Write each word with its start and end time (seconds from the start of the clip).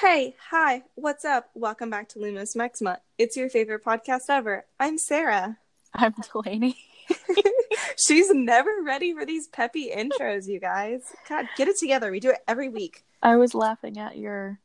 Hey, 0.00 0.36
hi, 0.50 0.84
what's 0.94 1.24
up? 1.24 1.50
Welcome 1.54 1.90
back 1.90 2.08
to 2.10 2.20
Lumos 2.20 2.54
Maxima. 2.54 3.00
It's 3.18 3.36
your 3.36 3.50
favorite 3.50 3.84
podcast 3.84 4.26
ever. 4.28 4.64
I'm 4.78 4.96
Sarah. 4.96 5.58
I'm 5.92 6.14
Delaney. 6.32 6.78
She's 7.96 8.30
never 8.30 8.70
ready 8.84 9.12
for 9.12 9.26
these 9.26 9.48
peppy 9.48 9.90
intros, 9.90 10.46
you 10.46 10.60
guys. 10.60 11.02
God, 11.28 11.48
get 11.56 11.66
it 11.66 11.78
together. 11.78 12.12
We 12.12 12.20
do 12.20 12.30
it 12.30 12.38
every 12.46 12.68
week. 12.68 13.02
I 13.24 13.34
was 13.34 13.56
laughing 13.56 13.98
at 13.98 14.16
your 14.16 14.60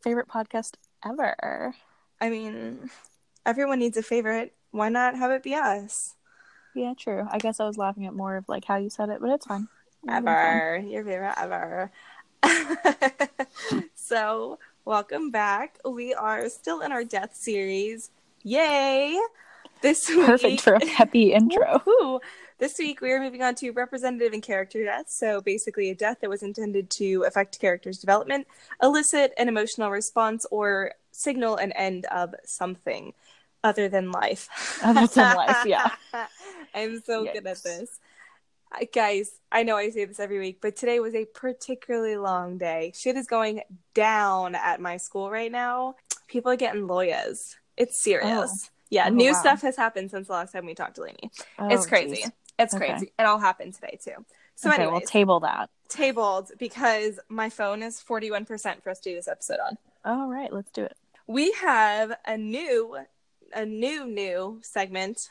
favorite 0.00 0.28
podcast 0.28 0.76
ever. 1.04 1.74
I 2.18 2.30
mean, 2.30 2.88
everyone 3.44 3.80
needs 3.80 3.98
a 3.98 4.02
favorite. 4.02 4.54
Why 4.70 4.88
not 4.88 5.18
have 5.18 5.32
it 5.32 5.42
be 5.42 5.54
us? 5.54 6.14
Yeah, 6.74 6.94
true. 6.98 7.28
I 7.30 7.36
guess 7.36 7.60
I 7.60 7.66
was 7.66 7.76
laughing 7.76 8.06
at 8.06 8.14
more 8.14 8.38
of 8.38 8.48
like 8.48 8.64
how 8.64 8.76
you 8.76 8.88
said 8.88 9.10
it, 9.10 9.20
but 9.20 9.28
it's 9.28 9.44
fine. 9.44 9.68
Ever. 10.08 10.82
Your 10.88 11.04
favorite 11.04 11.34
ever. 11.36 11.92
so, 14.06 14.60
welcome 14.84 15.30
back. 15.32 15.78
We 15.84 16.14
are 16.14 16.48
still 16.48 16.80
in 16.80 16.92
our 16.92 17.02
death 17.02 17.34
series. 17.34 18.10
Yay! 18.44 19.18
This 19.82 20.08
week, 20.08 20.26
Perfect 20.26 20.60
for 20.60 20.74
a 20.74 20.80
peppy 20.80 21.32
intro. 21.34 21.82
Woo-hoo. 21.84 22.20
This 22.58 22.76
week 22.78 23.00
we 23.00 23.10
are 23.10 23.20
moving 23.20 23.42
on 23.42 23.56
to 23.56 23.70
representative 23.72 24.32
and 24.32 24.42
character 24.42 24.84
deaths. 24.84 25.18
So 25.18 25.40
basically, 25.40 25.90
a 25.90 25.94
death 25.96 26.18
that 26.20 26.30
was 26.30 26.44
intended 26.44 26.88
to 26.98 27.24
affect 27.26 27.60
character's 27.60 27.98
development, 27.98 28.46
elicit 28.80 29.32
an 29.38 29.48
emotional 29.48 29.90
response, 29.90 30.46
or 30.52 30.92
signal 31.10 31.56
an 31.56 31.72
end 31.72 32.06
of 32.06 32.34
something 32.44 33.12
other 33.64 33.88
than 33.88 34.12
life. 34.12 34.48
Other 34.84 35.08
than 35.08 35.36
life, 35.36 35.62
yeah. 35.66 35.90
I'm 36.74 37.00
so 37.00 37.24
Yikes. 37.24 37.32
good 37.32 37.46
at 37.48 37.62
this. 37.64 37.98
Uh, 38.72 38.84
Guys, 38.92 39.30
I 39.52 39.62
know 39.62 39.76
I 39.76 39.90
say 39.90 40.04
this 40.04 40.20
every 40.20 40.38
week, 40.38 40.58
but 40.60 40.76
today 40.76 41.00
was 41.00 41.14
a 41.14 41.24
particularly 41.24 42.16
long 42.16 42.58
day. 42.58 42.92
Shit 42.94 43.16
is 43.16 43.26
going 43.26 43.62
down 43.94 44.54
at 44.54 44.80
my 44.80 44.96
school 44.96 45.30
right 45.30 45.50
now. 45.52 45.94
People 46.28 46.50
are 46.52 46.56
getting 46.56 46.86
lawyers. 46.86 47.56
It's 47.76 48.02
serious. 48.02 48.70
Yeah, 48.90 49.06
Oh, 49.08 49.12
new 49.14 49.32
wow. 49.32 49.38
stuff 49.40 49.62
has 49.62 49.76
happened 49.76 50.10
since 50.10 50.26
the 50.28 50.32
last 50.32 50.52
time 50.52 50.66
we 50.66 50.74
talked 50.74 50.96
to 50.96 51.02
Lainey. 51.02 51.30
Oh, 51.58 51.68
it's 51.68 51.86
crazy. 51.86 52.16
geez. 52.16 52.30
It's 52.58 52.74
Okay. 52.74 52.88
crazy. 52.90 53.12
It 53.18 53.22
all 53.22 53.38
happened 53.38 53.74
today 53.74 53.98
too. 54.02 54.24
So 54.54 54.70
okay, 54.70 54.82
anyways, 54.82 55.00
we'll 55.00 55.06
table 55.08 55.40
that. 55.40 55.68
tabled 55.88 56.50
because 56.58 57.20
my 57.28 57.50
phone 57.50 57.82
is 57.82 58.02
41% 58.02 58.82
for 58.82 58.90
us 58.90 59.00
to 59.00 59.10
do 59.10 59.14
this 59.16 59.28
episode 59.28 59.58
on. 59.60 59.76
All 60.04 60.28
right, 60.28 60.50
let's 60.52 60.70
do 60.70 60.82
it. 60.84 60.96
We 61.26 61.52
have 61.52 62.12
a 62.26 62.36
new 62.38 62.96
a 63.52 63.64
new 63.66 64.06
new 64.06 64.60
segment. 64.62 65.30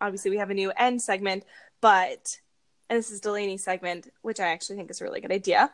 Obviously, 0.00 0.30
we 0.30 0.38
have 0.38 0.50
a 0.50 0.54
new 0.54 0.70
end 0.76 1.02
segment, 1.02 1.44
but 1.80 2.38
and 2.88 2.98
this 2.98 3.10
is 3.10 3.20
Delaney's 3.20 3.62
segment, 3.62 4.12
which 4.22 4.40
I 4.40 4.48
actually 4.48 4.76
think 4.76 4.90
is 4.90 5.00
a 5.00 5.04
really 5.04 5.20
good 5.20 5.32
idea. 5.32 5.70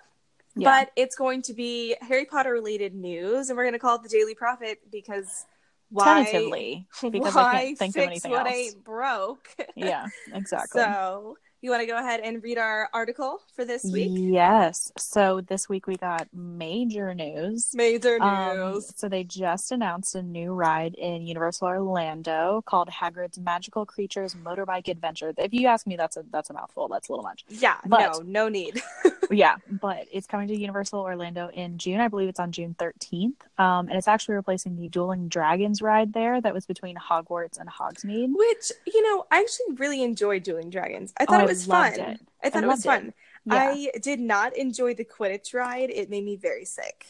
Yeah. 0.57 0.81
But 0.81 0.93
it's 0.97 1.17
going 1.17 1.43
to 1.43 1.55
be 1.55 1.97
Harry 2.01 2.25
Potter 2.25 2.53
related 2.53 2.95
news, 2.95 3.49
and 3.49 3.57
we're 3.57 3.65
going 3.65 3.73
to 3.75 3.79
call 3.79 3.97
it 3.97 4.03
the 4.03 4.09
Daily 4.09 4.35
Prophet 4.35 4.81
because 4.91 5.47
why? 5.91 6.25
Tentatively, 6.25 6.87
because 7.11 7.35
why 7.35 7.43
I 7.43 7.65
can't 7.65 7.79
think 7.79 7.97
of 7.97 8.03
anything 8.03 8.31
what 8.31 8.47
else. 8.47 8.55
ain't 8.55 8.85
broke? 8.85 9.49
Yeah, 9.75 10.07
exactly. 10.33 10.81
So 10.81 11.37
you 11.65 11.71
want 11.71 11.81
to 11.81 11.87
go 11.87 11.97
ahead 11.97 12.21
and 12.21 12.43
read 12.43 12.59
our 12.59 12.89
article 12.93 13.41
for 13.55 13.65
this 13.65 13.85
week? 13.85 14.11
Yes. 14.13 14.93
So 14.99 15.41
this 15.41 15.67
week 15.69 15.87
we 15.87 15.97
got 15.97 16.29
major 16.33 17.15
news. 17.15 17.71
Major 17.75 18.23
Um, 18.23 18.57
news. 18.75 18.93
so 18.97 19.09
they 19.09 19.25
just 19.25 19.73
announced 19.73 20.15
a 20.15 20.23
new 20.23 20.53
ride 20.53 20.95
in 20.95 21.27
Universal 21.27 21.69
Orlando 21.69 22.63
called 22.67 22.89
Hagrid's 22.91 23.39
Magical 23.39 23.87
Creatures 23.87 24.35
Motorbike 24.35 24.89
Adventure. 24.89 25.33
If 25.39 25.55
you 25.55 25.67
ask 25.67 25.87
me, 25.87 25.97
that's 25.97 26.17
a 26.19 26.25
that's 26.31 26.51
a 26.51 26.53
mouthful. 26.53 26.89
That's 26.89 27.09
a 27.09 27.13
little 27.13 27.23
much. 27.25 27.45
yeah, 27.49 27.77
but- 27.87 28.01
no, 28.01 28.23
no 28.27 28.49
need. 28.49 28.83
yeah, 29.31 29.57
but 29.71 30.07
it's 30.13 30.27
coming 30.27 30.49
to 30.49 30.57
Universal 30.59 31.01
Orlando 31.01 31.49
in 31.49 31.79
June. 31.79 31.99
I 32.01 32.09
believe 32.09 32.29
it's 32.29 32.41
on 32.41 32.53
June 32.53 32.77
13th. 32.79 33.33
Um, 33.59 33.89
and 33.89 33.93
it's 33.97 34.09
actually 34.09 34.35
replacing 34.35 34.77
the 34.77 34.89
Dueling 34.89 35.29
Dragons 35.29 35.81
ride 35.81 36.13
there 36.13 36.41
that 36.41 36.53
was 36.53 36.67
between 36.67 36.97
Hogwarts 36.97 37.59
and 37.59 37.71
Hogsmeade. 37.71 38.33
Which 38.37 38.71
you 38.87 39.03
know, 39.03 39.25
I 39.31 39.41
actually 39.41 39.77
really 39.77 40.03
enjoyed 40.03 40.43
Dueling 40.43 40.69
Dragons. 40.71 41.13
I 41.19 41.25
thought 41.25 41.41
Oh, 41.41 41.45
it 41.45 41.51
I 41.51 41.54
was 41.59 41.67
fun. 41.67 41.93
it. 42.01 42.21
I 42.43 42.51
thought 42.51 42.63
I 42.65 42.67
it 42.67 42.69
was 42.71 42.85
loved 42.87 43.05
it. 43.05 43.05
fun. 43.05 43.15
Yeah, 43.47 43.55
I 43.95 43.99
did 44.01 44.21
not 44.21 44.57
enjoy 44.57 44.95
the 44.95 45.05
Quidditch 45.05 45.53
ride. 45.55 45.91
It 45.91 46.09
made 46.11 46.25
me 46.25 46.37
very 46.37 46.65
sick. 46.65 47.07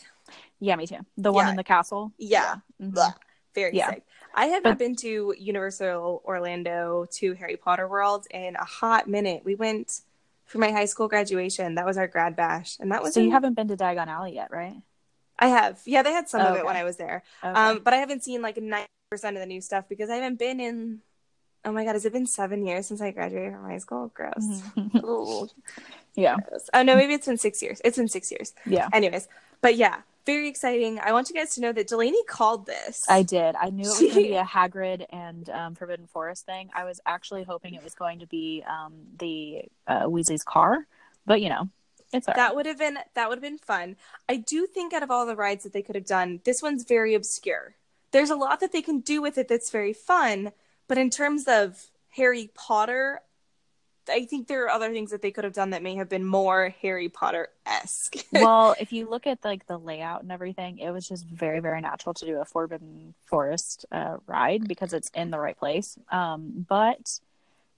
yeah, 0.61 0.77
me 0.77 0.87
too. 0.87 0.99
The 1.19 1.33
one 1.33 1.47
Yeah. 1.47 1.51
in 1.51 1.57
the 1.57 1.65
castle. 1.65 2.13
Yeah. 2.19 2.57
Mhm. 2.81 3.15
Very 3.55 3.77
Yeah. 3.77 3.91
sick. 3.91 4.03
I 4.35 4.47
have 4.47 4.63
But- 4.65 4.71
not 4.71 4.79
been 4.79 4.97
to 4.97 5.35
Universal 5.39 6.23
Orlando 6.25 7.07
to 7.13 7.35
Harry 7.35 7.57
Potter 7.57 7.87
World 7.87 8.27
in 8.31 8.57
a 8.57 8.65
hot 8.65 9.07
minute. 9.09 9.45
We 9.45 9.55
went 9.55 10.01
for 10.45 10.59
my 10.59 10.73
high 10.73 10.87
school 10.87 11.07
graduation. 11.09 11.77
That 11.77 11.87
was 11.87 11.97
our 11.97 12.09
grad 12.09 12.35
bash, 12.35 12.79
and 12.81 12.91
that 12.91 13.03
was 13.03 13.15
So 13.15 13.21
you 13.21 13.31
haven't 13.31 13.55
been 13.55 13.69
to 13.69 13.77
Diagon 13.77 14.09
Alley 14.09 14.35
yet, 14.35 14.51
right? 14.51 14.83
I 15.39 15.49
have. 15.49 15.81
Yeah, 15.85 16.03
they 16.03 16.13
had 16.13 16.29
some 16.29 16.41
of 16.41 16.49
it 16.55 16.59
Okay. 16.61 16.63
when 16.67 16.77
I 16.77 16.85
was 16.85 16.97
there. 16.97 17.23
Okay. 17.45 17.53
Um, 17.53 17.79
but 17.81 17.93
I 17.95 17.99
haven't 17.99 18.25
seen 18.25 18.43
like 18.43 18.57
ninety 18.57 18.89
percent 19.11 19.37
of 19.37 19.41
the 19.41 19.47
new 19.47 19.61
stuff 19.61 19.89
because 19.89 20.11
I 20.11 20.17
haven't 20.17 20.39
been 20.39 20.59
in. 20.61 21.03
Oh 21.65 21.73
my 21.73 21.85
god, 21.85 21.95
has 21.95 22.05
it 22.05 22.13
been 22.13 22.27
seven 22.27 22.67
years 22.67 22.87
since 22.87 23.01
I 23.01 23.11
graduated 23.11 23.53
from 23.55 23.65
high 23.65 23.79
school? 23.79 24.11
Gross. 24.15 24.63
Ooh, 24.97 25.49
yeah, 26.15 26.37
gross. 26.49 26.69
Oh 26.75 26.83
no, 26.83 26.97
maybe 26.97 27.15
it's 27.15 27.27
been 27.27 27.39
six 27.39 27.63
years. 27.63 27.81
It's 27.85 27.97
been 27.97 28.09
six 28.09 28.31
years. 28.31 28.55
yeah. 28.67 28.89
Anyways, 28.93 29.29
but 29.61 29.77
yeah, 29.77 30.01
very 30.27 30.49
exciting. 30.49 30.99
I 31.01 31.13
want 31.13 31.29
you 31.29 31.35
guys 31.35 31.55
to 31.55 31.61
know 31.61 31.73
that 31.73 31.87
Delaney 31.87 32.23
called 32.29 32.67
this. 32.67 33.05
I 33.09 33.23
did. 33.23 33.55
I 33.57 33.71
knew 33.71 33.85
it 33.85 33.89
was 33.89 33.99
going 33.99 34.11
to 34.15 34.21
be 34.21 34.35
a 34.35 34.45
Hagrid 34.45 35.07
and 35.11 35.49
um, 35.51 35.75
Forbidden 35.75 36.07
Forest 36.07 36.47
thing. 36.47 36.71
I 36.75 36.85
was 36.85 37.01
actually 37.07 37.45
hoping 37.45 37.75
it 37.75 37.85
was 37.85 37.95
going 37.95 38.21
to 38.21 38.27
be 38.27 38.63
um, 38.69 38.93
the 39.19 39.63
uh, 39.87 40.03
Weasley's 40.05 40.43
car, 40.43 40.87
but 41.27 41.41
you 41.41 41.49
know, 41.49 41.69
it's 42.13 42.29
right. 42.29 42.37
That 42.37 42.55
would 42.55 42.67
have 42.67 42.79
been 42.79 42.99
that 43.15 43.29
would 43.29 43.37
have 43.37 43.43
been 43.43 43.59
fun. 43.59 43.97
I 44.29 44.37
do 44.37 44.67
think 44.67 44.93
out 44.93 45.03
of 45.03 45.11
all 45.11 45.27
the 45.27 45.37
rides 45.37 45.65
that 45.65 45.73
they 45.73 45.83
could 45.83 45.95
have 45.95 46.07
done, 46.07 46.41
this 46.45 46.63
one's 46.63 46.85
very 46.85 47.15
obscure. 47.15 47.75
There's 48.13 48.31
a 48.31 48.37
lot 48.37 48.61
that 48.61 48.71
they 48.73 48.83
can 48.83 49.01
do 49.01 49.21
with 49.21 49.37
it 49.39 49.49
that's 49.49 49.71
very 49.71 49.93
fun, 49.93 50.53
but 50.89 50.99
in 50.99 51.11
terms 51.11 51.45
of 51.49 51.87
Harry 52.11 52.51
Potter, 52.55 53.21
I 54.09 54.27
think 54.27 54.49
there 54.49 54.65
are 54.65 54.71
other 54.71 54.93
things 54.93 55.11
that 55.13 55.23
they 55.23 55.31
could 55.31 55.45
have 55.45 55.55
done 55.55 55.71
that 55.71 55.83
may 55.83 55.95
have 55.95 56.09
been 56.09 56.25
more 56.25 56.75
Harry 56.83 57.09
Potter 57.09 57.49
esque. 57.65 58.17
well, 58.33 58.75
if 58.79 58.93
you 58.93 59.09
look 59.09 59.27
at 59.27 59.43
like 59.45 59.67
the 59.67 59.79
layout 59.79 60.23
and 60.23 60.31
everything, 60.31 60.79
it 60.79 60.91
was 60.91 61.09
just 61.09 61.25
very, 61.27 61.61
very 61.61 61.81
natural 61.81 62.13
to 62.15 62.27
do 62.27 62.41
a 62.41 62.45
Forbidden 62.45 63.15
Forest 63.25 63.87
uh, 63.91 64.19
ride 64.27 64.69
because 64.69 64.93
it's 64.93 65.11
in 65.15 65.31
the 65.31 65.39
right 65.39 65.57
place. 65.59 65.97
Um, 66.13 66.67
but, 66.69 67.19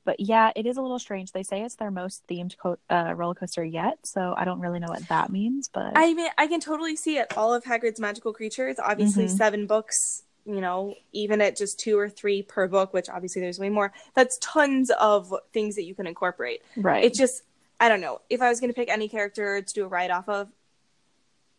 but 0.04 0.18
yeah, 0.18 0.50
it 0.56 0.66
is 0.66 0.76
a 0.76 0.82
little 0.82 0.98
strange. 0.98 1.30
They 1.30 1.44
say 1.44 1.62
it's 1.62 1.76
their 1.76 1.92
most 1.92 2.26
themed 2.26 2.56
co- 2.58 2.78
uh, 2.90 3.12
roller 3.14 3.34
coaster 3.34 3.64
yet, 3.64 3.98
so 4.02 4.34
I 4.36 4.44
don't 4.44 4.60
really 4.60 4.80
know 4.80 4.88
what 4.88 5.06
that 5.08 5.30
means. 5.30 5.68
But 5.72 5.92
I 5.94 6.12
mean, 6.12 6.28
I 6.36 6.48
can 6.48 6.58
totally 6.60 6.96
see 6.96 7.18
it. 7.18 7.36
All 7.36 7.54
of 7.54 7.64
Hagrid's 7.64 8.00
magical 8.00 8.32
creatures, 8.32 8.76
obviously 8.80 9.26
Mhm. 9.26 9.30
seven 9.30 9.66
books. 9.66 10.24
You 10.46 10.60
know, 10.60 10.94
even 11.12 11.40
at 11.40 11.56
just 11.56 11.80
two 11.80 11.98
or 11.98 12.08
three 12.08 12.42
per 12.42 12.68
book, 12.68 12.94
which 12.94 13.08
obviously 13.08 13.42
there's 13.42 13.58
way 13.58 13.68
more. 13.68 13.92
That's 14.14 14.38
tons 14.40 14.90
of 14.90 15.34
things 15.52 15.74
that 15.74 15.82
you 15.82 15.94
can 15.94 16.06
incorporate. 16.06 16.62
right, 16.76 17.04
It 17.04 17.14
just, 17.14 17.42
I 17.80 17.88
don't 17.88 18.00
know. 18.00 18.20
If 18.30 18.40
I 18.40 18.48
was 18.48 18.60
going 18.60 18.70
to 18.70 18.74
pick 18.74 18.88
any 18.88 19.08
character 19.08 19.60
to 19.60 19.74
do 19.74 19.84
a 19.84 19.88
write 19.88 20.12
off 20.12 20.28
of, 20.28 20.48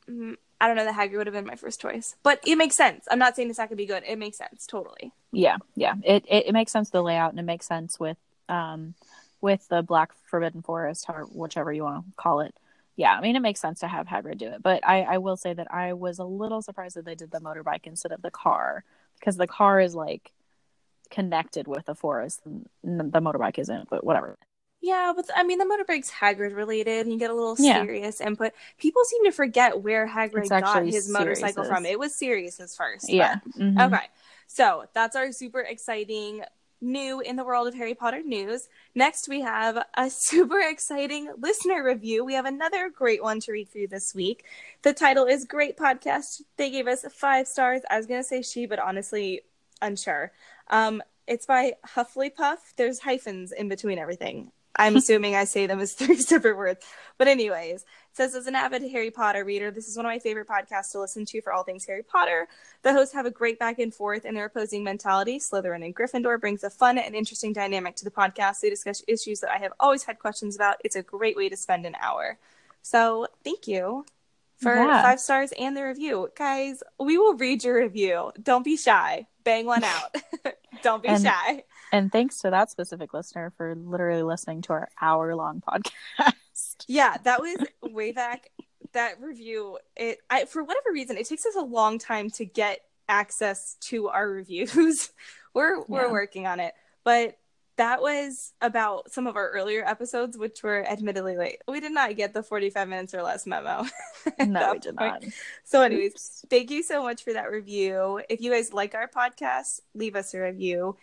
mm, 0.10 0.38
I 0.60 0.68
don't 0.68 0.78
know. 0.78 0.86
The 0.86 0.92
Hagrid 0.92 1.18
would 1.18 1.28
have 1.28 1.34
been 1.34 1.46
my 1.46 1.56
first 1.56 1.82
choice, 1.82 2.16
but 2.24 2.40
it 2.46 2.56
makes 2.56 2.76
sense. 2.76 3.06
I'm 3.12 3.20
not 3.20 3.36
saying 3.36 3.50
it's 3.50 3.60
not 3.60 3.70
going 3.70 3.78
to 3.78 3.84
be 3.84 3.86
good. 3.86 4.04
It 4.08 4.18
makes 4.18 4.38
sense 4.38 4.66
totally. 4.66 5.12
yeah, 5.32 5.58
yeah, 5.76 5.96
it, 6.04 6.26
it 6.28 6.48
it 6.48 6.54
makes 6.54 6.72
sense 6.72 6.90
the 6.90 7.04
layout 7.04 7.32
and 7.32 7.40
it 7.40 7.44
makes 7.44 7.68
sense 7.68 8.00
with 8.00 8.18
um 8.50 8.96
with 9.42 9.68
the 9.68 9.82
Black 9.82 10.14
Forbidden 10.26 10.62
Forest 10.62 11.06
or 11.10 11.26
whichever 11.26 11.72
you 11.72 11.84
want 11.84 12.06
to 12.06 12.12
call 12.16 12.40
it. 12.40 12.56
Yeah, 12.98 13.14
I 13.14 13.22
mean 13.22 13.36
it 13.36 13.42
makes 13.42 13.62
sense 13.62 13.80
to 13.80 13.88
have 13.88 14.08
Hagrid 14.08 14.40
do 14.40 14.48
it, 14.48 14.62
but 14.62 14.86
I 14.86 15.04
I 15.04 15.18
will 15.20 15.38
say 15.38 15.54
that 15.54 15.72
I 15.74 15.94
was 15.94 16.20
a 16.20 16.26
little 16.26 16.62
surprised 16.62 16.98
that 16.98 17.06
they 17.06 17.16
did 17.16 17.32
the 17.32 17.40
motorbike 17.40 17.86
instead 17.86 18.12
of 18.12 18.22
the 18.22 18.32
car 18.32 18.84
because 19.20 19.38
the 19.38 19.48
car 19.48 19.80
is 19.80 19.96
like 19.96 20.34
connected 21.10 21.68
with 21.68 21.86
the 21.86 21.96
forest 21.96 22.42
and 22.46 22.68
the 22.84 23.22
motorbike 23.22 23.60
isn't. 23.60 23.90
But 23.90 24.04
whatever. 24.04 24.38
Yeah, 24.82 25.14
but 25.16 25.26
I 25.36 25.44
mean, 25.44 25.58
the 25.58 25.66
motorbike's 25.66 26.12
Hagrid 26.12 26.56
related, 26.56 27.06
and 27.06 27.12
you 27.12 27.18
get 27.18 27.32
a 27.32 27.34
little 27.34 27.56
Yeah. 27.58 27.82
Sirius 27.82 28.22
input. 28.22 28.54
People 28.78 29.04
seem 29.06 29.26
to 29.26 29.32
forget 29.32 29.82
where 29.82 30.08
Hagrid 30.08 30.50
got 30.50 30.86
his 30.86 31.10
motorcycle 31.10 31.64
from. 31.64 31.86
It 31.86 31.98
was 31.98 32.16
Sirius's 32.16 32.76
first. 32.76 33.10
Yeah. 33.10 33.40
mhm. 33.58 33.88
Okay. 33.88 34.06
So 34.48 34.86
that's 34.94 35.16
our 35.16 35.32
super 35.32 35.62
exciting 35.62 36.44
new 36.82 37.20
in 37.20 37.36
the 37.36 37.44
world 37.44 37.68
of 37.68 37.76
Harry 37.76 37.94
Potter 37.96 38.22
news. 38.24 38.68
Next, 38.96 39.28
we 39.28 39.42
have 39.42 39.84
a 39.96 40.10
super 40.10 40.60
exciting 40.60 41.32
listener 41.38 41.84
review. 41.84 42.24
We 42.24 42.34
have 42.34 42.46
another 42.46 42.90
great 42.90 43.22
one 43.22 43.40
to 43.42 43.52
read 43.52 43.70
for 43.70 43.80
you 43.80 43.88
this 43.88 44.14
week. 44.14 44.46
The 44.84 44.94
title 44.94 45.26
is 45.26 45.46
Great 45.46 45.78
Podcast. 45.78 46.42
They 46.58 46.70
gave 46.70 46.88
us 46.88 47.06
five 47.12 47.48
stars. 47.48 47.82
I 47.90 47.98
was 47.98 48.08
going 48.08 48.22
to 48.22 48.28
say 48.28 48.42
she, 48.42 48.66
but 48.66 48.80
honestly, 48.80 49.42
unsure. 49.82 50.32
Um, 50.70 51.02
it's 51.28 51.46
by 51.46 51.74
Hufflepuff. 51.86 52.58
There's 52.78 53.00
hyphens 53.00 53.52
in 53.52 53.68
between 53.68 54.00
everything. 54.00 54.52
I'm 54.78 54.96
assuming 54.98 55.36
I 55.36 55.44
say 55.46 55.68
them 55.68 55.80
as 55.80 55.94
three 56.00 56.18
separate 56.18 56.56
words. 56.58 56.86
But, 57.18 57.28
anyways, 57.28 57.82
it 57.82 57.86
says, 58.14 58.36
as 58.36 58.48
an 58.48 58.56
avid 58.56 58.84
Harry 58.92 59.10
Potter 59.12 59.44
reader, 59.44 59.72
this 59.72 59.88
is 59.88 59.98
one 59.98 60.06
of 60.06 60.10
my 60.12 60.20
favorite 60.20 60.48
podcasts 60.48 60.92
to 60.92 61.00
listen 61.00 61.26
to 61.26 61.42
for 61.42 61.52
all 61.52 61.64
things 61.64 61.86
Harry 61.86 62.04
Potter. 62.04 62.48
The 62.84 62.94
hosts 62.94 63.14
have 63.16 63.26
a 63.26 63.32
great 63.32 63.58
back 63.60 63.80
and 63.80 63.94
forth 63.94 64.24
in 64.26 64.36
their 64.36 64.46
opposing 64.46 64.84
mentality. 64.84 65.40
Slytherin 65.40 65.84
and 65.84 65.96
Gryffindor 65.96 66.40
brings 66.40 66.64
a 66.64 66.70
fun 66.70 66.98
and 66.98 67.16
interesting 67.16 67.54
dynamic 67.54 67.96
to 67.98 68.06
the 68.06 68.12
podcast. 68.12 68.62
They 68.62 68.70
discuss 68.70 69.04
issues 69.08 69.40
that 69.40 69.50
I 69.52 69.58
have 69.58 69.74
always 69.80 70.04
had 70.04 70.20
questions 70.20 70.56
about. 70.56 70.78
It's 70.84 70.96
a 70.96 71.02
great 71.04 71.36
way 71.36 71.50
to 71.50 71.58
spend 71.58 71.86
an 71.86 71.96
hour. 72.00 72.38
So, 72.84 73.28
thank 73.44 73.68
you. 73.68 74.06
for 74.58 74.74
Yeah. 74.74 75.02
five 75.04 75.20
stars 75.20 75.54
and 75.60 75.78
the 75.78 75.84
review. 75.84 76.32
Guys, 76.36 76.82
we 77.00 77.18
will 77.20 77.36
read 77.36 77.64
your 77.64 77.76
review. 77.82 78.32
Don't 78.42 78.64
be 78.64 78.76
shy. 78.78 79.28
Bang 79.44 79.66
one 79.68 79.84
out. 79.84 80.16
Don't 80.82 81.04
be 81.04 81.10
And- 81.10 81.24
shy. 81.24 81.64
And 81.92 82.12
thanks 82.12 82.40
to 82.40 82.50
that 82.52 82.70
specific 82.70 83.14
listener 83.14 83.54
for 83.58 83.76
literally 83.76 84.24
listening 84.24 84.62
to 84.64 84.74
our 84.74 84.90
hour 85.02 85.36
long 85.36 85.62
podcast. 85.68 85.94
Yeah, 86.88 87.16
that 87.24 87.40
was 87.40 87.56
way 87.84 88.12
back. 88.14 88.50
That 88.94 89.22
review, 89.22 89.78
it 89.96 90.18
I 90.30 90.46
for 90.46 90.64
whatever 90.64 90.92
reason, 90.92 91.18
it 91.18 91.28
takes 91.28 91.46
us 91.46 91.56
a 91.56 91.62
long 91.62 92.00
time 92.00 92.32
to 92.32 92.46
get 92.46 92.80
access 93.08 93.76
to 93.82 94.08
our 94.08 94.28
reviews. 94.28 95.12
we're 95.54 95.82
we're 95.84 96.06
Yeah. 96.08 96.12
working 96.12 96.48
on 96.48 96.60
it, 96.60 96.74
but 97.04 97.38
that 97.76 98.02
was 98.02 98.54
about 98.60 99.12
some 99.12 99.28
of 99.28 99.36
our 99.36 99.52
earlier 99.52 99.86
episodes, 99.86 100.36
which 100.36 100.64
were 100.64 100.84
admittedly 100.84 101.38
late. 101.38 101.62
We 101.68 101.80
did 101.80 101.92
not 101.92 102.16
get 102.16 102.34
the 102.34 102.42
forty-five 102.42 102.88
minutes 102.88 103.14
or 103.14 103.22
less 103.22 103.46
memo. 103.46 103.86
no, 104.40 104.74
we 104.74 104.80
did 104.80 104.96
not. 104.96 105.24
So, 105.64 105.84
anyways, 105.84 106.14
Oops. 106.14 106.46
thank 106.50 106.72
you 106.72 106.82
so 106.82 107.04
much 107.04 107.24
for 107.24 107.34
that 107.34 107.52
review. 107.52 108.20
If 108.30 108.42
you 108.42 108.50
guys 108.52 108.74
like 108.74 108.96
our 108.96 109.08
podcast, 109.08 109.82
leave 109.94 110.16
us 110.16 110.34
a 110.34 110.40
review, 110.40 110.98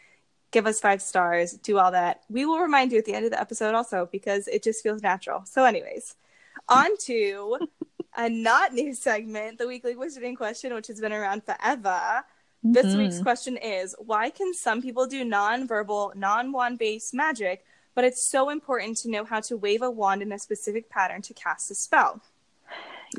give 0.54 0.66
us 0.68 0.78
five 0.80 1.02
stars, 1.02 1.52
do 1.54 1.78
all 1.78 1.90
that. 1.90 2.22
We 2.30 2.46
will 2.46 2.60
remind 2.60 2.92
you 2.92 2.98
at 2.98 3.04
the 3.04 3.12
end 3.12 3.24
of 3.26 3.32
the 3.32 3.40
episode 3.40 3.74
also 3.74 4.08
because 4.10 4.46
it 4.48 4.62
just 4.62 4.82
feels 4.84 5.02
natural. 5.02 5.44
So, 5.44 5.64
anyways, 5.64 6.14
on 6.68 6.96
to 7.08 7.58
a 8.16 8.30
not 8.30 8.72
new 8.72 8.94
segment, 8.94 9.58
the 9.58 9.66
weekly 9.66 9.96
wizarding 9.96 10.36
question, 10.36 10.72
which 10.72 10.86
has 10.86 11.00
been 11.00 11.12
around 11.12 11.42
forever. 11.44 12.24
This 12.62 12.86
Mhm. 12.86 12.98
week's 12.98 13.20
question 13.20 13.56
is 13.58 13.94
Why 13.98 14.30
can 14.30 14.54
some 14.54 14.80
people 14.80 15.06
do 15.06 15.24
non-verbal, 15.24 16.12
non 16.14 16.52
wand 16.52 16.78
based 16.78 17.12
magic, 17.12 17.64
but 17.94 18.04
it's 18.04 18.22
so 18.22 18.48
important 18.48 18.96
to 18.98 19.10
know 19.10 19.24
how 19.24 19.40
to 19.40 19.56
wave 19.56 19.82
a 19.82 19.90
wand 19.90 20.22
in 20.22 20.32
a 20.32 20.38
specific 20.38 20.88
pattern 20.88 21.20
to 21.22 21.34
cast 21.34 21.70
a 21.72 21.74
spell? 21.74 22.22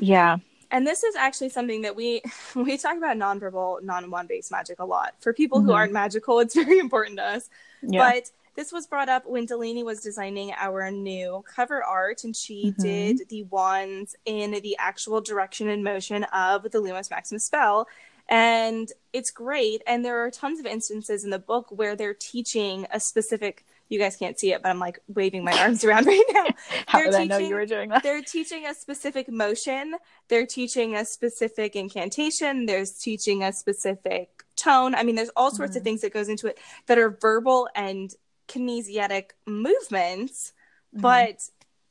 Yeah. 0.00 0.38
And 0.76 0.86
this 0.86 1.02
is 1.02 1.16
actually 1.16 1.48
something 1.48 1.80
that 1.82 1.96
we 1.96 2.20
we 2.54 2.76
talk 2.76 2.98
about 2.98 3.16
nonverbal, 3.16 3.82
non-wand 3.82 4.28
based 4.28 4.50
magic 4.52 4.78
a 4.78 4.84
lot. 4.84 5.14
For 5.20 5.32
people 5.32 5.62
who 5.62 5.70
Mhm. 5.70 5.74
aren't 5.74 5.92
magical, 5.94 6.38
it's 6.38 6.54
very 6.64 6.78
important 6.78 7.16
to 7.16 7.24
us. 7.24 7.48
Yeah. 7.80 8.12
But 8.12 8.30
this 8.56 8.72
was 8.72 8.86
brought 8.86 9.08
up 9.08 9.26
when 9.26 9.46
Delaney 9.46 9.82
was 9.84 10.00
designing 10.02 10.52
our 10.52 10.90
new 10.90 11.42
cover 11.54 11.82
art, 11.82 12.24
and 12.24 12.36
she 12.36 12.72
Mhm. 12.72 12.82
did 12.82 13.28
the 13.30 13.44
wands 13.44 14.16
in 14.26 14.50
the 14.50 14.76
actual 14.78 15.22
direction 15.22 15.66
and 15.70 15.82
motion 15.82 16.24
of 16.24 16.64
the 16.64 16.78
Lumos 16.78 17.10
Maximus 17.10 17.44
spell. 17.44 17.88
And 18.28 18.92
it's 19.14 19.30
great. 19.30 19.82
And 19.86 20.04
there 20.04 20.22
are 20.24 20.30
tons 20.30 20.60
of 20.60 20.66
instances 20.66 21.24
in 21.24 21.30
the 21.30 21.38
book 21.38 21.68
where 21.70 21.96
they're 21.96 22.12
teaching 22.12 22.86
a 22.90 23.00
specific. 23.00 23.64
You 23.88 23.98
guys 23.98 24.16
can't 24.16 24.38
see 24.38 24.52
it, 24.52 24.62
but 24.62 24.68
I'm 24.70 24.78
like 24.80 24.98
waving 25.08 25.44
my 25.44 25.52
arms 25.58 25.84
around 25.86 26.06
right 26.06 26.24
now 26.32 26.46
How 26.86 26.98
they're 26.98 27.10
did 27.10 27.20
I 27.20 27.24
know 27.24 27.38
you 27.38 27.54
were 27.54 27.66
doing 27.66 27.88
that? 27.90 28.02
they're 28.02 28.22
teaching 28.22 28.66
a 28.66 28.74
specific 28.74 29.30
motion 29.30 29.94
they're 30.28 30.46
teaching 30.46 30.96
a 30.96 31.04
specific 31.04 31.76
incantation 31.76 32.66
there's 32.66 32.92
teaching 32.92 33.42
a 33.44 33.52
specific 33.52 34.44
tone 34.56 34.94
i 34.94 35.02
mean 35.02 35.14
there's 35.14 35.30
all 35.36 35.50
sorts 35.50 35.76
of 35.76 35.82
Mhm. 35.82 35.84
things 35.84 36.00
that 36.00 36.12
goes 36.12 36.28
into 36.28 36.46
it 36.48 36.58
that 36.86 36.98
are 36.98 37.10
verbal 37.20 37.68
and 37.74 38.14
kinesthetic 38.48 39.30
movements 39.46 40.52
Mhm. 40.96 41.02
but 41.02 41.36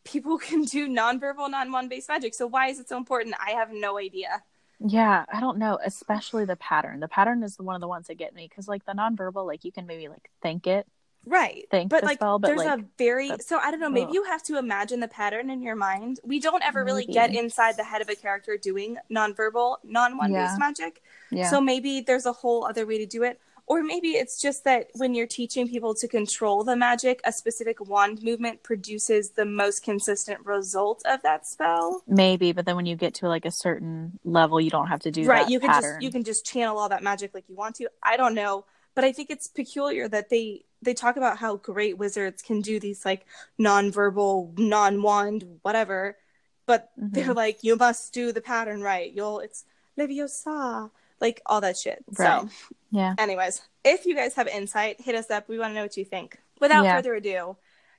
people 0.03 0.37
can 0.47 0.63
do 0.63 0.87
nonverbal 0.87 1.49
non-wand 1.49 1.89
based 1.89 2.09
magic 2.09 2.33
so 2.33 2.47
why 2.47 2.67
is 2.67 2.79
it 2.79 2.89
so 2.89 2.97
important 2.97 3.35
i 3.45 3.51
have 3.51 3.69
no 3.71 3.97
idea 3.97 4.43
Yeah, 4.79 5.23
I 5.31 5.39
don't 5.39 5.57
know, 5.57 5.79
especially 5.83 6.43
the 6.45 6.57
pattern. 6.57 6.99
The 6.99 7.07
pattern 7.07 7.43
is 7.43 7.57
one 7.57 7.75
of 7.75 7.81
the 7.81 7.87
ones 7.87 8.07
that 8.07 8.17
get 8.17 8.35
me 8.35 8.45
because, 8.49 8.67
like, 8.67 8.83
the 8.85 8.91
nonverbal, 8.91 9.47
like, 9.47 9.63
you 9.63 9.71
can 9.71 9.85
maybe 9.87 10.09
like 10.09 10.29
think 10.41 10.67
it, 10.67 10.85
right 11.25 11.65
think 11.71 11.89
but 11.89 12.03
like 12.03 12.17
spell, 12.17 12.39
but 12.39 12.47
there's 12.47 12.59
like, 12.59 12.79
a 12.79 12.85
very 12.97 13.31
so 13.39 13.57
i 13.57 13.71
don't 13.71 13.79
know 13.79 13.89
maybe 13.89 14.07
ugh. 14.07 14.13
you 14.13 14.23
have 14.25 14.43
to 14.43 14.57
imagine 14.57 14.99
the 14.99 15.07
pattern 15.07 15.49
in 15.49 15.61
your 15.61 15.75
mind 15.75 16.19
we 16.23 16.39
don't 16.39 16.63
ever 16.63 16.83
really 16.83 17.05
get 17.05 17.33
inside 17.33 17.75
the 17.77 17.83
head 17.83 18.01
of 18.01 18.09
a 18.09 18.15
character 18.15 18.57
doing 18.57 18.97
nonverbal 19.11 19.77
non-wand 19.83 20.31
Yeah. 20.31 20.55
magic 20.59 21.01
yeah, 21.31 21.49
So 21.49 21.61
maybe 21.61 22.01
there's 22.01 22.25
a 22.25 22.31
whole 22.31 22.65
other 22.65 22.85
way 22.85 22.97
to 22.99 23.05
do 23.05 23.23
it. 23.23 23.39
Or 23.67 23.81
maybe 23.81 24.09
it's 24.09 24.39
just 24.39 24.63
that 24.65 24.89
when 24.93 25.15
you're 25.15 25.25
teaching 25.25 25.67
people 25.67 25.95
to 25.95 26.07
control 26.07 26.63
the 26.63 26.75
magic, 26.75 27.19
a 27.25 27.31
specific 27.31 27.83
wand 27.83 28.21
movement 28.21 28.61
produces 28.61 29.31
the 29.31 29.45
most 29.45 29.83
consistent 29.83 30.45
result 30.45 31.01
of 31.05 31.23
that 31.23 31.47
spell. 31.47 32.03
maybe. 32.07 32.51
But 32.51 32.65
then 32.65 32.75
when 32.75 32.85
you 32.85 32.95
get 32.95 33.15
to 33.15 33.27
like 33.27 33.43
a 33.43 33.51
certain 33.51 34.19
level, 34.23 34.61
you 34.61 34.69
don't 34.69 34.87
have 34.87 34.99
to 35.01 35.11
do 35.11 35.23
that. 35.23 35.29
right. 35.29 35.49
You 35.49 35.59
can 35.59 35.69
pattern. 35.69 35.93
just 35.93 36.03
you 36.03 36.11
can 36.11 36.23
just 36.23 36.45
channel 36.45 36.77
all 36.77 36.89
that 36.89 37.01
magic 37.01 37.33
like 37.33 37.45
you 37.49 37.55
want 37.55 37.75
to. 37.77 37.89
I 38.03 38.17
don't 38.17 38.35
know. 38.35 38.65
But 38.93 39.03
I 39.03 39.11
think 39.11 39.29
it's 39.31 39.47
peculiar 39.47 40.07
that 40.09 40.29
they 40.29 40.65
they 40.85 40.93
talk 40.93 41.17
about 41.17 41.37
how 41.37 41.57
great 41.57 41.97
wizards 41.97 42.41
can 42.41 42.61
do 42.61 42.79
these 42.79 43.03
like 43.05 43.25
non-verbal, 43.57 44.53
non-wand, 44.57 45.59
whatever. 45.63 46.17
But 46.65 46.89
they're 46.97 47.33
Mhm. 47.33 47.35
like, 47.35 47.63
you 47.63 47.75
must 47.75 48.13
do 48.13 48.31
the 48.31 48.41
pattern 48.41 48.81
right. 48.81 49.11
You'll 49.11 49.39
it's 49.39 49.65
Leviosa, 49.97 50.89
like 51.19 51.41
all 51.45 51.61
that 51.61 51.77
shit. 51.77 52.03
Right. 52.17 52.41
So 52.41 52.49
Yeah, 52.91 53.13
anyways, 53.17 53.61
if 53.83 54.05
you 54.05 54.15
guys 54.15 54.33
have 54.35 54.47
insight, 54.47 55.01
hit 55.01 55.15
us 55.15 55.29
up. 55.29 55.49
We 55.49 55.59
want 55.59 55.71
to 55.71 55.75
know 55.75 55.81
what 55.83 55.97
you 55.97 56.05
think. 56.05 56.39
Without 56.61 56.85
Yeah. 56.85 56.95
further 56.95 57.15
ado, 57.15 57.57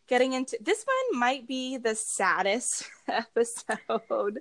getting 0.09 0.33
into 0.33 0.57
this 0.61 0.85
one 0.85 1.21
might 1.21 1.47
be 1.47 1.77
the 1.77 1.95
saddest 1.95 2.85
episode. 3.09 4.41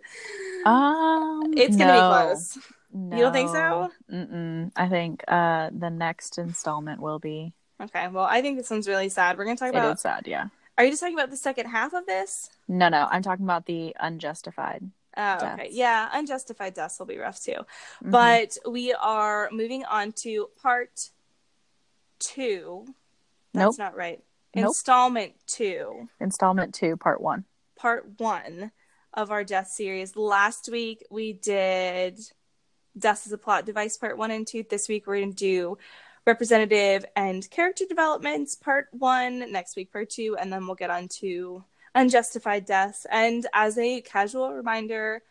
um, 0.65 1.53
it's 1.57 1.75
gonna 1.77 1.94
no, 1.94 2.01
be 2.01 2.07
close. 2.27 2.57
No. 2.94 3.18
You 3.18 3.24
don't 3.24 3.33
think 3.33 3.50
so? 3.50 3.92
Mm-mm. 4.12 4.71
I 4.75 4.88
think 4.88 5.24
uh 5.27 5.69
the 5.77 5.89
next 5.89 6.38
installment 6.38 7.01
will 7.01 7.19
be. 7.19 7.53
Okay, 7.81 8.07
well, 8.07 8.24
I 8.25 8.42
think 8.42 8.57
this 8.57 8.69
one's 8.69 8.88
really 8.88 9.10
sad. 9.10 9.38
We're 9.38 9.45
gonna 9.45 9.57
talk 9.57 9.69
It 9.69 9.75
about. 9.75 9.95
is 9.95 10.01
sad. 10.01 10.27
Yeah. 10.27 10.48
Are 10.77 10.83
you 10.83 10.92
just 10.92 11.01
talking 11.01 11.16
about 11.18 11.30
the 11.30 11.38
second 11.38 11.68
half 11.68 11.94
of 11.94 12.06
this? 12.06 12.50
No, 12.68 12.89
no. 12.89 13.07
I'm 13.10 13.22
talking 13.22 13.45
about 13.45 13.66
the 13.66 13.95
unjustified. 14.00 14.89
Oh, 15.18 15.36
okay. 15.54 15.69
Yeah, 15.72 16.10
unjustified 16.13 16.74
deaths 16.74 17.00
will 17.00 17.06
be 17.06 17.18
rough 17.18 17.42
too. 17.42 17.66
Mhm. 18.04 18.12
But 18.12 18.57
we 18.69 18.94
are 18.94 19.50
moving 19.51 19.86
on 19.86 20.12
to 20.24 20.50
part 20.62 21.12
two. 22.19 22.86
That's 23.54 23.78
Nope. 23.78 23.78
not 23.78 23.95
right. 23.95 24.21
Nope. 24.54 24.66
Installment 24.68 25.33
two. 25.48 26.10
installment 26.19 26.74
two, 26.74 26.98
part 26.98 27.21
one. 27.21 27.45
part 27.78 28.19
one 28.19 28.71
of 29.13 29.31
our 29.31 29.44
death 29.44 29.68
series. 29.68 30.16
Last 30.16 30.69
week 30.71 31.06
we 31.10 31.33
did 31.33 32.19
Death 32.98 33.25
as 33.28 33.33
a 33.33 33.38
Plot 33.38 33.66
Device 33.66 33.98
part 33.98 34.18
one 34.18 34.31
and 34.31 34.48
two. 34.48 34.63
This 34.69 34.88
week 34.88 35.06
we're 35.07 35.18
going 35.19 35.31
to 35.31 35.36
do 35.36 35.78
representative 36.25 37.06
and 37.16 37.50
character 37.50 37.86
developments 37.88 38.56
part 38.56 38.88
one. 38.92 39.51
Next 39.51 39.75
week 39.75 39.92
part 39.92 40.10
two, 40.10 40.36
and 40.39 40.51
then 40.51 40.66
we'll 40.66 40.75
get 40.75 40.89
on 40.89 41.07
to 41.19 41.63
unjustified 41.94 42.66
deaths. 42.66 43.06
And 43.10 43.45
as 43.54 43.77
a 43.77 44.01
casual 44.01 44.54
reminder, 44.54 45.22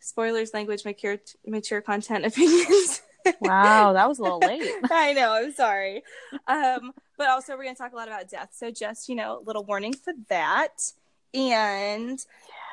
spoilers, 0.00 0.52
language, 0.52 0.84
mature, 0.84 1.18
mature 1.46 1.80
content, 1.80 2.26
opinions. 2.26 3.02
Wow, 3.40 3.92
that 3.92 4.08
was 4.08 4.18
a 4.18 4.22
little 4.22 4.38
late. 4.38 4.62
I 4.90 5.12
know. 5.12 5.32
I'm 5.32 5.52
sorry. 5.52 6.02
Um, 6.48 6.92
but 7.18 7.28
also, 7.28 7.56
we're 7.56 7.64
going 7.64 7.76
to 7.76 7.82
talk 7.82 7.92
a 7.92 7.96
lot 7.96 8.08
about 8.08 8.30
death. 8.30 8.50
So, 8.52 8.70
just, 8.70 9.08
you 9.08 9.14
know, 9.14 9.38
a 9.38 9.44
little 9.44 9.64
warning 9.64 9.92
for 9.92 10.14
that. 10.28 10.92
And 11.34 12.18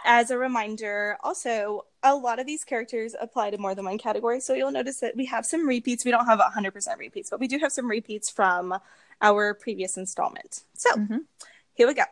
as 0.05 0.31
a 0.31 0.37
reminder, 0.37 1.17
also, 1.21 1.85
a 2.03 2.15
lot 2.15 2.39
of 2.39 2.45
these 2.45 2.63
characters 2.63 3.15
apply 3.19 3.51
to 3.51 3.57
more 3.57 3.75
than 3.75 3.85
one 3.85 3.97
category. 3.97 4.39
So, 4.39 4.53
you'll 4.53 4.71
notice 4.71 4.99
that 4.99 5.15
we 5.15 5.25
have 5.25 5.45
some 5.45 5.67
repeats. 5.67 6.05
We 6.05 6.11
don't 6.11 6.25
have 6.25 6.39
100% 6.39 6.97
repeats, 6.97 7.29
but 7.29 7.39
we 7.39 7.47
do 7.47 7.57
have 7.59 7.71
some 7.71 7.89
repeats 7.89 8.29
from 8.29 8.79
our 9.21 9.53
previous 9.53 9.97
installment. 9.97 10.63
So, 10.73 10.91
Mhm. 10.91 11.25
here 11.73 11.87
we 11.87 11.93
go. 11.93 12.03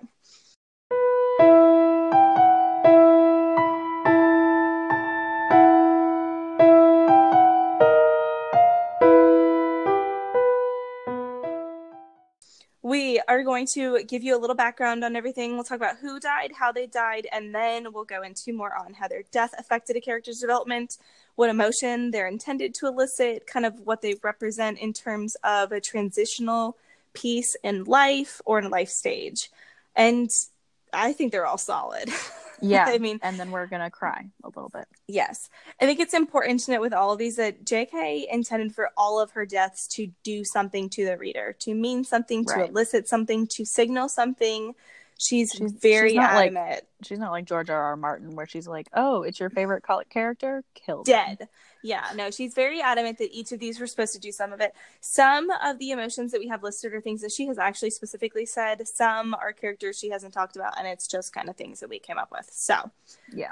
Are 13.35 13.43
going 13.43 13.67
to 13.73 14.03
give 14.03 14.23
you 14.23 14.35
a 14.35 14.39
little 14.39 14.55
background 14.55 15.03
on 15.03 15.15
everything. 15.15 15.53
We'll 15.53 15.63
talk 15.63 15.77
about 15.77 15.97
who 15.97 16.19
died, 16.19 16.51
how 16.57 16.71
they 16.71 16.87
died, 16.87 17.27
and 17.31 17.53
then 17.53 17.91
we'll 17.91 18.05
go 18.05 18.21
into 18.21 18.53
more 18.53 18.75
on 18.75 18.93
how 18.93 19.07
their 19.07 19.23
death 19.31 19.53
affected 19.57 19.95
a 19.95 20.01
character's 20.01 20.39
development, 20.39 20.97
what 21.35 21.49
emotion 21.49 22.11
they're 22.11 22.27
intended 22.27 22.73
to 22.75 22.87
elicit, 22.87 23.47
kind 23.47 23.65
of 23.65 23.79
what 23.81 24.01
they 24.01 24.15
represent 24.23 24.79
in 24.79 24.93
terms 24.93 25.35
of 25.43 25.71
a 25.71 25.81
transitional 25.81 26.77
piece 27.13 27.55
in 27.63 27.83
life 27.83 28.41
or 28.45 28.59
in 28.59 28.65
a 28.65 28.69
life 28.69 28.89
stage. 28.89 29.49
And 29.95 30.29
I 30.93 31.13
think 31.13 31.31
they're 31.31 31.45
all 31.45 31.57
solid. 31.57 32.09
Yeah. 32.61 32.85
I 32.89 32.97
mean, 32.97 33.19
and 33.21 33.39
then 33.39 33.51
we're 33.51 33.67
gonna 33.67 33.89
cry 33.89 34.29
a 34.43 34.47
little 34.47 34.69
bit. 34.69 34.85
Yes. 35.07 35.49
I 35.81 35.85
think 35.85 35.99
it's 35.99 36.13
important 36.13 36.61
to 36.61 36.71
note 36.71 36.81
with 36.81 36.93
all 36.93 37.11
of 37.11 37.19
these 37.19 37.35
that 37.37 37.65
JK 37.65 38.25
intended 38.31 38.73
for 38.73 38.89
all 38.97 39.19
of 39.19 39.31
her 39.31 39.45
deaths 39.45 39.87
to 39.89 40.07
do 40.23 40.43
something 40.43 40.89
to 40.91 41.05
the 41.05 41.17
reader, 41.17 41.55
to 41.59 41.73
mean 41.73 42.03
something, 42.03 42.45
to 42.45 42.65
elicit 42.65 43.07
something, 43.07 43.47
to 43.47 43.65
signal 43.65 44.09
something. 44.09 44.73
She's, 45.17 45.51
She's- 45.51 45.71
very 45.71 46.09
she's 46.09 46.17
not 46.17 46.33
like- 46.33 46.85
She's 47.03 47.19
not 47.19 47.31
like 47.31 47.45
George 47.45 47.69
R. 47.69 47.81
R. 47.81 47.95
Martin, 47.95 48.35
where 48.35 48.47
she's 48.47 48.67
like, 48.67 48.87
"Oh, 48.93 49.21
it's 49.23 49.39
your 49.39 49.49
favorite 49.49 49.83
character, 50.09 50.63
killed." 50.73 51.05
Dead. 51.05 51.47
Yeah, 51.83 52.03
no, 52.15 52.31
she's 52.31 52.53
very 52.55 52.81
adamant 52.81 53.19
that 53.19 53.31
each 53.31 53.51
of 53.51 53.59
these 53.59 53.79
were 53.79 53.85
supposed 53.85 54.13
to 54.13 54.19
do 54.19 54.31
some 54.31 54.51
of 54.51 54.59
it. 54.59 54.73
Some 55.01 55.51
of 55.63 55.77
the 55.77 55.91
emotions 55.91 56.31
that 56.31 56.39
we 56.39 56.47
have 56.47 56.63
listed 56.63 56.93
are 56.93 57.01
things 57.01 57.21
that 57.21 57.31
she 57.31 57.45
has 57.45 57.59
actually 57.59 57.91
specifically 57.91 58.45
said. 58.45 58.87
Some 58.87 59.35
are 59.35 59.53
characters 59.53 59.99
she 59.99 60.09
hasn't 60.09 60.33
talked 60.33 60.55
about, 60.55 60.77
and 60.79 60.87
it's 60.87 61.07
just 61.07 61.31
kind 61.33 61.47
of 61.47 61.55
things 61.55 61.79
that 61.81 61.89
we 61.89 61.99
came 61.99 62.17
up 62.17 62.31
with. 62.31 62.49
So, 62.51 62.89
Yeah. 63.31 63.51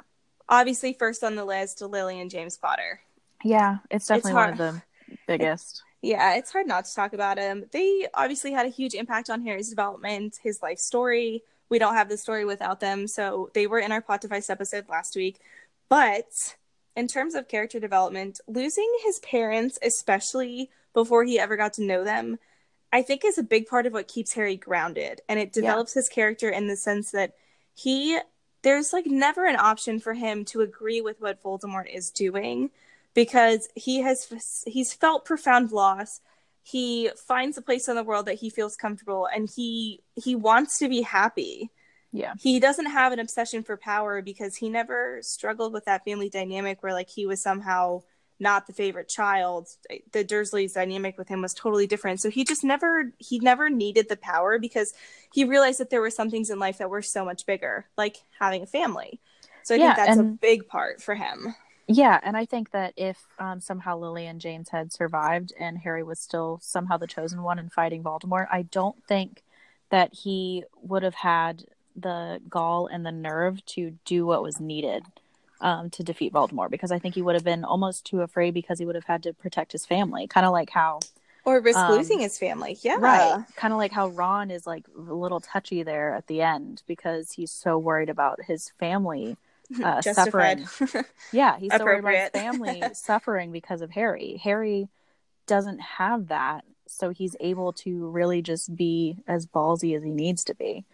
obviously 0.50 0.94
first 0.94 1.24
on 1.24 1.36
the 1.36 1.46
list, 1.46 1.80
Lily 1.82 2.20
and 2.20 2.32
James 2.32 2.58
Potter. 2.58 3.02
Yeah, 3.44 3.78
it's 3.92 4.08
definitely 4.08 4.32
It's 4.32 4.36
one 4.36 4.50
of 4.50 4.58
the 4.58 4.82
biggest. 5.28 5.84
Yeah, 6.06 6.36
it's 6.36 6.52
hard 6.52 6.68
not 6.68 6.84
to 6.84 6.94
talk 6.94 7.14
about 7.14 7.38
him. 7.38 7.64
They 7.72 8.08
obviously 8.14 8.52
had 8.52 8.66
a 8.66 8.70
huge 8.70 8.94
impact 8.94 9.30
on 9.30 9.42
Harry's 9.46 9.70
development, 9.70 10.38
his 10.44 10.62
life 10.62 10.78
story. 10.80 11.44
We 11.74 11.80
don't 11.80 11.96
have 11.96 12.08
the 12.08 12.20
story 12.20 12.46
without 12.46 12.82
them, 12.82 13.08
so 13.08 13.50
they 13.56 13.66
were 13.66 13.80
in 13.80 13.92
our 13.92 14.00
plot 14.00 14.22
device 14.22 14.48
episode 14.52 14.88
last 14.90 15.16
week. 15.16 15.40
But 15.90 16.28
in 16.96 17.08
terms 17.08 17.34
of 17.34 17.48
character 17.48 17.80
development, 17.80 18.40
losing 18.46 18.88
his 19.04 19.18
parents, 19.22 19.80
especially 19.82 20.70
before 20.94 21.24
he 21.24 21.40
ever 21.40 21.58
got 21.58 21.74
to 21.74 21.84
know 21.84 22.04
them, 22.04 22.38
I 22.92 23.02
think 23.02 23.26
is 23.26 23.40
a 23.40 23.44
big 23.44 23.66
part 23.66 23.88
of 23.88 23.94
what 23.94 24.08
keeps 24.08 24.34
Harry 24.34 24.56
grounded. 24.56 25.22
And 25.28 25.40
it 25.40 25.48
Yeah. 25.56 25.62
develops 25.64 25.96
his 25.96 26.10
character 26.10 26.48
in 26.48 26.68
the 26.68 26.78
sense 26.78 27.10
that 27.10 27.34
he 27.74 28.20
there's 28.62 28.94
like 28.94 29.08
never 29.08 29.46
an 29.48 29.56
option 29.56 30.00
for 30.00 30.14
him 30.14 30.46
to 30.46 30.62
agree 30.62 31.02
with 31.02 31.22
what 31.22 31.42
Voldemort 31.42 31.92
is 31.92 32.12
doing 32.12 32.70
because 33.16 33.68
he 33.74 34.02
has 34.02 34.64
he's 34.68 34.94
felt 34.94 35.26
profound 35.26 35.72
loss. 35.72 36.22
He 36.64 37.12
finds 37.28 37.58
a 37.58 37.62
place 37.62 37.88
in 37.90 37.96
the 37.96 38.04
world 38.04 38.26
that 38.28 38.36
he 38.40 38.50
feels 38.50 38.76
comfortable 38.78 39.28
and 39.28 39.50
he 39.56 40.02
he 40.16 40.36
wants 40.36 40.80
to 40.80 40.90
be 40.90 41.02
happy. 41.02 41.72
Yeah. 42.12 42.36
He 42.36 42.60
doesn't 42.60 42.88
have 42.88 43.14
an 43.14 43.20
obsession 43.20 43.64
for 43.64 43.78
power 43.78 44.22
because 44.22 44.56
he 44.58 44.70
never 44.70 45.20
struggled 45.22 45.74
with 45.74 45.86
that 45.86 46.04
family 46.04 46.30
dynamic 46.30 46.82
where 46.82 46.94
like 46.94 47.10
he 47.10 47.26
was 47.26 47.42
somehow 47.42 48.04
not 48.40 48.68
the 48.68 48.74
favorite 48.74 49.08
child. 49.08 49.68
The 50.12 50.26
Dursleys 50.26 50.74
dynamic 50.74 51.18
with 51.18 51.28
him 51.30 51.42
was 51.42 51.54
totally 51.54 51.88
different. 51.88 52.22
So 52.22 52.30
he 52.30 52.44
just 52.44 52.64
never 52.64 53.14
he 53.20 53.40
never 53.40 53.70
needed 53.70 54.10
the 54.10 54.18
power 54.18 54.60
because 54.60 54.94
he 55.32 55.46
realized 55.46 55.80
that 55.80 55.90
there 55.92 56.02
were 56.02 56.10
some 56.10 56.30
things 56.32 56.50
in 56.50 56.60
life 56.60 56.80
that 56.80 56.90
were 56.90 57.02
so 57.04 57.24
much 57.24 57.46
bigger, 57.46 57.86
like 57.98 58.18
having 58.40 58.64
a 58.64 58.68
family. 58.68 59.22
So 59.64 59.76
I 59.76 59.78
Yeah, 59.78 59.94
think 59.94 59.96
that's 59.96 60.18
a 60.18 60.24
big 60.42 60.68
part 60.68 61.02
for 61.02 61.16
him. 61.16 61.56
Yeah, 61.88 62.20
and 62.24 62.38
I 62.38 62.46
think 62.46 62.72
that 62.72 62.94
if 62.96 63.28
um, 63.40 63.60
somehow 63.60 63.98
Lily 63.98 64.26
and 64.26 64.40
James 64.40 64.70
had 64.70 64.94
survived 64.94 65.54
and 65.60 65.78
Harry 65.80 66.04
was 66.04 66.20
still 66.20 66.60
somehow 66.62 66.98
the 66.98 67.08
chosen 67.08 67.44
one 67.44 67.60
and 67.60 67.72
fighting 67.72 68.04
Voldemort, 68.04 68.48
I 68.52 68.64
don't 68.64 69.04
think 69.06 69.44
that 69.90 70.14
he 70.14 70.64
would 70.82 71.04
have 71.04 71.16
had 71.16 71.66
the 71.96 72.42
gall 72.50 72.88
and 72.88 73.06
the 73.06 73.12
nerve 73.12 73.64
to 73.66 73.98
do 74.06 74.26
what 74.26 74.42
was 74.42 74.60
needed 74.60 75.04
um, 75.62 75.90
to 75.92 76.04
defeat 76.04 76.34
Voldemort 76.34 76.72
because 76.72 76.92
I 76.92 77.00
think 77.00 77.16
he 77.16 77.22
would 77.22 77.36
have 77.36 77.44
been 77.44 77.64
almost 77.64 78.06
too 78.06 78.22
afraid 78.22 78.54
because 78.54 78.80
he 78.80 78.86
would 78.86 78.96
have 78.96 79.06
had 79.06 79.24
to 79.24 79.34
protect 79.34 79.72
his 79.74 79.86
family, 79.86 80.26
kind 80.28 80.46
of 80.46 80.52
like 80.52 80.70
how 80.70 81.00
Or 81.46 81.60
risk 81.60 81.78
Um, 81.78 81.98
losing 81.98 82.20
his 82.20 82.40
family. 82.40 82.78
Yeah. 82.82 82.96
right, 82.98 83.44
kind 83.56 83.74
of 83.74 83.78
like 83.78 83.92
how 83.92 84.08
Ron 84.08 84.52
is 84.52 84.66
like 84.66 84.86
a 84.98 85.14
little 85.14 85.42
touchy 85.42 85.84
there 85.84 86.14
at 86.16 86.28
the 86.28 86.42
end 86.42 86.82
because 86.88 87.34
he's 87.34 87.52
so 87.52 87.78
worried 87.78 88.10
about 88.10 88.44
his 88.44 88.70
family 88.80 89.38
uh, 89.84 90.02
suffering. 90.02 90.66
Yeah, 91.32 91.58
he's 91.58 91.72
so 91.76 91.84
worried 91.84 92.00
about 92.00 92.14
his 92.14 92.30
family 92.30 92.84
suffering 92.94 93.52
because 93.52 93.82
of 93.82 93.90
Harry. 93.92 94.40
Harry 94.44 94.88
doesn't 95.48 95.80
have 95.80 96.28
that, 96.28 96.64
so 96.88 97.10
he's 97.10 97.36
able 97.40 97.74
to 97.74 98.08
really 98.10 98.44
just 98.44 98.76
be 98.76 99.18
as 99.28 99.48
ballsy 99.48 99.96
as 99.98 100.04
he 100.04 100.12
needs 100.12 100.44
to 100.46 100.54
be. 100.54 100.86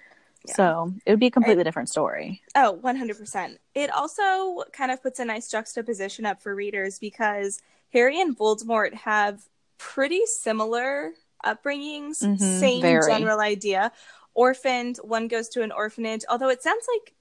Yeah. 0.45 0.53
So 0.53 0.93
it 1.05 1.11
would 1.11 1.19
be 1.19 1.27
a 1.27 1.31
completely 1.31 1.65
different 1.65 1.89
story. 1.89 2.41
Oh, 2.55 2.71
100%. 2.71 3.57
It 3.75 3.91
also 3.93 4.63
kind 4.71 4.91
of 4.91 5.03
puts 5.03 5.19
a 5.19 5.25
nice 5.25 5.49
juxtaposition 5.49 6.25
up 6.25 6.41
for 6.41 6.55
readers 6.55 6.99
because 6.99 7.59
Harry 7.91 8.19
and 8.21 8.37
Voldemort 8.37 8.93
have 8.93 9.41
pretty 9.77 10.25
similar 10.25 11.11
upbringings, 11.45 12.23
Mhm, 12.23 12.39
same 12.39 12.81
very. 12.81 13.11
general 13.11 13.39
idea. 13.41 13.91
Orphaned, 14.33 14.97
one 15.03 15.27
goes 15.27 15.49
to 15.49 15.63
an 15.63 15.71
orphanage, 15.71 16.23
although 16.29 16.49
it 16.49 16.63
sounds 16.63 16.87
like 16.95 17.13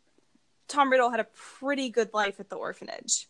Tom 0.68 0.90
Riddle 0.90 1.10
had 1.10 1.20
a 1.20 1.26
pretty 1.34 1.88
good 1.90 2.12
life 2.14 2.38
at 2.40 2.48
the 2.50 2.56
orphanage. 2.56 3.26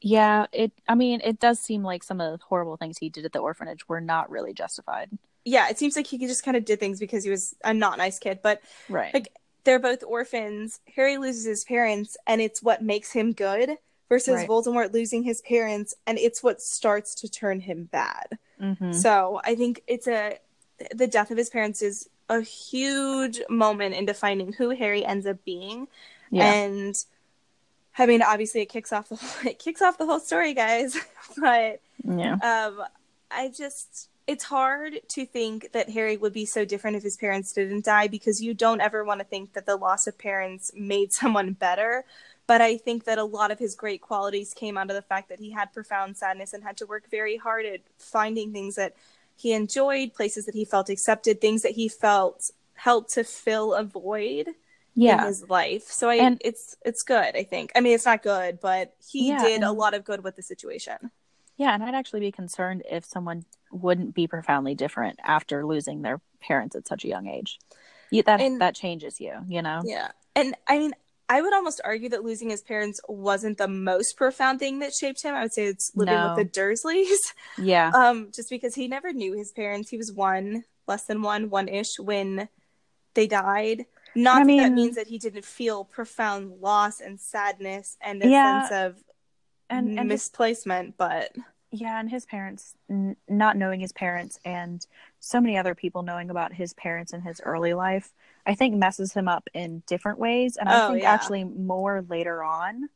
Yeah, 0.00 0.46
it. 0.52 0.72
I 0.88 0.94
mean, 0.94 1.20
it 1.24 1.40
does 1.40 1.58
seem 1.58 1.82
like 1.82 2.02
some 2.02 2.20
of 2.20 2.38
the 2.38 2.44
horrible 2.44 2.76
things 2.76 2.98
he 2.98 3.08
did 3.08 3.24
at 3.24 3.32
the 3.32 3.38
orphanage 3.40 3.88
were 3.88 4.00
not 4.00 4.30
really 4.30 4.52
justified. 4.52 5.10
Yeah, 5.44 5.68
it 5.68 5.78
seems 5.78 5.96
like 5.96 6.06
he 6.06 6.18
just 6.18 6.44
kind 6.44 6.56
of 6.56 6.64
did 6.64 6.80
things 6.80 6.98
because 7.00 7.24
he 7.24 7.30
was 7.30 7.54
a 7.64 7.72
not 7.72 7.98
nice 7.98 8.18
kid, 8.18 8.40
but 8.42 8.60
Right. 8.88 9.12
Like- 9.14 9.32
they're 9.64 9.78
both 9.80 10.04
orphans. 10.04 10.78
Harry 10.94 11.18
loses 11.18 11.44
his 11.44 11.64
parents, 11.64 12.16
and 12.26 12.40
it's 12.40 12.62
what 12.62 12.82
makes 12.82 13.10
him 13.10 13.32
good, 13.32 13.78
versus 14.08 14.34
Right. 14.36 14.48
Voldemort 14.48 14.92
losing 14.92 15.24
his 15.24 15.40
parents, 15.42 15.92
and 16.06 16.18
it's 16.18 16.40
what 16.40 16.62
starts 16.62 17.16
to 17.16 17.28
turn 17.28 17.58
him 17.60 17.84
bad. 17.90 18.38
hmm 18.60 18.92
So 18.92 19.40
I 19.44 19.54
think 19.56 19.82
it's 19.88 20.06
a 20.06 20.38
the 20.94 21.06
death 21.06 21.30
of 21.30 21.36
his 21.38 21.48
parents 21.50 21.80
is 21.82 22.08
a 22.28 22.42
huge 22.42 23.40
moment 23.48 23.94
in 23.94 24.04
defining 24.04 24.52
who 24.52 24.70
Harry 24.70 25.04
ends 25.04 25.26
up 25.26 25.42
being, 25.44 25.88
Yeah. 26.30 26.52
and 26.52 26.94
I 27.98 28.06
mean, 28.06 28.22
obviously, 28.22 28.60
it 28.62 28.66
kicks 28.66 28.92
off 28.92 29.08
the 29.08 29.16
whole, 29.16 29.30
it 29.50 29.58
kicks 29.58 29.82
off 29.82 29.98
the 29.98 30.06
whole 30.06 30.20
story, 30.20 30.54
guys. 30.54 30.96
but 31.36 31.80
yeah. 32.04 32.34
um, 32.34 32.82
I 33.30 33.50
just 33.56 34.08
it's 34.26 34.44
hard 34.44 35.00
to 35.08 35.24
think 35.24 35.70
that 35.72 35.90
Harry 35.90 36.16
would 36.16 36.32
be 36.32 36.44
so 36.44 36.64
different 36.64 36.96
if 36.96 37.02
his 37.02 37.16
parents 37.16 37.52
didn't 37.52 37.84
die 37.84 38.08
because 38.08 38.42
you 38.42 38.54
don't 38.54 38.80
ever 38.80 39.04
want 39.04 39.20
to 39.20 39.24
think 39.24 39.52
that 39.52 39.66
the 39.66 39.76
loss 39.76 40.06
of 40.06 40.18
parents 40.18 40.72
made 40.74 41.12
someone 41.12 41.52
better. 41.52 42.04
But 42.48 42.60
I 42.60 42.76
think 42.76 43.04
that 43.04 43.18
a 43.18 43.24
lot 43.24 43.50
of 43.50 43.58
his 43.58 43.74
great 43.74 44.00
qualities 44.00 44.54
came 44.54 44.78
out 44.78 44.88
of 44.88 44.94
the 44.94 45.02
fact 45.02 45.28
that 45.30 45.40
he 45.40 45.50
had 45.50 45.72
profound 45.72 46.16
sadness 46.16 46.52
and 46.52 46.62
had 46.62 46.76
to 46.76 46.86
work 46.86 47.10
very 47.10 47.36
hard 47.36 47.66
at 47.66 47.80
finding 47.98 48.52
things 48.52 48.76
that 48.76 48.94
he 49.36 49.52
enjoyed, 49.52 50.14
places 50.14 50.46
that 50.46 50.54
he 50.54 50.64
felt 50.64 50.88
accepted, 50.88 51.40
things 51.40 51.62
that 51.62 51.72
he 51.72 51.88
felt 51.88 52.50
helped 52.74 53.12
to 53.14 53.24
fill 53.24 53.74
a 53.74 53.82
void 53.82 54.50
in 54.96 55.02
Yeah. 55.02 55.26
his 55.26 55.48
life. 55.48 55.84
So 55.90 56.08
I 56.08 56.16
And- 56.16 56.40
it's 56.44 56.76
it's 56.84 57.02
good, 57.02 57.36
I 57.36 57.44
think. 57.44 57.70
I 57.74 57.80
mean 57.80 57.94
it's 57.94 58.06
not 58.06 58.22
good, 58.22 58.60
but 58.60 58.94
he 59.06 59.28
Yeah, 59.28 59.42
did 59.42 59.62
a 59.62 59.72
lot 59.72 59.94
of 59.94 60.04
good 60.04 60.24
with 60.24 60.36
the 60.36 60.42
situation. 60.42 61.10
Yeah, 61.56 61.72
and 61.74 61.82
I'd 61.82 61.94
actually 61.94 62.20
be 62.20 62.32
concerned 62.32 62.82
if 62.90 63.04
someone 63.04 63.44
wouldn't 63.70 64.14
be 64.14 64.26
profoundly 64.26 64.74
different 64.74 65.18
after 65.24 65.64
losing 65.64 66.02
their 66.02 66.20
parents 66.40 66.76
at 66.76 66.86
such 66.86 67.04
a 67.04 67.08
young 67.08 67.26
age. 67.28 67.58
You, 68.10 68.22
that 68.24 68.40
And- 68.40 68.60
that 68.60 68.74
changes 68.74 69.20
you, 69.20 69.34
you 69.48 69.62
know. 69.62 69.80
Yeah. 69.84 70.10
And 70.34 70.54
I 70.66 70.78
mean, 70.78 70.94
I 71.28 71.42
would 71.42 71.52
almost 71.52 71.80
argue 71.84 72.08
that 72.10 72.22
losing 72.22 72.50
his 72.50 72.62
parents 72.62 73.00
wasn't 73.08 73.58
the 73.58 73.66
most 73.66 74.16
profound 74.16 74.60
thing 74.60 74.78
that 74.78 74.92
shaped 74.94 75.22
him. 75.22 75.34
I 75.34 75.42
would 75.42 75.52
say 75.52 75.64
it's 75.66 75.90
living 75.96 76.14
No. 76.14 76.34
with 76.36 76.52
the 76.52 76.60
Dursleys. 76.60 77.18
Yeah, 77.58 77.90
Um, 77.94 78.30
just 78.32 78.48
because 78.48 78.74
he 78.76 78.86
never 78.86 79.12
knew 79.12 79.32
his 79.32 79.50
parents. 79.50 79.90
He 79.90 79.96
was 79.96 80.12
one, 80.12 80.64
less 80.86 81.04
than 81.04 81.22
one, 81.22 81.50
one 81.50 81.66
ish 81.68 81.98
when 81.98 82.48
they 83.14 83.26
died. 83.26 83.86
Not 84.16 84.40
I 84.40 84.44
that 84.46 84.56
that 84.56 84.72
means 84.72 84.96
that 84.96 85.08
he 85.08 85.18
didn't 85.18 85.44
feel 85.44 85.84
profound 85.84 86.60
loss 86.60 87.00
and 87.00 87.20
sadness 87.20 87.96
and 88.00 88.22
a 88.22 88.30
Yeah. 88.30 88.32
sense 88.32 88.70
of 88.70 89.04
and 89.70 89.92
and 89.96 90.10
his, 90.10 90.22
misplacement, 90.22 90.96
but 90.96 91.32
yeah, 91.72 91.98
and 92.00 92.08
his 92.10 92.24
parents 92.26 92.74
n- 92.88 93.16
not 93.28 93.56
knowing 93.56 93.80
his 93.80 93.92
parents 93.92 94.38
and 94.44 94.86
so 95.20 95.40
many 95.40 95.58
other 95.58 95.74
people 95.74 96.02
knowing 96.02 96.30
about 96.30 96.52
his 96.54 96.72
parents 96.74 97.12
in 97.12 97.22
his 97.22 97.40
early 97.44 97.74
life, 97.74 98.14
I 98.46 98.54
think 98.54 98.76
messes 98.76 99.12
him 99.12 99.28
up 99.28 99.48
in 99.52 99.82
different 99.86 100.18
ways, 100.18 100.56
and 100.56 100.68
I 100.70 100.74
Oh, 100.74 100.86
think 100.86 101.02
yeah. 101.02 101.12
actually 101.12 101.44
more 101.44 102.04
later 102.08 102.42
on 102.42 102.88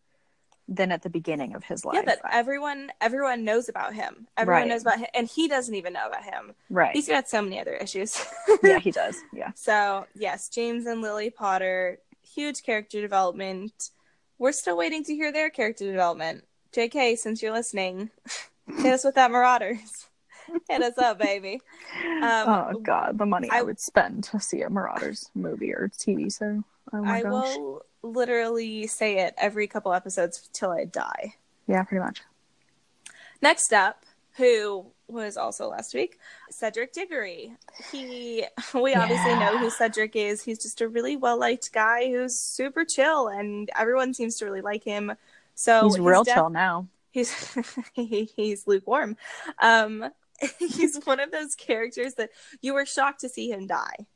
than 0.72 0.92
at 0.92 1.02
the 1.02 1.10
beginning 1.10 1.54
of 1.56 1.64
his 1.64 1.84
life. 1.84 1.96
yeah, 1.96 2.02
but 2.04 2.20
everyone 2.32 2.92
everyone 3.00 3.44
knows 3.44 3.68
about 3.68 3.92
him. 3.92 4.28
Everyone 4.36 4.62
Right. 4.62 4.68
knows 4.68 4.82
about 4.82 4.98
him, 5.00 5.08
and 5.14 5.26
he 5.26 5.48
doesn't 5.48 5.74
even 5.74 5.92
know 5.92 6.06
about 6.06 6.22
him. 6.24 6.54
right? 6.70 6.94
He's 6.94 7.08
got 7.08 7.28
so 7.28 7.42
many 7.42 7.60
other 7.60 7.74
issues. 7.74 8.24
yeah, 8.62 8.78
he 8.78 8.90
does. 8.92 9.16
Yeah, 9.32 9.50
So, 9.56 10.06
yes, 10.14 10.48
James 10.48 10.86
and 10.86 11.02
Lily 11.02 11.28
Potter, 11.30 11.98
huge 12.22 12.62
character 12.62 13.00
development. 13.00 13.90
We're 14.38 14.52
still 14.52 14.76
waiting 14.76 15.02
to 15.04 15.14
hear 15.14 15.32
their 15.32 15.50
character 15.50 15.84
development. 15.90 16.44
JK, 16.72 17.18
since 17.18 17.42
you're 17.42 17.52
listening, 17.52 18.10
hit 18.78 18.94
us 18.94 19.04
with 19.04 19.16
that 19.16 19.30
Marauders. 19.32 20.06
hit 20.68 20.82
us 20.82 20.96
up, 20.98 21.18
baby. 21.18 21.60
Um, 22.22 22.22
oh 22.48 22.80
God, 22.80 23.18
the 23.18 23.26
money 23.26 23.48
I, 23.50 23.58
I- 23.58 23.62
would 23.62 23.80
spend 23.80 24.22
to 24.24 24.38
see 24.40 24.62
a 24.62 24.70
Marauders 24.70 25.30
movie 25.34 25.72
or 25.74 25.90
TV 25.98 26.36
show. 26.36 26.62
Oh 26.92 27.02
my 27.02 27.18
I 27.18 27.22
gosh. 27.22 27.56
will 27.56 27.82
literally 28.02 28.86
say 28.86 29.20
it 29.20 29.34
every 29.36 29.66
couple 29.66 29.92
episodes 29.92 30.48
till 30.52 30.70
I 30.70 30.84
die. 30.84 31.34
Yeah, 31.66 31.82
pretty 31.84 32.02
much. 32.02 32.22
Next 33.42 33.72
up, 33.72 34.04
who 34.36 34.86
was 35.08 35.36
also 35.36 35.68
last 35.68 35.94
week, 35.94 36.18
Cedric 36.50 36.92
Diggory. 36.92 37.52
He, 37.90 38.44
we 38.74 38.94
obviously 38.94 39.34
know 39.34 39.58
who 39.58 39.70
Cedric 39.70 40.16
is. 40.16 40.42
He's 40.42 40.62
just 40.62 40.80
a 40.80 40.88
really 40.88 41.16
well 41.16 41.38
liked 41.38 41.72
guy 41.72 42.10
who's 42.10 42.40
super 42.40 42.84
chill, 42.84 43.28
and 43.28 43.70
everyone 43.78 44.14
seems 44.14 44.36
to 44.36 44.44
really 44.44 44.60
like 44.60 44.84
him. 44.84 45.12
So 45.54 45.84
he's 45.84 45.98
real 45.98 46.24
def- 46.24 46.34
chill 46.34 46.50
now. 46.50 46.86
He's 47.10 47.56
he, 47.92 48.30
he's 48.36 48.66
lukewarm. 48.66 49.16
Um, 49.60 50.10
he's 50.58 50.98
one 51.04 51.20
of 51.20 51.30
those 51.30 51.54
characters 51.54 52.14
that 52.14 52.30
you 52.62 52.74
were 52.74 52.86
shocked 52.86 53.20
to 53.20 53.28
see 53.28 53.50
him 53.50 53.66
die. 53.66 54.06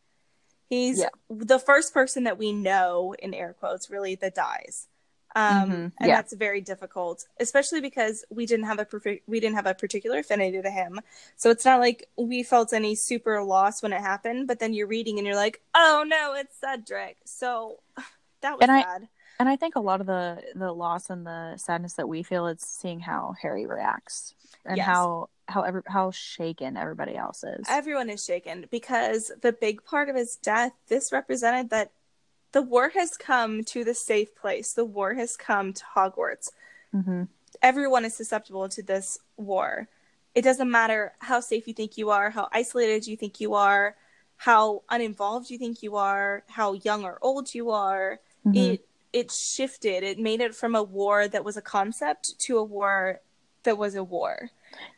He's 0.75 0.99
Yeah. 0.99 1.09
the 1.31 1.59
first 1.61 1.95
person 1.95 2.25
that 2.25 2.37
we 2.39 2.53
know 2.53 3.15
in 3.19 3.33
air 3.33 3.53
quotes 3.61 3.89
really 3.91 4.15
that 4.17 4.35
dies. 4.35 4.89
Um, 5.37 5.71
Mhm, 5.71 5.93
and 5.99 6.09
yeah. 6.09 6.17
that's 6.17 6.33
very 6.33 6.61
difficult, 6.61 7.27
especially 7.41 7.81
because 7.81 8.25
we 8.31 8.47
didn't 8.47 8.67
have 8.67 8.79
a 8.79 8.85
perfect, 8.85 9.29
we 9.29 9.41
didn't 9.41 9.57
have 9.57 9.67
a 9.67 9.75
particular 9.75 10.19
affinity 10.19 10.61
to 10.63 10.71
him. 10.71 11.01
So 11.37 11.51
it's 11.51 11.65
not 11.65 11.81
like 11.81 12.09
we 12.17 12.43
felt 12.45 12.73
any 12.73 12.95
super 12.95 13.43
loss 13.43 13.83
when 13.83 13.93
it 13.93 14.01
happened. 14.01 14.47
But 14.47 14.59
then 14.61 14.75
you're 14.75 14.87
reading 14.87 15.19
and 15.19 15.27
you're 15.27 15.37
like, 15.47 15.61
oh 15.75 16.05
no, 16.07 16.35
it's 16.35 16.57
Cedric. 16.61 17.17
So 17.25 17.81
that 18.43 18.53
was 18.59 18.63
And 18.63 18.71
I- 18.73 18.83
bad. 18.83 19.09
And 19.39 19.49
I 19.49 19.57
think 19.57 19.75
a 19.77 19.81
lot 19.81 20.01
of 20.01 20.07
the 20.07 20.43
the 20.55 20.73
loss 20.73 21.11
and 21.11 21.27
the 21.27 21.57
sadness 21.57 21.95
that 21.95 22.09
we 22.09 22.23
feel 22.23 22.47
is 22.47 22.61
seeing 22.61 23.01
how 23.01 23.35
Harry 23.43 23.67
reacts 23.67 24.35
and 24.65 24.77
Yes. 24.77 24.87
how 24.87 25.29
how 25.49 25.63
every, 25.63 25.83
how 25.87 26.11
shaken 26.11 26.77
everybody 26.77 27.17
else 27.17 27.45
is. 27.45 27.67
Everyone 27.69 28.09
is 28.09 28.25
shaken 28.25 28.67
because 28.71 29.31
the 29.43 29.53
big 29.53 29.85
part 29.85 30.09
of 30.09 30.17
his 30.17 30.37
death, 30.37 30.73
this 30.89 31.13
represented 31.13 31.69
that 31.71 31.91
the 32.53 32.63
war 32.63 32.91
has 32.91 33.17
come 33.17 33.63
to 33.65 33.85
the 33.85 33.93
safe 33.95 34.35
place. 34.37 34.73
The 34.73 34.85
war 34.85 35.15
has 35.15 35.37
come 35.37 35.73
to 35.75 35.85
Hogwarts. 35.95 36.51
hmm 36.93 37.25
Everyone 37.63 38.05
is 38.05 38.15
susceptible 38.15 38.69
to 38.69 38.83
this 38.83 39.19
war. 39.37 39.89
It 40.35 40.43
doesn't 40.43 40.71
matter 40.71 41.13
how 41.21 41.41
safe 41.41 41.69
you 41.69 41.75
think 41.75 41.97
you 41.99 42.11
are, 42.11 42.31
how 42.31 42.49
isolated 42.53 43.07
you 43.07 43.17
think 43.17 43.41
you 43.41 43.55
are, 43.55 43.97
how 44.37 44.83
uninvolved 44.89 45.51
you 45.51 45.59
think 45.59 45.83
you 45.83 45.95
are, 45.97 46.43
how 46.49 46.73
young 46.73 47.05
or 47.05 47.19
old 47.23 47.55
you 47.55 47.71
are. 47.71 48.19
Mhm. 48.47 48.57
It 48.57 48.89
it 49.15 49.31
shifted. 49.31 50.03
It 50.03 50.19
made 50.19 50.41
it 50.41 50.55
from 50.55 50.75
a 50.75 50.83
war 50.83 51.29
that 51.29 51.45
was 51.45 51.57
a 51.57 51.63
concept 51.63 52.39
to 52.41 52.59
a 52.59 52.65
war 52.65 53.21
that 53.63 53.79
was 53.79 53.95
a 53.95 54.03
war. 54.05 54.51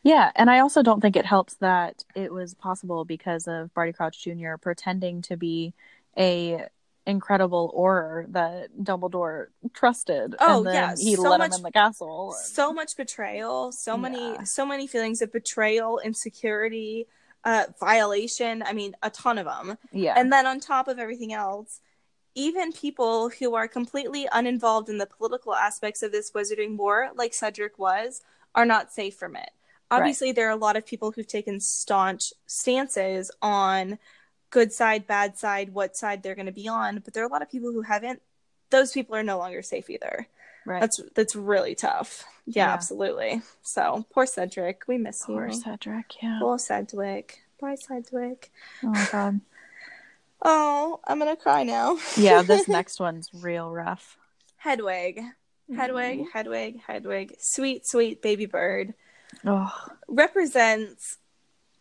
Yeah, 0.03 0.33
and 0.35 0.49
I 0.51 0.61
also 0.61 0.83
don't 0.83 1.01
think 1.03 1.17
it 1.17 1.27
helps 1.27 1.55
that 1.57 2.03
it 2.15 2.33
was 2.33 2.55
possible 2.55 3.05
because 3.05 3.47
of 3.47 3.73
Barty 3.75 3.93
Crouch 3.93 4.25
Jr. 4.25 4.57
pretending 4.61 5.21
to 5.23 5.37
be 5.37 5.75
a 6.17 6.67
incredible 7.07 7.73
Auror 7.79 8.33
that 8.33 8.71
Dumbledore 8.83 9.49
trusted. 9.75 10.35
Oh, 10.41 10.59
and 10.59 10.67
then 10.67 10.75
yeah, 10.75 10.95
he 10.99 11.15
so 11.15 11.23
let 11.31 11.39
much- 11.39 11.53
him 11.53 11.57
in 11.59 11.63
the 11.65 11.73
castle. 11.73 12.35
so 12.43 12.73
much 12.73 12.97
betrayal 12.97 13.71
so 13.71 13.97
many 13.97 14.45
so 14.45 14.65
many 14.67 14.87
feelings 14.89 15.23
of 15.23 15.31
betrayal 15.31 16.01
insecurity 16.01 17.07
uh 17.45 17.65
violation 17.79 18.63
i 18.65 18.73
mean 18.73 18.97
a 19.05 19.11
ton 19.11 19.39
of 19.39 19.47
them 19.47 19.79
yeah, 19.93 20.15
and 20.17 20.33
then 20.33 20.47
on 20.47 20.59
top 20.59 20.89
of 20.89 20.99
everything 20.99 21.33
else 21.33 21.81
even 22.37 22.71
people 22.73 23.31
who 23.31 23.55
are 23.57 23.67
completely 23.67 24.29
uninvolved 24.31 24.89
in 24.89 24.99
the 24.99 25.07
political 25.07 25.55
aspects 25.55 26.03
of 26.03 26.13
this 26.13 26.31
wizarding 26.33 26.77
war 26.77 27.11
like 27.17 27.35
cedric 27.35 27.79
was 27.79 28.23
are 28.55 28.67
not 28.67 28.93
safe 28.93 29.17
from 29.17 29.35
it 29.35 29.51
obviously 29.91 30.31
there 30.33 30.47
are 30.47 30.53
a 30.53 30.57
lot 30.57 30.77
of 30.77 30.87
people 30.87 31.11
who've 31.13 31.27
taken 31.27 31.59
staunch 31.61 32.33
stances 32.47 33.31
on 33.43 33.99
good 34.51 34.73
side 34.73 35.07
bad 35.07 35.37
side 35.37 35.75
what 35.75 35.97
side 35.97 36.23
they're 36.23 36.35
going 36.37 36.47
to 36.47 36.53
be 36.53 36.69
on 36.69 37.01
but 37.01 37.13
there 37.15 37.23
are 37.25 37.27
a 37.27 37.33
lot 37.33 37.43
of 37.43 37.51
people 37.51 37.73
who 37.73 37.83
haven't 37.83 38.23
those 38.71 38.93
people 38.93 39.15
are 39.17 39.23
no 39.23 39.39
longer 39.39 39.63
safe 39.63 39.89
either 39.91 40.29
right. 40.65 40.81
that's 40.81 41.01
that's 41.15 41.37
really 41.37 41.75
tough. 41.75 42.25
Yeah, 42.47 42.67
Yeah. 42.67 42.73
absolutely. 42.75 43.43
So 43.63 44.05
poor 44.13 44.27
Cedric, 44.27 44.83
we 44.89 44.99
miss 44.99 45.25
Poor 45.25 45.49
you. 45.49 45.53
Cedric. 45.55 46.23
Yeah. 46.23 46.39
Poor 46.41 46.59
Cedric. 46.59 47.41
Bye, 47.61 47.77
Cedric. 47.77 48.51
Oh 48.83 48.89
my 48.89 49.07
god. 49.11 49.41
Oh, 50.49 51.01
I'm 51.05 51.19
gonna 51.19 51.37
cry 51.37 51.65
now. 51.65 51.99
Yeah, 52.17 52.43
this 52.43 52.69
next 52.79 53.01
one's 53.01 53.29
real 53.35 53.71
rough. 53.71 54.17
Hedwig, 54.57 55.21
Hedwig, 55.75 56.27
Hedwig, 56.33 56.81
Hedwig. 56.87 57.35
Sweet, 57.41 57.87
sweet 57.87 58.23
baby 58.23 58.47
bird 58.47 58.95
Oh, 59.45 59.73
represents 60.09 61.19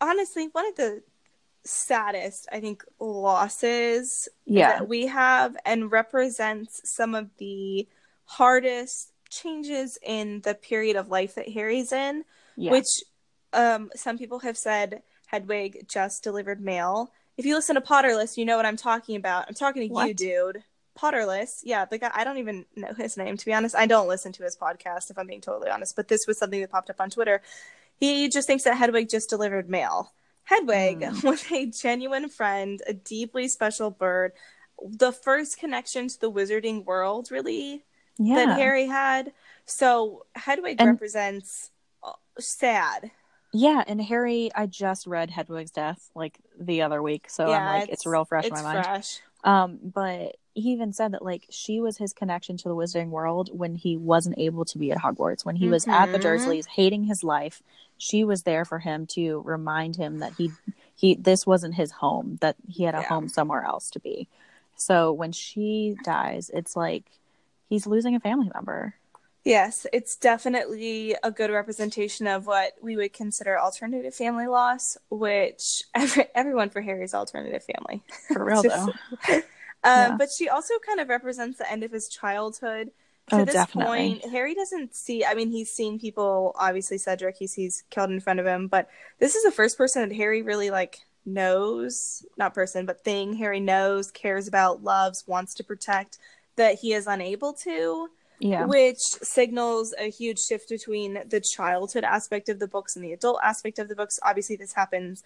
honestly 0.00 0.48
one 0.52 0.66
of 0.66 0.76
the 0.76 1.02
saddest, 1.64 2.48
I 2.52 2.60
think, 2.60 2.84
losses 3.00 4.28
yeah. 4.44 4.78
that 4.78 4.88
we 4.88 5.06
have, 5.06 5.56
and 5.64 5.90
represents 5.90 6.80
some 6.84 7.14
of 7.14 7.30
the 7.38 7.86
hardest 8.24 9.12
changes 9.30 9.98
in 10.02 10.40
the 10.42 10.54
period 10.54 10.96
of 10.96 11.08
life 11.08 11.36
that 11.36 11.48
Harry's 11.48 11.92
in. 11.92 12.24
Yeah. 12.56 12.72
which 12.72 12.86
um, 13.52 13.90
some 13.94 14.16
people 14.16 14.38
have 14.40 14.56
said 14.56 15.02
Hedwig 15.26 15.86
just 15.88 16.22
delivered 16.24 16.60
mail. 16.60 17.12
If 17.36 17.44
you 17.44 17.54
listen 17.54 17.74
to 17.74 17.80
Potterless, 17.80 18.36
you 18.36 18.44
know 18.44 18.56
what 18.56 18.66
I'm 18.66 18.76
talking 18.76 19.16
about. 19.16 19.46
I'm 19.48 19.54
talking 19.54 19.88
to 19.88 20.06
you, 20.06 20.14
dude. 20.14 20.62
Potterless, 20.98 21.60
yeah, 21.62 21.84
the 21.84 21.98
guy. 21.98 22.10
I 22.14 22.24
don't 22.24 22.38
even 22.38 22.64
know 22.74 22.94
his 22.96 23.16
name 23.18 23.36
to 23.36 23.44
be 23.44 23.52
honest. 23.52 23.74
I 23.74 23.86
don't 23.86 24.08
listen 24.08 24.32
to 24.32 24.42
his 24.42 24.56
podcast 24.56 25.10
if 25.10 25.18
I'm 25.18 25.26
being 25.26 25.42
totally 25.42 25.70
honest. 25.70 25.94
But 25.94 26.08
this 26.08 26.26
was 26.26 26.38
something 26.38 26.60
that 26.60 26.70
popped 26.70 26.88
up 26.88 27.00
on 27.00 27.10
Twitter. 27.10 27.42
He 28.00 28.28
just 28.30 28.46
thinks 28.46 28.64
that 28.64 28.76
Hedwig 28.78 29.10
just 29.10 29.28
delivered 29.28 29.68
mail. 29.68 30.12
Hedwig 30.44 31.04
Hmm. 31.04 31.26
was 31.28 31.44
a 31.52 31.66
genuine 31.66 32.28
friend, 32.30 32.80
a 32.86 32.94
deeply 32.94 33.48
special 33.48 33.90
bird, 33.90 34.32
the 34.82 35.12
first 35.12 35.58
connection 35.58 36.08
to 36.08 36.20
the 36.20 36.30
wizarding 36.32 36.84
world, 36.84 37.30
really 37.30 37.84
yeah. 38.18 38.36
that 38.46 38.58
Harry 38.58 38.86
had. 38.86 39.32
So 39.66 40.24
Hedwig 40.34 40.76
And- 40.80 40.88
represents 40.90 41.70
uh, 42.02 42.12
sad. 42.38 43.10
Yeah, 43.58 43.82
and 43.86 44.00
Harry, 44.02 44.50
I 44.54 44.66
just 44.66 45.06
read 45.06 45.30
Hedwig's 45.30 45.70
death 45.70 46.10
like 46.14 46.38
the 46.60 46.82
other 46.82 47.02
week, 47.02 47.30
so 47.30 47.50
I'm 47.50 47.64
like, 47.80 47.88
it's, 47.88 48.04
real 48.04 48.24
fresh 48.26 48.44
in 48.44 48.52
my 48.52 48.62
mind. 48.62 48.84
fresh. 48.84 49.20
Um, 49.44 49.78
but 49.82 50.36
he 50.52 50.72
even 50.72 50.92
said 50.92 51.12
that 51.12 51.24
like 51.24 51.46
she 51.50 51.80
was 51.80 51.96
his 51.96 52.12
connection 52.12 52.56
to 52.58 52.68
the 52.68 52.74
Wizarding 52.74 53.08
World 53.08 53.48
when 53.52 53.74
he 53.74 53.96
wasn't 53.96 54.38
able 54.38 54.64
to 54.66 54.78
be 54.78 54.90
at 54.92 54.98
Hogwarts, 54.98 55.44
when 55.44 55.56
he 55.56 55.68
was 55.68 55.86
at 55.88 56.12
the 56.12 56.18
Mhm. 56.18 56.22
Dursleys, 56.22 56.66
hating 56.66 57.04
his 57.04 57.22
life. 57.24 57.62
She 57.96 58.24
was 58.24 58.42
there 58.42 58.64
for 58.66 58.78
him 58.80 59.06
to 59.08 59.40
remind 59.40 59.96
him 59.96 60.18
that 60.18 60.32
he 60.34 60.52
he 60.94 61.14
this 61.14 61.46
wasn't 61.46 61.74
his 61.74 61.92
home, 61.92 62.36
that 62.40 62.56
he 62.68 62.82
had 62.84 62.94
a 62.94 62.98
Yeah. 62.98 63.08
home 63.08 63.28
somewhere 63.28 63.64
else 63.64 63.88
to 63.90 64.00
be. 64.00 64.28
So 64.76 65.12
when 65.12 65.32
she 65.32 65.96
dies, 66.04 66.50
it's 66.52 66.74
like 66.76 67.04
he's 67.68 67.86
losing 67.86 68.14
a 68.14 68.20
family 68.20 68.50
member. 68.54 68.94
Yes, 69.46 69.86
it's 69.92 70.16
definitely 70.16 71.14
a 71.22 71.30
good 71.30 71.50
representation 71.52 72.26
of 72.26 72.46
what 72.48 72.72
we 72.82 72.96
would 72.96 73.12
consider 73.12 73.56
alternative 73.56 74.12
family 74.12 74.48
loss, 74.48 74.98
which 75.08 75.84
every, 75.94 76.24
everyone 76.34 76.68
for 76.68 76.80
Harry's 76.80 77.14
alternative 77.14 77.62
family. 77.62 78.02
For 78.32 78.44
real 78.44 78.62
though. 78.68 78.92
Um, 79.84 79.92
Yeah. 79.94 80.16
But 80.16 80.30
she 80.32 80.48
also 80.48 80.74
kind 80.84 80.98
of 80.98 81.08
represents 81.08 81.58
the 81.58 81.70
end 81.70 81.84
of 81.84 81.92
his 81.92 82.08
childhood. 82.08 82.90
To 83.28 83.36
Oh, 83.36 83.44
this 83.44 83.54
definitely. 83.54 84.20
point, 84.20 84.24
Harry 84.32 84.54
doesn't 84.54 84.94
see. 84.96 85.24
I 85.24 85.34
mean, 85.34 85.50
he's 85.50 85.70
seen 85.70 86.00
people. 86.00 86.52
Obviously, 86.58 86.98
Cedric 86.98 87.36
he 87.36 87.46
sees 87.46 87.84
killed 87.90 88.10
in 88.10 88.18
front 88.20 88.40
of 88.40 88.46
him, 88.46 88.66
but 88.66 88.88
this 89.20 89.36
is 89.36 89.44
the 89.44 89.52
first 89.52 89.76
person 89.78 90.08
that 90.08 90.14
Harry 90.16 90.42
really 90.42 90.70
like 90.70 91.06
knows, 91.24 92.24
not 92.36 92.54
person, 92.54 92.84
but 92.86 93.04
thing 93.04 93.34
Harry 93.34 93.60
knows, 93.60 94.10
cares 94.10 94.48
about, 94.48 94.82
loves, 94.82 95.26
wants 95.28 95.54
to 95.54 95.64
protect 95.64 96.18
that 96.56 96.80
he 96.80 96.92
is 96.94 97.06
unable 97.06 97.52
to 97.52 98.08
Yeah. 98.38 98.66
which 98.66 98.98
signals 98.98 99.94
a 99.98 100.10
huge 100.10 100.38
shift 100.38 100.68
between 100.68 101.22
the 101.28 101.40
childhood 101.40 102.04
aspect 102.04 102.48
of 102.48 102.58
the 102.58 102.68
books 102.68 102.94
and 102.96 103.04
the 103.04 103.12
adult 103.12 103.38
aspect 103.42 103.78
of 103.78 103.88
the 103.88 103.94
books. 103.96 104.18
Obviously, 104.22 104.56
this 104.56 104.74
happens 104.74 105.22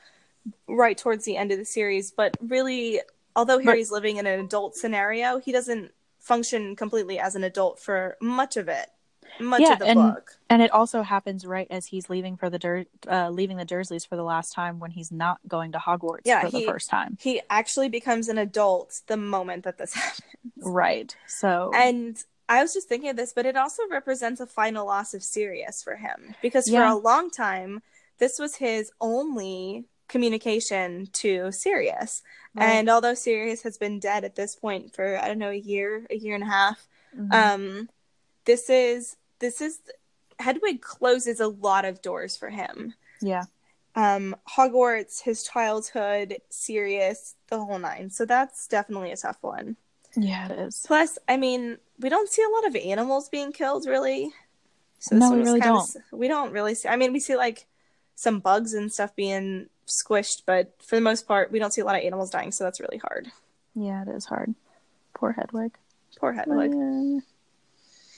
right 0.68 0.96
towards 0.96 1.25
the 1.25 1.37
end 1.37 1.51
of 1.53 1.59
the 1.59 1.64
series, 1.64 2.11
but 2.12 2.37
really, 2.40 3.01
although 3.37 3.59
But- 3.59 3.64
Harry's 3.66 3.90
living 3.90 4.16
in 4.16 4.27
an 4.27 4.40
adult 4.40 4.77
scenario, 4.77 5.38
he 5.38 5.53
doesn't 5.53 5.92
function 6.18 6.77
completely 6.77 7.18
as 7.18 7.35
an 7.35 7.44
adult 7.44 7.81
for 7.81 8.16
much 8.20 8.57
of 8.57 8.68
it, 8.68 8.90
much 9.40 9.61
Yeah, 9.62 9.73
of 9.73 9.79
the 9.81 9.87
and- 9.87 10.14
book. 10.14 10.37
And 10.49 10.62
it 10.62 10.70
also 10.73 11.03
happens 11.03 11.44
right 11.46 11.66
as 11.70 11.87
he's 11.87 12.09
leaving 12.11 12.37
for 12.37 12.51
the 12.51 12.59
Dur- 12.59 12.87
uh, 13.09 13.31
leaving 13.31 13.57
the 13.57 13.64
Dursleys 13.66 14.07
for 14.07 14.16
the 14.16 14.23
last 14.25 14.53
time 14.53 14.79
when 14.81 14.90
he's 14.92 15.11
not 15.12 15.38
going 15.49 15.73
to 15.73 15.79
Hogwarts 15.79 16.23
Yeah, 16.25 16.42
for 16.42 16.51
the 16.51 16.64
first 16.66 16.90
time. 16.90 17.16
He 17.20 17.40
actually 17.51 17.88
becomes 17.88 18.29
an 18.29 18.38
adult 18.38 19.01
the 19.07 19.16
moment 19.16 19.64
that 19.64 19.79
this 19.79 19.94
happens. 19.94 20.25
Right. 20.59 21.14
So 21.27 21.70
And 21.75 22.23
I 22.50 22.60
was 22.62 22.74
just 22.74 22.88
thinking 22.88 23.08
of 23.10 23.16
this, 23.16 23.32
but 23.32 23.46
it 23.46 23.56
also 23.56 23.84
represents 23.90 24.40
a 24.40 24.46
final 24.46 24.84
loss 24.86 25.14
of 25.14 25.22
Sirius 25.22 25.82
for 25.82 25.96
him 25.96 26.34
because 26.42 26.66
for 26.66 26.72
Yeah. 26.74 26.92
a 26.92 26.96
long 26.96 27.30
time, 27.30 27.80
this 28.18 28.38
was 28.38 28.56
his 28.56 28.90
only 29.00 29.86
communication 30.08 31.06
to 31.12 31.52
Sirius. 31.52 32.22
Right. 32.54 32.66
And 32.70 32.90
although 32.90 33.14
Sirius 33.14 33.62
has 33.62 33.78
been 33.78 34.00
dead 34.00 34.24
at 34.24 34.34
this 34.34 34.56
point 34.56 34.92
for 34.94 35.16
I 35.16 35.28
don't 35.28 35.38
know 35.38 35.50
a 35.50 35.54
year, 35.54 36.06
a 36.10 36.16
year 36.16 36.34
and 36.34 36.44
a 36.44 36.48
half, 36.48 36.88
Mhm. 37.16 37.32
um, 37.32 37.88
this 38.44 38.68
is 38.68 39.16
this 39.38 39.60
is 39.62 39.80
Hedwig 40.38 40.82
closes 40.82 41.38
a 41.40 41.48
lot 41.48 41.84
of 41.84 42.02
doors 42.02 42.36
for 42.36 42.50
him. 42.50 42.94
yeah. 43.20 43.44
Um, 43.94 44.36
Hogwarts, 44.48 45.22
his 45.22 45.42
childhood, 45.44 46.40
Sirius, 46.48 47.34
the 47.48 47.58
whole 47.64 47.78
nine. 47.78 48.10
So 48.10 48.24
that's 48.24 48.66
definitely 48.68 49.12
a 49.12 49.16
tough 49.16 49.38
one. 49.40 49.76
Yeah, 50.16 50.51
it 50.53 50.59
is. 50.59 50.85
Plus, 50.87 51.18
I 51.29 51.37
mean, 51.37 51.79
we 51.99 52.09
don't 52.09 52.29
see 52.29 52.42
a 52.42 52.49
lot 52.49 52.66
of 52.66 52.75
animals 52.77 53.29
being 53.29 53.53
killed, 53.53 53.87
really. 53.87 54.33
So 54.99 55.16
No, 55.16 55.33
we 55.33 55.40
really 55.42 55.61
don't. 55.61 55.79
s- 55.81 55.96
We 56.12 56.29
don't 56.29 56.53
really 56.53 56.75
see. 56.75 56.88
I 56.88 56.96
mean, 56.96 57.12
we 57.12 57.20
see 57.20 57.37
like 57.37 57.66
some 58.16 58.40
bugs 58.40 58.75
and 58.75 58.92
stuff 58.92 59.14
being 59.16 59.68
squished, 59.87 60.42
but 60.46 60.75
for 60.83 60.96
the 60.96 61.01
most 61.01 61.27
part, 61.27 61.51
we 61.53 61.59
don't 61.59 61.73
see 61.73 61.81
a 61.81 61.85
lot 61.85 61.94
of 61.96 62.03
animals 62.03 62.31
dying. 62.31 62.53
So 62.53 62.64
that's 62.64 62.81
really 62.81 62.99
hard. 62.99 63.31
Yeah, 63.75 64.03
it 64.03 64.09
is 64.09 64.27
hard. 64.27 64.55
Poor 65.14 65.33
Hedwig. 65.33 65.77
Poor 66.18 66.33
Hedwig. 66.33 66.73
Uh, 66.75 67.20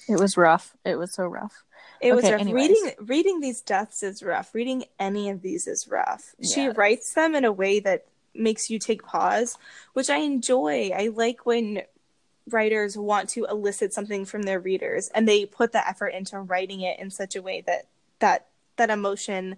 It 0.09 0.19
was 0.19 0.37
rough. 0.37 0.75
It 0.85 0.97
was 0.97 1.13
so 1.15 1.27
rough. 1.27 1.63
It 2.01 2.13
was 2.15 2.25
Okay, 2.25 2.33
rough. 2.33 2.41
anyways. 2.41 2.69
reading 2.71 2.95
reading 3.07 3.41
these 3.41 3.61
deaths 3.61 4.03
is 4.03 4.23
rough. 4.23 4.53
Reading 4.55 4.85
any 4.99 5.31
of 5.31 5.41
these 5.43 5.69
is 5.69 5.87
rough. 5.87 6.35
She 6.43 6.69
writes 6.69 7.15
them 7.15 7.37
in 7.37 7.45
a 7.45 7.53
way 7.53 7.79
that 7.81 8.07
makes 8.35 8.71
you 8.71 8.79
take 8.79 9.03
pause, 9.05 9.59
which 9.93 10.11
I 10.11 10.19
enjoy. 10.19 10.91
I 10.95 11.09
like 11.09 11.45
when 11.47 11.83
writers 12.49 12.97
want 12.97 13.29
to 13.31 13.45
elicit 13.45 13.93
something 13.93 14.25
from 14.25 14.43
their 14.43 14.59
readers 14.59 15.09
and 15.15 15.29
they 15.29 15.47
put 15.47 15.73
the 15.73 15.87
effort 15.89 16.09
into 16.09 16.39
writing 16.41 16.81
it 16.81 16.99
in 16.99 17.11
such 17.11 17.37
a 17.37 17.43
way 17.43 17.63
that 17.67 17.87
that 18.19 18.49
that 18.77 18.91
emotion 18.91 19.57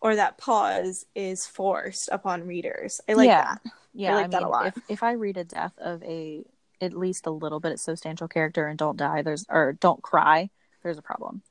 or 0.00 0.16
that 0.16 0.38
pause 0.38 1.06
is 1.14 1.46
forced 1.46 2.08
upon 2.12 2.46
readers. 2.46 3.00
I 3.08 3.12
like 3.14 3.26
Yeah. 3.28 3.56
that. 3.62 3.62
Yeah, 3.94 4.12
I 4.12 4.14
like 4.14 4.24
I 4.26 4.28
that 4.28 4.42
a 4.42 4.48
lot. 4.48 4.66
If 4.66 4.78
if 4.88 5.02
I 5.02 5.12
read 5.12 5.36
a 5.36 5.44
death 5.44 5.72
of 5.78 6.02
a 6.02 6.44
at 6.80 6.92
least 6.92 7.26
a 7.26 7.30
little 7.30 7.60
bit 7.60 7.72
of 7.72 7.80
substantial 7.80 8.28
character 8.28 8.66
and 8.66 8.78
don't 8.78 8.96
die, 8.96 9.22
there's 9.22 9.46
or 9.48 9.72
don't 9.74 10.02
cry, 10.02 10.50
there's 10.82 10.98
a 10.98 11.02
problem. 11.02 11.42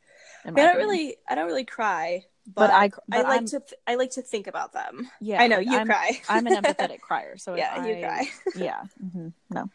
I 0.56 0.62
don't 0.62 0.76
opinion. 0.76 0.78
really, 0.78 1.18
I 1.28 1.36
don't 1.36 1.46
really 1.48 1.66
cry, 1.66 2.26
But 2.46 2.56
but, 2.56 2.72
I- 2.72 2.92
I, 3.12 3.22
like 3.22 3.26
I'm- 3.32 3.46
to, 3.46 3.60
th- 3.60 3.74
I 3.88 3.96
like 3.96 4.12
to 4.12 4.22
think 4.22 4.48
about 4.48 4.74
them. 4.74 5.10
Yeah, 5.22 5.42
I 5.42 5.48
know 5.48 5.58
like, 5.58 5.68
you 5.68 5.78
I'm, 5.78 5.88
cry. 5.88 6.22
I'm 6.30 6.46
an 6.48 6.54
empathetic 6.64 7.00
crier, 7.02 7.38
so 7.38 7.56
yeah, 7.56 7.86
you 7.86 7.96
I- 7.96 8.02
cry. 8.02 8.30
Yeah. 8.56 8.82
hmm 9.00 9.30
No. 9.50 9.70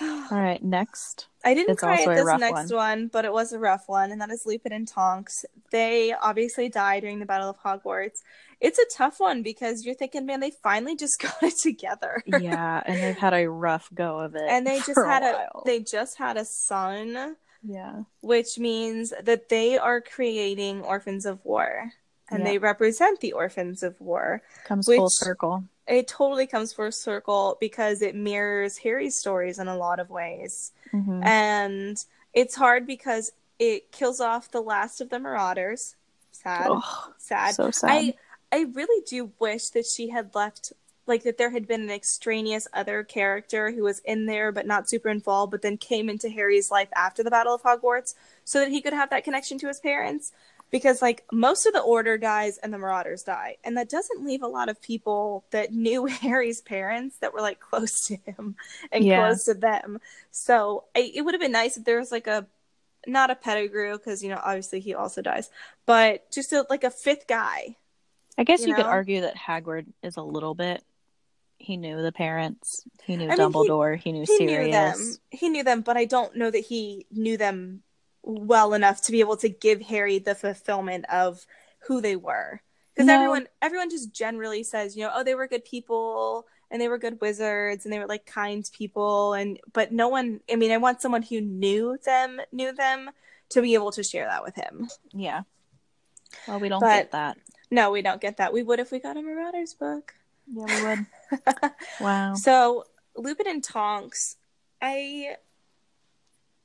All 0.00 0.26
right. 0.30 0.62
Next. 0.62 1.26
I 1.44 1.54
didn't 1.54 1.70
It's 1.72 1.80
cry 1.80 1.94
at 2.02 2.06
this 2.14 2.38
next 2.38 2.72
one. 2.72 3.08
but 3.08 3.24
it 3.24 3.32
was 3.32 3.52
a 3.52 3.58
rough 3.58 3.84
one, 3.88 4.12
and 4.12 4.20
that 4.20 4.30
is 4.30 4.44
Lupin 4.46 4.72
and 4.72 4.86
Tonks. 4.86 5.44
They 5.72 6.12
obviously 6.12 6.68
die 6.68 7.00
during 7.00 7.18
the 7.18 7.26
Battle 7.26 7.50
of 7.50 7.58
Hogwarts. 7.58 8.20
It's 8.60 8.78
a 8.78 8.84
tough 8.96 9.18
one 9.18 9.42
because 9.42 9.84
you're 9.84 9.94
thinking, 9.94 10.24
man, 10.26 10.38
they 10.40 10.50
finally 10.62 10.94
just 10.96 11.18
got 11.22 11.42
it 11.42 11.54
together. 11.62 12.22
Yeah, 12.26 12.82
and 12.86 13.02
they've 13.02 13.16
had 13.18 13.34
a 13.34 13.48
rough 13.48 13.88
go 13.94 14.18
of 14.20 14.34
it. 14.36 14.42
and 14.48 14.64
they 14.66 14.78
just 14.78 14.98
had 15.04 15.22
a 15.24 15.32
while. 15.32 15.62
they 15.66 15.80
just 15.80 16.18
had 16.18 16.36
a 16.36 16.44
son, 16.44 17.36
Yeah. 17.62 18.02
which 18.20 18.58
means 18.58 19.12
that 19.22 19.48
they 19.48 19.76
are 19.78 20.00
creating 20.00 20.82
orphans 20.82 21.26
of 21.26 21.44
war. 21.44 21.92
And 22.30 22.40
Yeah. 22.40 22.44
they 22.50 22.58
represent 22.58 23.20
the 23.20 23.32
orphans 23.32 23.82
of 23.82 24.00
war. 24.00 24.42
Comes 24.64 24.86
full 24.86 25.08
circle. 25.10 25.64
It 25.86 26.06
totally 26.06 26.46
comes 26.46 26.72
full 26.74 26.92
circle 26.92 27.56
because 27.60 28.02
it 28.02 28.14
mirrors 28.14 28.78
Harry's 28.78 29.16
stories 29.18 29.58
in 29.58 29.66
a 29.68 29.76
lot 29.76 29.98
of 29.98 30.10
ways. 30.10 30.72
Mhm. 30.92 31.24
and 31.24 32.04
it's 32.34 32.54
hard 32.54 32.86
because 32.86 33.32
it 33.58 33.90
kills 33.92 34.20
off 34.20 34.50
the 34.50 34.60
last 34.62 35.00
of 35.00 35.10
the 35.10 35.18
marauders 35.18 35.96
sad 36.32 36.68
Ugh, 36.70 37.12
sad 37.18 37.54
so 37.54 37.70
sad. 37.70 37.90
i 37.90 38.14
i 38.52 38.60
really 38.72 39.02
do 39.04 39.32
wish 39.38 39.68
that 39.70 39.84
she 39.84 40.08
had 40.10 40.34
left 40.34 40.72
like 41.08 41.22
that 41.24 41.38
there 41.38 41.50
had 41.50 41.66
been 41.66 41.82
an 41.82 41.90
extraneous 41.90 42.68
other 42.72 43.02
character 43.02 43.72
who 43.72 43.82
was 43.82 44.00
in 44.00 44.26
there 44.26 44.52
but 44.52 44.66
not 44.66 44.88
super 44.88 45.08
involved 45.08 45.50
but 45.50 45.62
then 45.62 45.76
came 45.76 46.08
into 46.08 46.28
harry's 46.28 46.70
life 46.70 46.88
after 46.94 47.22
the 47.22 47.30
battle 47.30 47.54
of 47.54 47.62
hogwarts 47.62 48.14
so 48.44 48.60
that 48.60 48.70
he 48.70 48.80
could 48.80 48.92
have 48.92 49.10
that 49.10 49.24
connection 49.24 49.58
to 49.58 49.68
his 49.68 49.80
parents 49.80 50.32
because 50.70 51.00
like 51.00 51.24
most 51.32 51.66
of 51.66 51.72
the 51.72 51.80
order 51.80 52.18
dies 52.18 52.58
and 52.58 52.72
the 52.72 52.78
marauders 52.78 53.22
die 53.22 53.56
and 53.64 53.76
that 53.76 53.88
doesn't 53.88 54.24
leave 54.24 54.42
a 54.42 54.46
lot 54.46 54.68
of 54.68 54.80
people 54.82 55.44
that 55.50 55.72
knew 55.72 56.06
harry's 56.06 56.60
parents 56.60 57.16
that 57.20 57.32
were 57.32 57.40
like 57.40 57.60
close 57.60 58.06
to 58.06 58.16
him 58.26 58.54
and 58.92 59.04
Yeah. 59.04 59.20
close 59.28 59.44
to 59.44 59.54
them 59.54 59.98
so 60.30 60.84
I, 60.94 61.10
it 61.14 61.22
would 61.22 61.34
have 61.34 61.40
been 61.40 61.52
nice 61.52 61.76
if 61.76 61.84
there 61.84 61.98
was 61.98 62.12
like 62.12 62.26
a 62.26 62.46
not 63.06 63.30
a 63.30 63.34
Pettigrew 63.34 63.96
because 63.96 64.22
you 64.22 64.28
know 64.28 64.40
obviously 64.42 64.80
he 64.80 64.94
also 64.94 65.22
dies, 65.22 65.50
but 65.86 66.30
just 66.30 66.52
a, 66.52 66.66
like 66.70 66.84
a 66.84 66.90
fifth 66.90 67.26
guy. 67.26 67.76
I 68.36 68.44
guess 68.44 68.66
you 68.66 68.68
you, 68.68 68.74
could 68.74 68.86
argue 68.86 69.22
that 69.22 69.36
Hagrid 69.36 69.86
is 70.02 70.16
a 70.16 70.22
little 70.22 70.54
bit. 70.54 70.82
He 71.58 71.76
knew 71.76 72.00
the 72.02 72.12
parents. 72.12 72.84
He 73.04 73.16
knew 73.16 73.24
I 73.26 73.36
mean, 73.36 73.38
he- 73.38 73.42
Dumbledore. 73.44 73.96
He, 73.98 74.12
knew 74.12 74.20
He 74.26 74.36
Sirius. 74.48 74.66
knew 74.66 74.72
them. 74.72 75.16
He 75.30 75.48
knew 75.48 75.64
them, 75.64 75.80
but 75.82 75.96
I 75.96 76.04
don't 76.04 76.36
know 76.36 76.50
that 76.50 76.58
he 76.64 77.06
knew 77.10 77.36
them 77.36 77.82
well 78.22 78.74
enough 78.74 79.02
to 79.02 79.12
be 79.12 79.20
able 79.20 79.36
to 79.38 79.48
give 79.48 79.80
Harry 79.82 80.18
the 80.18 80.34
fulfillment 80.34 81.04
of 81.10 81.44
who 81.86 82.00
they 82.00 82.16
were. 82.16 82.60
Because 82.94 83.06
No. 83.06 83.14
everyone 83.14 83.48
everyone 83.62 83.90
just 83.90 84.12
generally 84.12 84.62
says, 84.62 84.96
you 84.96 85.02
know, 85.04 85.10
oh 85.14 85.22
they 85.24 85.34
were 85.34 85.46
good 85.46 85.64
people 85.64 86.46
and 86.70 86.80
they 86.82 86.88
were 86.88 86.98
good 86.98 87.20
wizards 87.20 87.84
and 87.84 87.92
they 87.92 87.98
were 87.98 88.06
like 88.06 88.26
kind 88.26 88.68
people 88.76 89.32
and 89.34 89.58
but 89.72 89.92
no 89.92 90.08
one 90.08 90.40
I 90.50 90.56
mean 90.56 90.72
I 90.72 90.76
want 90.78 91.00
someone 91.00 91.22
who 91.22 91.40
knew 91.40 91.96
them 92.04 92.40
knew 92.52 92.72
them 92.72 93.10
to 93.50 93.62
be 93.62 93.74
able 93.74 93.92
to 93.92 94.02
share 94.02 94.26
that 94.26 94.42
with 94.42 94.56
him. 94.56 94.88
Yeah. 95.12 95.42
Well, 96.46 96.58
we 96.60 96.68
don't 96.68 96.80
But- 96.80 96.96
get 96.96 97.12
that. 97.12 97.38
No, 97.70 97.90
we 97.90 98.02
don't 98.02 98.20
get 98.20 98.38
that. 98.38 98.52
We 98.52 98.62
would 98.62 98.80
if 98.80 98.90
we 98.90 98.98
got 98.98 99.16
a 99.16 99.22
Marauders 99.22 99.74
book. 99.74 100.14
Yeah, 100.52 100.64
we 100.66 100.82
would. 100.86 101.06
Wow. 102.00 102.34
So 102.34 102.84
Lupin 103.16 103.46
and 103.48 103.62
Tonks, 103.62 104.36
I 104.80 105.36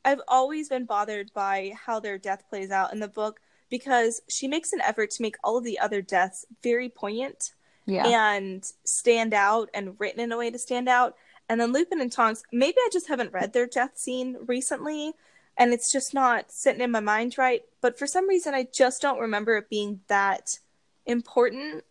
I've 0.06 0.22
always 0.28 0.70
been 0.70 0.86
bothered 0.86 1.32
by 1.34 1.74
how 1.86 2.00
their 2.00 2.18
death 2.18 2.44
plays 2.50 2.72
out 2.72 2.92
in 2.94 3.00
the 3.00 3.08
book 3.08 3.40
because 3.70 4.22
she 4.28 4.48
makes 4.48 4.74
an 4.74 4.82
effort 4.82 5.10
to 5.12 5.22
make 5.22 5.36
all 5.44 5.58
of 5.58 5.64
the 5.64 5.80
other 5.80 6.02
deaths 6.02 6.46
very 6.62 6.90
poignant 6.90 7.54
Yeah. 7.86 8.06
and 8.08 8.70
stand 8.84 9.34
out 9.34 9.70
and 9.74 9.96
written 10.00 10.20
in 10.20 10.32
a 10.32 10.38
way 10.38 10.52
to 10.52 10.60
stand 10.60 10.90
out. 10.90 11.16
And 11.50 11.60
then 11.60 11.72
Lupin 11.74 12.02
and 12.02 12.12
Tonks, 12.12 12.44
maybe 12.52 12.78
I 12.78 12.90
just 12.92 13.08
haven't 13.08 13.34
read 13.34 13.54
their 13.54 13.66
death 13.66 13.98
scene 13.98 14.38
recently 14.46 15.14
and 15.58 15.74
it's 15.74 15.92
just 15.92 16.14
not 16.14 16.52
sitting 16.52 16.82
in 16.82 16.92
my 16.92 17.00
mind 17.00 17.38
right. 17.38 17.64
But 17.82 17.98
for 17.98 18.08
some 18.08 18.28
reason, 18.28 18.54
I 18.54 18.68
just 18.74 19.02
don't 19.02 19.20
remember 19.20 19.56
it 19.58 19.70
being 19.70 20.02
that 20.08 20.60
important. 21.06 21.84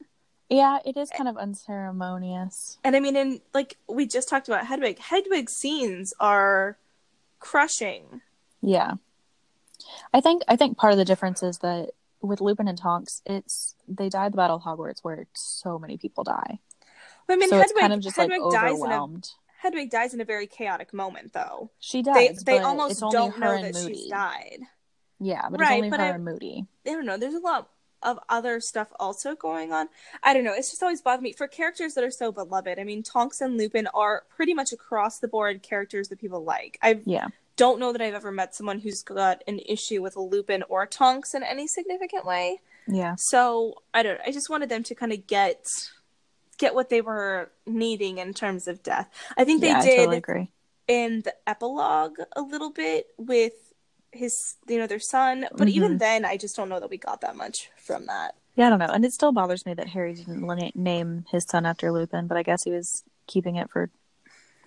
Yeah, 0.53 0.79
it 0.85 0.99
is 0.99 1.09
kind 1.09 1.29
of 1.31 1.39
unceremonious. 1.39 2.79
And 2.85 2.95
I 2.95 3.01
mean, 3.01 3.17
in 3.17 3.41
like 3.55 3.79
we 3.89 4.07
just 4.07 4.29
talked 4.29 4.49
about 4.49 4.67
Hedwig, 4.67 4.99
Hedwig's 4.99 5.55
scenes 5.55 6.13
are 6.21 6.77
crushing. 7.39 8.21
Yeah. 8.61 8.95
I 10.13 10.21
think 10.21 10.43
I 10.49 10.57
think 10.57 10.77
part 10.77 10.93
of 10.93 10.99
the 10.99 11.07
difference 11.07 11.43
is 11.43 11.59
that 11.59 11.91
with 12.21 12.41
Lupin 12.43 12.69
and 12.69 12.77
Tonks, 12.79 13.23
it's 13.25 13.75
they 13.89 14.11
died 14.11 14.27
at 14.27 14.33
the 14.33 14.37
Battle 14.37 14.57
of 14.57 14.63
Hogwarts 14.63 15.03
where 15.03 15.27
so 15.33 15.79
many 15.79 15.97
people 15.97 16.23
die. 16.23 16.59
I 17.29 17.37
mean, 17.37 17.49
so 17.49 17.57
Hedwig, 17.57 17.81
kind 17.81 17.93
of 17.95 18.01
just 18.01 18.17
Hedwig 18.17 18.43
like 18.43 18.53
dies 18.53 18.71
in 18.73 18.77
a 18.77 18.85
overwhelmed. 18.85 19.31
Hedwig 19.63 19.91
dies 19.91 20.13
in 20.13 20.21
a 20.21 20.25
very 20.25 20.47
chaotic 20.47 20.93
moment, 20.93 21.33
though. 21.33 21.71
She 21.81 22.03
does. 22.03 22.15
They 22.15 22.29
they 22.29 22.59
but 22.59 22.65
almost 22.65 22.93
it's 22.93 23.03
only 23.03 23.17
don't 23.17 23.33
her 23.33 23.41
know 23.41 23.63
that 23.63 23.75
Moody. 23.75 23.95
she's 23.95 24.09
died. 24.11 24.59
Yeah, 25.19 25.49
but 25.49 25.61
Right, 25.61 25.73
it's 25.85 25.85
only 25.85 25.97
her 25.97 26.05
I- 26.05 26.09
and 26.09 26.25
Moody. 26.25 26.67
I 26.87 26.91
don't 26.91 27.07
know. 27.07 27.17
There's 27.17 27.35
a 27.35 27.39
lot 27.39 27.69
of 28.03 28.19
other 28.29 28.61
stuff 28.61 28.89
also 28.99 29.35
going 29.35 29.73
on. 29.73 29.89
I 30.23 30.35
don't 30.35 30.45
know. 30.45 30.53
It's 30.55 30.71
just 30.71 30.83
always 30.83 31.01
bothered 31.03 31.23
me 31.23 31.33
for 31.33 31.47
characters 31.49 31.95
that 31.95 32.05
are 32.05 32.11
so 32.11 32.33
beloved. 32.33 32.79
I 32.79 32.85
mean, 32.85 33.03
Tonks 33.03 33.41
and 33.41 33.57
Lupin 33.57 33.87
are 33.95 34.25
pretty 34.37 34.55
much 34.55 34.73
across 34.73 35.19
the 35.19 35.29
board 35.29 35.63
characters 35.63 36.09
that 36.09 36.21
people 36.21 36.43
like. 36.45 36.79
I 36.83 37.01
Yeah. 37.05 37.29
don't 37.57 37.79
know 37.81 37.93
that 37.93 38.01
I've 38.01 38.15
ever 38.15 38.33
met 38.33 38.55
someone 38.55 38.81
who's 38.81 39.03
got 39.03 39.43
an 39.47 39.59
issue 39.61 40.03
with 40.03 40.17
Lupin 40.17 40.63
or 40.69 40.87
Tonks 40.87 41.35
in 41.35 41.43
any 41.43 41.67
significant 41.67 42.25
way. 42.25 42.61
Yeah. 42.89 43.15
So 43.19 43.83
I 43.95 44.03
don't. 44.03 44.21
I 44.27 44.33
just 44.33 44.51
wanted 44.51 44.69
them 44.69 44.83
to 44.85 44.95
kind 44.95 45.13
of 45.13 45.27
get 45.27 45.67
get 46.59 46.75
what 46.75 46.91
they 46.91 47.01
were 47.01 47.51
needing 47.67 48.19
in 48.19 48.35
terms 48.35 48.69
of 48.69 48.83
death. 48.83 49.09
I 49.37 49.45
think 49.45 49.61
they 49.61 49.69
yeah, 49.69 49.79
I 49.79 49.83
did 49.85 49.97
totally 49.97 50.17
agree. 50.19 50.51
in 50.87 51.23
the 51.23 51.35
epilogue 51.47 52.19
a 52.37 52.43
little 52.43 52.71
bit 52.71 53.09
with 53.17 53.72
his, 54.13 54.57
you 54.69 54.79
know, 54.79 54.87
their 54.87 55.01
son. 55.01 55.47
But 55.57 55.69
even 55.69 55.95
Mhm. 55.95 55.99
then, 55.99 56.25
I 56.25 56.37
just 56.37 56.55
don't 56.57 56.69
know 56.69 56.81
that 56.81 56.91
we 56.91 56.99
got 56.99 57.21
that 57.23 57.37
much 57.37 57.71
from 57.77 58.07
that. 58.07 58.35
Yeah, 58.55 58.67
I 58.67 58.71
don't 58.71 58.79
know. 58.79 58.87
And 58.93 59.05
it 59.05 59.13
still 59.13 59.33
bothers 59.33 59.65
me 59.65 59.75
that 59.75 59.89
Harry 59.89 60.15
didn't 60.15 60.77
name 60.77 61.25
his 61.31 61.45
son 61.45 61.65
after 61.67 61.91
Lupin, 61.91 62.27
but 62.27 62.37
I 62.37 62.43
guess 62.43 62.65
he 62.65 62.71
was 62.71 63.03
keeping 63.27 63.57
it 63.57 63.71
for 63.71 63.91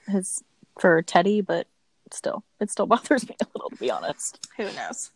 his 0.07 0.43
for 0.79 1.01
Teddy, 1.01 1.41
but 1.41 1.67
still, 2.11 2.43
it 2.59 2.69
still 2.71 2.85
bothers 2.93 3.27
me 3.29 3.35
a 3.41 3.45
little 3.55 3.69
to 3.69 3.75
be 3.77 3.91
honest. 3.91 4.39
Who 4.57 4.63
knows? 4.73 5.11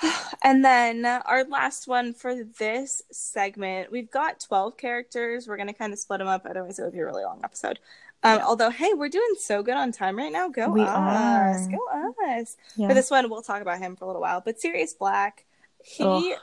And 0.42 0.64
then 0.64 1.04
our 1.04 1.42
last 1.44 1.88
one 1.88 2.14
for 2.14 2.44
this 2.44 3.02
segment, 3.10 3.90
we've 3.90 4.10
got 4.10 4.38
12 4.38 4.76
characters. 4.76 5.48
We're 5.48 5.56
going 5.56 5.66
to 5.66 5.72
kind 5.72 5.92
of 5.92 5.98
split 5.98 6.18
them 6.18 6.28
up. 6.28 6.46
Otherwise, 6.48 6.78
it 6.78 6.84
would 6.84 6.92
be 6.92 7.00
a 7.00 7.04
really 7.04 7.24
long 7.24 7.40
episode. 7.42 7.80
Um, 8.22 8.38
Yeah. 8.38 8.46
Although, 8.46 8.70
hey, 8.70 8.94
we're 8.94 9.08
doing 9.08 9.34
so 9.38 9.62
good 9.62 9.76
on 9.76 9.92
time 9.92 10.16
right 10.16 10.32
now. 10.32 10.48
Go 10.48 10.70
We 10.70 10.82
us. 10.82 10.88
are. 10.88 11.68
Go 11.70 12.28
us. 12.28 12.56
Yeah. 12.76 12.88
For 12.88 12.94
this 12.94 13.10
one, 13.10 13.30
we'll 13.30 13.42
talk 13.42 13.62
about 13.62 13.78
him 13.78 13.96
for 13.96 14.04
a 14.04 14.08
little 14.08 14.22
while. 14.22 14.42
But 14.44 14.60
Sirius 14.60 14.94
Black, 14.94 15.44
he 15.82 16.34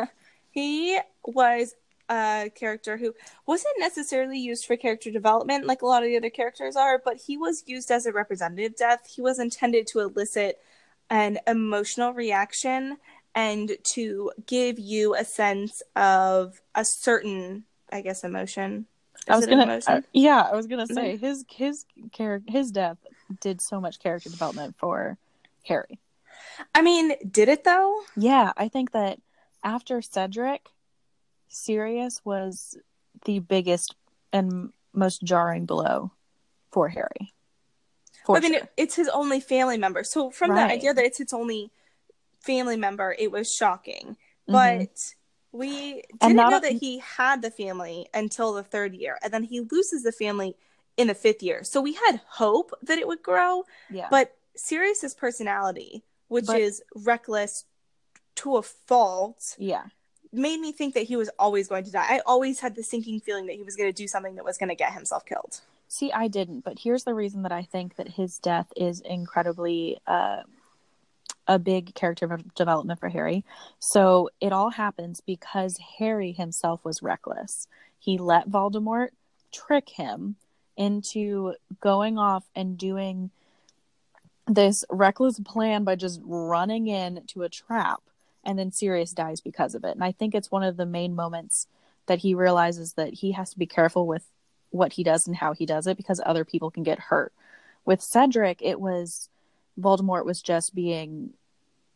he 0.50 0.98
was 1.24 1.74
a 2.10 2.50
character 2.54 2.96
who 2.98 3.14
wasn't 3.46 3.74
necessarily 3.78 4.38
used 4.38 4.66
for 4.66 4.76
character 4.76 5.10
development 5.10 5.66
like 5.66 5.82
a 5.82 5.86
lot 5.86 6.02
of 6.02 6.08
the 6.08 6.16
other 6.16 6.30
characters 6.30 6.76
are, 6.76 7.00
but 7.02 7.16
he 7.26 7.36
was 7.36 7.64
used 7.66 7.90
as 7.90 8.04
a 8.04 8.12
representative 8.12 8.76
death. 8.76 9.10
He 9.14 9.22
was 9.22 9.38
intended 9.38 9.86
to 9.88 10.00
elicit 10.00 10.58
an 11.08 11.38
emotional 11.46 12.12
reaction 12.12 12.98
and 13.34 13.72
to 13.82 14.30
give 14.46 14.78
you 14.78 15.14
a 15.14 15.24
sense 15.24 15.82
of 15.96 16.60
a 16.74 16.84
certain, 16.84 17.64
I 17.90 18.02
guess, 18.02 18.24
emotion. 18.24 18.86
I 19.28 19.36
was 19.36 19.46
gonna, 19.46 19.80
uh, 19.86 20.00
yeah, 20.12 20.48
I 20.50 20.54
was 20.54 20.66
gonna 20.66 20.86
say 20.86 21.16
his 21.16 21.44
his 21.48 21.86
character 22.12 22.50
his 22.50 22.70
death 22.70 22.98
did 23.40 23.60
so 23.60 23.80
much 23.80 23.98
character 23.98 24.30
development 24.30 24.74
for 24.78 25.18
Harry. 25.64 26.00
I 26.74 26.82
mean, 26.82 27.14
did 27.30 27.48
it 27.48 27.64
though? 27.64 28.00
Yeah, 28.16 28.52
I 28.56 28.68
think 28.68 28.92
that 28.92 29.20
after 29.62 30.02
Cedric, 30.02 30.68
Sirius 31.48 32.20
was 32.24 32.76
the 33.24 33.38
biggest 33.38 33.94
and 34.32 34.72
most 34.92 35.22
jarring 35.22 35.66
blow 35.66 36.12
for 36.70 36.88
Harry. 36.88 37.32
For 38.26 38.36
I 38.36 38.40
mean, 38.40 38.52
sure. 38.52 38.62
it, 38.62 38.72
it's 38.76 38.96
his 38.96 39.08
only 39.08 39.40
family 39.40 39.78
member. 39.78 40.04
So 40.04 40.30
from 40.30 40.54
the 40.54 40.62
idea 40.62 40.94
that 40.94 41.04
it's 41.04 41.20
its 41.20 41.32
only 41.32 41.70
family 42.40 42.76
member, 42.76 43.14
it 43.18 43.30
was 43.30 43.52
shocking. 43.52 44.16
Mhm. 44.48 44.52
But 44.52 45.14
we 45.52 46.02
didn't 46.20 46.36
know 46.36 46.60
that 46.60 46.72
he 46.72 46.98
had 46.98 47.42
the 47.42 47.50
family 47.50 48.08
until 48.14 48.54
the 48.54 48.62
third 48.62 48.94
year, 48.94 49.18
and 49.22 49.32
then 49.32 49.44
he 49.44 49.60
loses 49.60 50.02
the 50.02 50.12
family 50.12 50.56
in 50.96 51.08
the 51.08 51.14
fifth 51.14 51.42
year. 51.42 51.62
So 51.64 51.80
we 51.80 51.92
had 51.94 52.20
hope 52.26 52.72
that 52.82 52.98
it 52.98 53.06
would 53.06 53.22
grow, 53.22 53.64
yeah, 53.90 54.08
but 54.10 54.34
Sirius's 54.56 55.14
personality, 55.14 56.02
which 56.28 56.46
But- 56.46 56.60
is 56.60 56.82
reckless 56.94 57.64
to 58.36 58.56
a 58.56 58.62
fault, 58.62 59.54
yeah, 59.58 59.84
made 60.32 60.58
me 60.60 60.72
think 60.72 60.94
that 60.94 61.04
he 61.04 61.16
was 61.16 61.28
always 61.38 61.68
going 61.68 61.84
to 61.84 61.90
die. 61.92 62.06
I 62.08 62.20
always 62.24 62.60
had 62.60 62.74
the 62.74 62.82
sinking 62.82 63.20
feeling 63.20 63.46
that 63.46 63.56
he 63.56 63.62
was 63.62 63.76
going 63.76 63.90
to 63.90 63.96
do 63.96 64.08
something 64.08 64.36
that 64.36 64.44
was 64.44 64.56
going 64.56 64.70
to 64.70 64.74
get 64.74 64.92
himself 64.94 65.26
killed. 65.26 65.60
See, 65.88 66.10
I 66.10 66.28
didn't, 66.28 66.60
but 66.60 66.78
here's 66.78 67.04
the 67.04 67.12
reason 67.12 67.42
that 67.42 67.52
I 67.52 67.64
think 67.64 67.96
that 67.96 68.08
his 68.08 68.38
death 68.38 68.72
is 68.74 69.00
incredibly 69.00 70.00
uh, 70.06 70.42
a 71.48 71.58
big 71.58 71.94
character 71.94 72.38
development 72.54 73.00
for 73.00 73.08
Harry. 73.08 73.44
So 73.78 74.30
it 74.40 74.52
all 74.52 74.70
happens 74.70 75.20
because 75.20 75.78
Harry 75.98 76.32
himself 76.32 76.84
was 76.84 77.02
reckless. 77.02 77.66
He 77.98 78.18
let 78.18 78.48
Voldemort 78.48 79.08
trick 79.52 79.88
him 79.90 80.36
into 80.76 81.54
going 81.80 82.18
off 82.18 82.44
and 82.54 82.78
doing 82.78 83.30
this 84.46 84.84
reckless 84.90 85.38
plan 85.40 85.84
by 85.84 85.96
just 85.96 86.20
running 86.24 86.86
in 86.86 87.22
to 87.28 87.42
a 87.42 87.48
trap 87.48 88.02
and 88.44 88.58
then 88.58 88.72
Sirius 88.72 89.12
dies 89.12 89.40
because 89.40 89.74
of 89.74 89.84
it. 89.84 89.94
And 89.94 90.04
I 90.04 90.12
think 90.12 90.34
it's 90.34 90.50
one 90.50 90.62
of 90.62 90.76
the 90.76 90.86
main 90.86 91.14
moments 91.14 91.66
that 92.06 92.20
he 92.20 92.34
realizes 92.34 92.94
that 92.94 93.14
he 93.14 93.32
has 93.32 93.50
to 93.50 93.58
be 93.58 93.66
careful 93.66 94.06
with 94.06 94.24
what 94.70 94.94
he 94.94 95.04
does 95.04 95.26
and 95.26 95.36
how 95.36 95.52
he 95.52 95.66
does 95.66 95.86
it 95.86 95.96
because 95.96 96.20
other 96.24 96.44
people 96.44 96.70
can 96.70 96.82
get 96.82 96.98
hurt. 96.98 97.32
With 97.84 98.00
Cedric, 98.00 98.60
it 98.60 98.80
was 98.80 99.28
Voldemort 99.80 100.24
was 100.24 100.42
just 100.42 100.74
being 100.74 101.30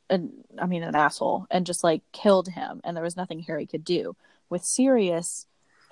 an 0.09 0.33
I 0.59 0.67
mean 0.67 0.83
an 0.83 0.95
asshole 0.95 1.47
and 1.51 1.67
just 1.67 1.83
like 1.83 2.03
killed 2.13 2.49
him 2.49 2.81
and 2.85 2.97
there 2.97 3.05
was 3.05 3.17
nothing 3.17 3.41
Harry 3.41 3.67
could 3.67 3.85
do. 3.85 4.17
With 4.49 4.65
Sirius, 4.65 5.47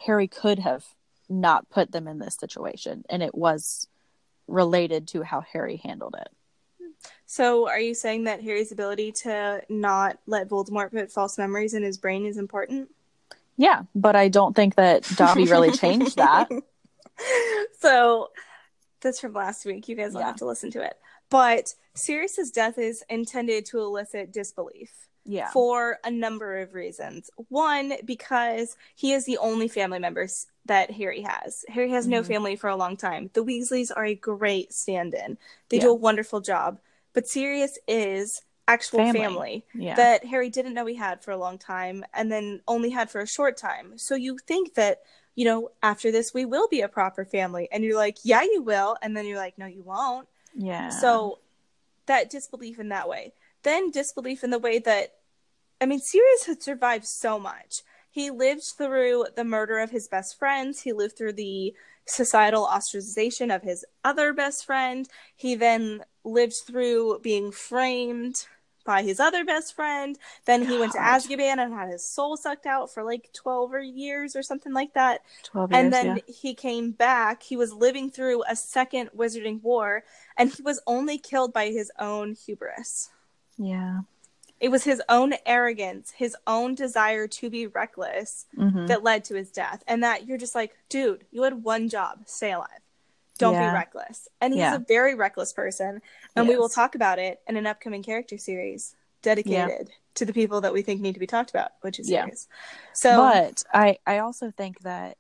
Harry 0.07 0.29
could 0.29 0.61
have 0.61 0.85
not 1.29 1.69
put 1.71 1.93
them 1.93 2.07
in 2.07 2.19
this 2.19 2.37
situation 2.37 3.05
and 3.09 3.23
it 3.23 3.35
was 3.35 3.89
related 4.47 5.09
to 5.09 5.23
how 5.23 5.41
Harry 5.41 5.77
handled 5.77 6.17
it. 6.21 6.29
So, 7.27 7.69
are 7.69 7.81
you 7.81 7.95
saying 7.95 8.25
that 8.25 8.43
Harry's 8.43 8.73
ability 8.73 9.13
to 9.13 9.63
not 9.69 10.19
let 10.27 10.49
Voldemort 10.49 10.93
put 10.93 11.11
false 11.11 11.39
memories 11.39 11.75
in 11.75 11.83
his 11.83 11.99
brain 11.99 12.27
is 12.27 12.37
important? 12.39 12.91
Yeah, 13.57 13.83
but 13.95 14.17
I 14.17 14.29
don't 14.29 14.55
think 14.55 14.77
that 14.77 15.03
Dobby 15.17 15.45
really 15.45 15.71
changed 15.77 16.17
that. 16.17 16.49
so, 17.79 18.31
that's 19.01 19.21
from 19.21 19.33
last 19.33 19.65
week. 19.65 19.89
You 19.89 19.97
guys 19.97 20.13
will 20.13 20.21
yeah. 20.21 20.29
have 20.29 20.37
to 20.37 20.47
listen 20.47 20.71
to 20.73 20.83
it. 20.83 20.99
But 21.31 21.75
Sirius's 21.95 22.51
death 22.51 22.79
is 22.79 23.05
intended 23.09 23.67
to 23.67 23.81
elicit 23.81 24.33
disbelief. 24.33 24.91
Yeah. 25.27 25.49
For 25.51 25.99
a 26.05 26.11
number 26.11 26.59
of 26.59 26.75
reasons. 26.75 27.31
One, 27.49 27.95
because 28.05 28.77
he 28.95 29.13
is 29.13 29.25
the 29.25 29.39
only 29.39 29.69
family 29.69 29.99
members 29.99 30.47
that 30.67 30.91
Harry 30.91 31.23
has. 31.23 31.65
Harry 31.69 31.91
has 31.91 32.05
mm-hmm. 32.05 32.13
no 32.13 32.23
family 32.23 32.57
for 32.57 32.69
a 32.69 32.77
long 32.77 32.97
time. 32.97 33.31
The 33.33 33.43
Weasleys 33.43 33.91
are 33.95 34.05
a 34.05 34.15
great 34.15 34.73
stand-in. 34.73 35.39
They 35.71 35.79
yeah. 35.79 35.85
do 35.85 35.91
a 35.91 35.95
wonderful 35.95 36.43
job. 36.43 36.79
But 37.15 37.27
Sirius 37.27 37.79
is 37.89 38.43
actual 38.67 38.99
family, 38.99 39.21
family 39.21 39.65
yeah. 39.75 39.95
that 39.95 40.25
Harry 40.25 40.51
didn't 40.51 40.75
know 40.75 40.87
he 40.87 40.95
had 40.95 41.23
for 41.23 41.31
a 41.31 41.37
long 41.37 41.59
time 41.59 42.05
and 42.13 42.31
then 42.31 42.61
only 42.67 42.91
had 42.91 43.11
for 43.11 43.21
a 43.21 43.27
short 43.27 43.57
time. 43.57 43.97
So 43.97 44.15
you 44.15 44.39
think 44.47 44.75
that, 44.75 45.01
you 45.35 45.45
know, 45.45 45.71
after 45.83 46.11
this 46.11 46.35
we 46.35 46.45
will 46.45 46.69
be 46.69 46.81
a 46.81 46.89
proper 46.89 47.25
family 47.25 47.69
and 47.73 47.85
you're 47.85 47.97
like, 47.97 48.19
"Yeah, 48.25 48.43
you 48.43 48.63
will." 48.63 48.97
And 49.03 49.17
then 49.17 49.27
you're 49.27 49.39
like, 49.39 49.59
"No, 49.59 49.67
you 49.67 49.83
won't." 49.83 50.29
Yeah. 50.55 50.89
So 50.91 51.39
that 52.07 52.31
disbelief 52.31 52.79
in 52.79 52.89
that 52.91 53.09
way. 53.09 53.33
Then 53.63 53.91
disbelief 53.91 54.45
in 54.45 54.51
the 54.51 54.59
way 54.59 54.79
that 54.79 55.15
I 55.81 55.87
mean, 55.87 56.01
Sirius 56.01 56.47
had 56.47 56.63
survived 56.63 57.07
so 57.07 57.39
much. 57.39 57.83
He 58.11 58.31
lived 58.31 58.63
through 58.63 59.27
the 59.35 59.45
murder 59.45 59.81
of 59.81 59.91
his 59.91 60.07
best 60.07 60.39
friends. 60.39 60.83
He 60.83 60.93
lived 60.93 61.19
through 61.19 61.33
the 61.33 61.75
societal 62.07 62.67
ostracization 62.67 63.55
of 63.55 63.63
his 63.63 63.85
other 64.05 64.33
best 64.33 64.65
friend. 64.65 65.09
He 65.35 65.55
then 65.55 66.05
lived 66.23 66.55
through 66.67 67.21
being 67.23 67.51
framed 67.51 68.47
by 68.85 69.03
his 69.03 69.21
other 69.21 69.45
best 69.45 69.75
friend. 69.75 70.19
Then 70.45 70.67
he 70.67 70.79
went 70.79 70.93
to 70.93 70.99
Azkaban 70.99 71.59
and 71.59 71.73
had 71.73 71.91
his 71.91 72.05
soul 72.05 72.37
sucked 72.37 72.67
out 72.67 72.93
for 72.93 73.03
like 73.03 73.31
12 73.33 73.73
or 73.73 73.81
years 73.81 74.37
or 74.37 74.43
something 74.43 74.73
like 74.73 74.95
that. 74.95 75.23
12 75.45 75.73
years, 75.73 75.83
and 75.83 75.93
then 75.93 76.07
yeah. 76.17 76.35
he 76.35 76.55
came 76.55 76.91
back. 76.91 77.43
He 77.43 77.57
was 77.57 77.73
living 77.73 78.11
through 78.11 78.45
a 78.49 78.57
second 78.57 79.11
Wizarding 79.17 79.63
War 79.63 80.05
and 80.37 80.51
he 80.53 80.63
was 80.63 80.81
only 80.87 81.19
killed 81.19 81.53
by 81.53 81.67
his 81.67 81.91
own 81.99 82.35
hubris. 82.35 83.11
Yeah. 83.57 84.01
It 84.61 84.71
was 84.71 84.85
his 84.85 85.03
own 85.09 85.35
arrogance, 85.45 86.13
his 86.13 86.37
own 86.47 86.75
desire 86.75 87.27
to 87.27 87.51
be 87.51 87.67
reckless 87.67 88.47
mm-hmm. 88.57 88.87
that 88.87 89.03
led 89.03 89.25
to 89.25 89.35
his 89.35 89.51
death. 89.51 89.83
And 89.87 90.03
that 90.03 90.27
you're 90.27 90.39
just 90.39 90.55
like, 90.55 90.75
dude, 90.89 91.25
you 91.31 91.43
had 91.43 91.65
one 91.65 91.89
job, 91.89 92.21
stay 92.27 92.53
alive. 92.53 92.69
Don't 93.39 93.55
yeah. 93.55 93.71
be 93.71 93.75
reckless. 93.75 94.29
And 94.41 94.53
he's 94.53 94.61
yeah. 94.61 94.77
a 94.77 94.79
very 94.79 95.15
reckless 95.15 95.53
person. 95.53 96.01
And 96.37 96.47
yes. 96.47 96.49
we 96.49 96.57
will 96.57 96.69
talk 96.69 96.95
about 96.95 97.19
it 97.19 97.41
in 97.49 97.57
an 97.57 97.67
upcoming 97.67 98.03
character 98.03 98.39
series 98.39 98.95
dedicated 99.23 99.89
yeah. 99.89 99.95
to 100.15 100.25
the 100.25 100.33
people 100.33 100.61
that 100.61 100.73
we 100.73 100.83
think 100.83 101.01
need 101.01 101.15
to 101.15 101.21
be 101.21 101.27
talked 101.27 101.51
about, 101.51 101.73
which 101.81 101.99
is 101.99 102.09
Sirius. 102.09 102.47
So 102.93 103.17
But 103.17 103.65
I, 103.73 103.99
I 104.07 104.19
also 104.19 104.51
think 104.51 104.81
that 104.83 105.17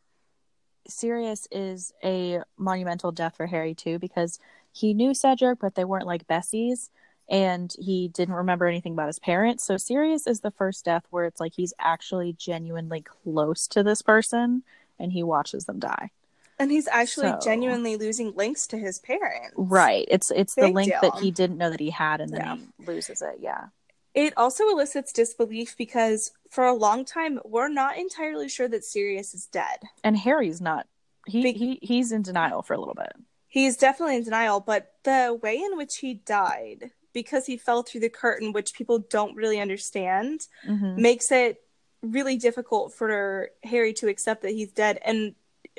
Sirius 0.87 1.49
is 1.51 1.93
a 2.05 2.41
monumental 2.57 3.11
death 3.11 3.37
for 3.37 3.47
Harry 3.47 3.75
too, 3.75 3.99
because 3.99 4.39
he 4.73 4.95
knew 4.95 5.15
Cedric, 5.15 5.59
but 5.59 5.75
they 5.75 5.85
weren't 5.85 6.07
like 6.07 6.27
Bessies 6.27 6.91
and 7.29 7.75
he 7.79 8.09
didn't 8.09 8.35
remember 8.35 8.67
anything 8.67 8.93
about 8.93 9.07
his 9.07 9.19
parents. 9.19 9.65
So 9.65 9.77
Sirius 9.77 10.27
is 10.27 10.41
the 10.41 10.51
first 10.51 10.85
death 10.85 11.05
where 11.11 11.25
it's 11.25 11.41
like 11.41 11.55
he's 11.55 11.73
actually 11.81 12.35
genuinely 12.35 13.01
close 13.01 13.67
to 13.69 13.83
this 13.83 14.03
person 14.03 14.63
and 14.99 15.13
he 15.13 15.23
watches 15.23 15.65
them 15.65 15.79
die. 15.79 16.11
And 16.59 16.71
he's 16.71 16.89
actually 16.89 17.29
so, 17.29 17.41
genuinely 17.43 17.97
losing 17.97 18.35
links 18.35 18.67
to 18.69 18.79
his 18.79 18.99
parents. 19.01 19.55
Right. 19.57 20.07
It's 20.09 20.31
it's 20.31 20.55
Big 20.55 20.67
the 20.67 20.71
link 20.71 20.91
deal. 20.91 21.01
that 21.03 21.21
he 21.21 21.31
didn't 21.31 21.59
know 21.59 21.71
that 21.71 21.81
he 21.81 21.91
had 21.91 22.21
and 22.21 22.33
then 22.33 22.41
yeah. 22.41 22.57
he 22.57 22.87
loses 22.87 23.23
it. 23.23 23.37
Yeah. 23.41 23.67
It 24.15 24.33
also 24.37 24.69
elicits 24.69 25.13
disbelief 25.13 25.77
because 25.77 26.31
for 26.51 26.65
a 26.65 26.75
long 26.75 27.05
time 27.05 27.41
we're 27.45 27.69
not 27.69 27.99
entirely 27.99 28.49
sure 28.49 28.69
that 28.69 28.85
Sirius 28.85 29.35
is 29.35 29.47
dead. 29.47 29.81
And 30.05 30.17
Harry's 30.17 30.61
not. 30.61 30.87
He, 31.27 31.43
Be- 31.43 31.53
he 31.53 31.79
he's 31.83 32.13
in 32.13 32.23
denial 32.23 32.63
for 32.63 32.75
a 32.75 32.79
little 32.79 32.95
bit. 32.95 33.13
He's 33.49 33.77
definitely 33.77 34.17
in 34.17 34.25
denial, 34.25 34.61
but 34.61 34.93
the 35.05 35.39
way 35.43 35.57
in 35.57 35.77
which 35.77 35.97
he 36.01 36.15
died 36.15 36.91
because 37.13 37.47
he 37.47 37.57
fell 37.57 37.83
through 37.83 38.01
the 38.01 38.09
curtain, 38.11 38.53
which 38.53 38.75
people 38.75 38.99
don't 38.99 39.37
really 39.37 39.61
understand, 39.61 40.41
mm-hmm. 40.69 41.01
makes 41.01 41.31
it 41.31 41.63
really 42.03 42.37
difficult 42.37 42.93
for 42.93 43.51
Harry 43.63 43.93
to 43.95 44.09
accept 44.09 44.43
that 44.43 44.51
he's 44.51 44.73
dead. 44.73 44.99
And 45.05 45.35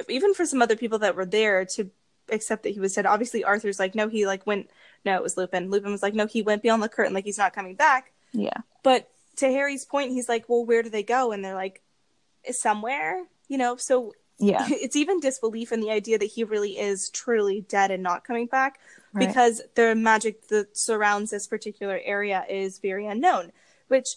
even 0.09 0.33
for 0.33 0.45
some 0.45 0.61
other 0.61 0.75
people 0.75 0.99
that 0.99 1.15
were 1.15 1.25
there 1.25 1.65
to 1.65 1.89
accept 2.29 2.63
that 2.63 2.73
he 2.73 2.79
was 2.79 2.93
dead. 2.93 3.05
Obviously, 3.05 3.43
Arthur's 3.43 3.79
like, 3.79 3.95
no, 3.95 4.07
he 4.07 4.25
like 4.25 4.45
went. 4.45 4.69
No, 5.03 5.15
it 5.15 5.23
was 5.23 5.37
Lupin. 5.37 5.69
Lupin 5.69 5.91
was 5.91 6.01
like, 6.01 6.15
no, 6.15 6.25
he 6.25 6.41
went 6.41 6.63
beyond 6.63 6.81
the 6.81 6.89
curtain, 6.89 7.13
like 7.13 7.25
he's 7.25 7.37
not 7.37 7.53
coming 7.53 7.75
back. 7.75 8.11
Yeah. 8.31 8.57
But 8.83 9.09
to 9.37 9.47
Harry's 9.47 9.85
point, 9.85 10.11
he's 10.11 10.29
like, 10.29 10.49
well, 10.49 10.65
where 10.65 10.81
do 10.81 10.89
they 10.89 11.03
go? 11.03 11.31
And 11.31 11.43
they're 11.43 11.55
like, 11.55 11.81
somewhere, 12.51 13.23
you 13.47 13.57
know. 13.57 13.75
So 13.75 14.13
yeah, 14.37 14.65
it's 14.69 14.95
even 14.95 15.19
disbelief 15.19 15.71
in 15.71 15.81
the 15.81 15.91
idea 15.91 16.17
that 16.17 16.25
he 16.25 16.43
really 16.43 16.77
is 16.77 17.09
truly 17.09 17.61
dead 17.61 17.91
and 17.91 18.03
not 18.03 18.23
coming 18.23 18.47
back, 18.47 18.79
right. 19.13 19.27
because 19.27 19.61
the 19.75 19.95
magic 19.95 20.47
that 20.49 20.77
surrounds 20.77 21.31
this 21.31 21.47
particular 21.47 21.99
area 22.03 22.45
is 22.49 22.79
very 22.79 23.05
unknown. 23.05 23.51
Which 23.87 24.15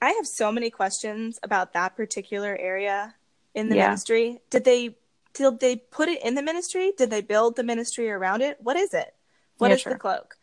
I 0.00 0.10
have 0.10 0.26
so 0.26 0.52
many 0.52 0.70
questions 0.70 1.38
about 1.42 1.72
that 1.72 1.96
particular 1.96 2.56
area 2.56 3.14
in 3.54 3.70
the 3.70 3.76
yeah. 3.76 3.86
ministry. 3.86 4.40
Did 4.50 4.64
they 4.64 4.96
did 5.36 5.60
they 5.60 5.76
put 5.76 6.08
it 6.08 6.22
in 6.24 6.34
the 6.34 6.42
ministry? 6.42 6.92
Did 6.96 7.10
they 7.10 7.20
build 7.20 7.56
the 7.56 7.62
ministry 7.62 8.10
around 8.10 8.42
it? 8.42 8.58
What 8.60 8.76
is 8.76 8.94
it? 8.94 9.14
What 9.58 9.68
yeah, 9.68 9.74
is 9.74 9.82
true. 9.82 9.92
the 9.92 9.98
cloak? 9.98 10.36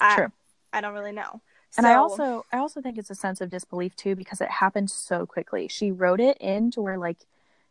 I, 0.00 0.16
true. 0.16 0.32
I 0.72 0.80
don't 0.80 0.94
really 0.94 1.12
know. 1.12 1.40
And 1.76 1.84
so, 1.84 1.90
I 1.90 1.94
also 1.94 2.46
I 2.52 2.58
also 2.58 2.80
think 2.80 2.98
it's 2.98 3.10
a 3.10 3.14
sense 3.14 3.40
of 3.40 3.50
disbelief 3.50 3.94
too 3.94 4.16
because 4.16 4.40
it 4.40 4.50
happened 4.50 4.90
so 4.90 5.24
quickly. 5.24 5.68
She 5.68 5.92
wrote 5.92 6.20
it 6.20 6.36
in 6.40 6.70
to 6.72 6.82
where 6.82 6.98
like 6.98 7.18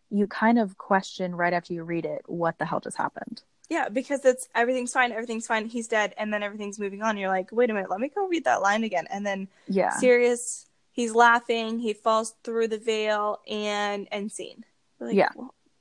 you 0.09 0.25
kind 0.25 0.57
of 0.57 0.77
question 0.77 1.35
right 1.35 1.53
after 1.53 1.73
you 1.73 1.83
read 1.83 2.05
it 2.05 2.23
what 2.27 2.57
the 2.59 2.65
hell 2.65 2.79
just 2.79 2.97
happened. 2.97 3.41
Yeah, 3.69 3.89
because 3.89 4.23
it's 4.25 4.47
everything's 4.55 4.93
fine, 4.93 5.11
everything's 5.11 5.45
fine, 5.45 5.67
he's 5.67 5.87
dead, 5.87 6.15
and 6.17 6.33
then 6.33 6.41
everything's 6.41 6.79
moving 6.79 7.03
on. 7.03 7.17
You're 7.17 7.29
like, 7.29 7.51
wait 7.51 7.69
a 7.69 7.73
minute, 7.73 7.89
let 7.89 7.99
me 7.99 8.09
go 8.09 8.27
read 8.27 8.45
that 8.45 8.61
line 8.61 8.83
again. 8.83 9.05
And 9.11 9.25
then 9.25 9.47
yeah, 9.67 9.91
Sirius, 9.97 10.65
he's 10.91 11.13
laughing, 11.13 11.79
he 11.79 11.93
falls 11.93 12.35
through 12.43 12.69
the 12.69 12.79
veil 12.79 13.41
and 13.47 14.07
end 14.11 14.31
scene. 14.31 14.63
Like, 14.99 15.15
yeah. 15.15 15.29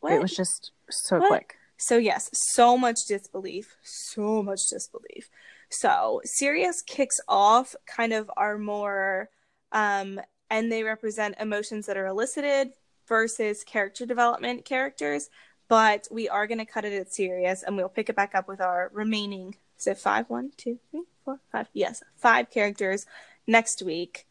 What? 0.00 0.12
It 0.12 0.20
was 0.20 0.34
just 0.34 0.72
so 0.90 1.18
what? 1.18 1.28
quick. 1.28 1.54
So 1.76 1.96
yes, 1.96 2.28
so 2.32 2.76
much 2.76 3.04
disbelief, 3.06 3.76
so 3.82 4.42
much 4.42 4.68
disbelief. 4.68 5.28
So 5.70 6.20
Sirius 6.24 6.82
kicks 6.82 7.20
off 7.28 7.76
kind 7.86 8.12
of 8.12 8.30
our 8.36 8.58
more 8.58 9.28
um 9.72 10.20
and 10.50 10.72
they 10.72 10.82
represent 10.82 11.36
emotions 11.38 11.86
that 11.86 11.96
are 11.96 12.06
elicited 12.06 12.70
versus 13.06 13.64
character 13.64 14.06
development 14.06 14.64
characters, 14.64 15.28
but 15.68 16.08
we 16.10 16.28
are 16.28 16.46
going 16.46 16.58
to 16.58 16.64
cut 16.64 16.84
it 16.84 16.92
at 16.92 17.12
Sirius 17.12 17.62
and 17.62 17.76
we'll 17.76 17.88
pick 17.88 18.08
it 18.08 18.16
back 18.16 18.34
up 18.34 18.48
with 18.48 18.60
our 18.60 18.90
remaining 18.94 19.54
so 19.78 19.94
five, 19.94 20.28
one, 20.28 20.50
two, 20.56 20.78
three, 20.90 21.04
four, 21.24 21.38
five. 21.52 21.68
Yes, 21.72 22.02
five 22.16 22.50
characters 22.50 23.06
next 23.46 23.80
week. 23.80 24.26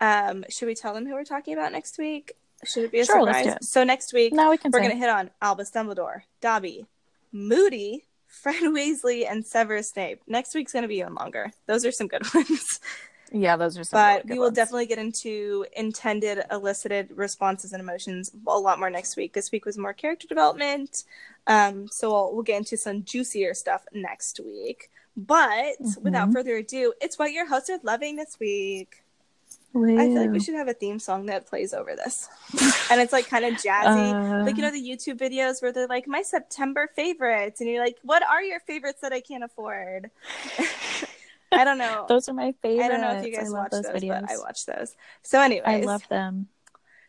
Um, 0.00 0.44
should 0.48 0.66
we 0.66 0.74
tell 0.74 0.94
them 0.94 1.06
who 1.06 1.12
we're 1.12 1.24
talking 1.24 1.54
about 1.54 1.72
next 1.72 1.98
week? 1.98 2.32
Should 2.66 2.84
it 2.84 2.92
be 2.92 3.00
a 3.00 3.04
sure, 3.04 3.20
surprise? 3.26 3.56
So 3.68 3.84
next 3.84 4.12
week, 4.12 4.32
now 4.32 4.50
we 4.50 4.58
can 4.58 4.70
we're 4.70 4.80
going 4.80 4.90
to 4.92 4.96
hit 4.96 5.08
on 5.08 5.30
Albus 5.40 5.70
Dumbledore, 5.70 6.22
Dobby, 6.40 6.86
Moody, 7.32 8.04
Fred 8.26 8.62
Weasley, 8.62 9.30
and 9.30 9.44
Severus 9.46 9.90
Snape. 9.90 10.20
Next 10.26 10.54
week's 10.54 10.72
going 10.72 10.82
to 10.82 10.88
be 10.88 10.98
even 10.98 11.14
longer. 11.14 11.52
Those 11.66 11.84
are 11.84 11.92
some 11.92 12.08
good 12.08 12.22
ones. 12.34 12.80
Yeah, 13.32 13.56
those 13.56 13.76
are 13.76 13.82
some 13.84 13.98
but 13.98 14.24
really 14.24 14.34
we 14.34 14.38
will 14.38 14.46
ones. 14.46 14.56
definitely 14.56 14.86
get 14.86 14.98
into 14.98 15.66
intended 15.76 16.44
elicited 16.50 17.10
responses 17.16 17.72
and 17.72 17.80
emotions 17.82 18.30
a 18.46 18.58
lot 18.58 18.78
more 18.78 18.88
next 18.88 19.16
week 19.16 19.32
this 19.32 19.50
week 19.50 19.64
was 19.66 19.76
more 19.76 19.92
character 19.92 20.28
development 20.28 21.02
um, 21.48 21.88
so 21.88 22.08
we'll, 22.12 22.34
we'll 22.34 22.42
get 22.44 22.58
into 22.58 22.76
some 22.76 23.02
juicier 23.02 23.52
stuff 23.52 23.84
next 23.92 24.38
week 24.44 24.90
but 25.16 25.74
without 26.02 26.28
Mhm. 26.28 26.34
further 26.34 26.56
ado 26.58 26.94
it's 27.00 27.18
what 27.18 27.32
your 27.32 27.48
hosts 27.48 27.68
are 27.68 27.80
loving 27.82 28.14
this 28.14 28.38
week 28.38 29.02
i 29.84 30.06
feel 30.08 30.20
like 30.20 30.30
we 30.30 30.40
should 30.40 30.54
have 30.54 30.68
a 30.68 30.74
theme 30.74 30.98
song 30.98 31.26
that 31.26 31.46
plays 31.46 31.72
over 31.74 31.94
this 31.96 32.28
and 32.90 33.00
it's 33.00 33.12
like 33.12 33.28
kind 33.28 33.44
of 33.44 33.54
jazzy 33.64 34.40
Uh, 34.40 34.44
like 34.44 34.56
you 34.56 34.62
know 34.62 34.70
the 34.70 34.82
youtube 34.82 35.18
videos 35.18 35.60
where 35.62 35.72
they're 35.72 35.86
like 35.86 36.06
my 36.08 36.22
september 36.22 36.88
favorites 36.94 37.60
and 37.60 37.68
you're 37.70 37.84
like 37.84 37.96
what 38.02 38.22
are 38.22 38.42
your 38.42 38.60
favorites 38.60 39.00
that 39.02 39.12
i 39.12 39.20
can't 39.20 39.44
afford 39.44 40.10
i 41.52 41.64
don't 41.64 41.78
know 41.78 42.06
those 42.08 42.28
are 42.28 42.34
my 42.34 42.52
favorites. 42.62 42.84
I 42.84 42.88
don't 42.88 43.00
know 43.00 43.18
if 43.18 43.24
you 43.26 43.32
guys 43.34 43.50
watch 43.50 43.70
those 43.70 43.82
those, 43.84 44.02
videos. 44.02 44.22
but 44.22 44.30
I 44.30 44.38
watch 44.38 44.66
those. 44.66 44.96
So, 45.22 45.40
anyways, 45.40 45.64
I 45.66 45.80
love 45.86 46.06
them. 46.08 46.48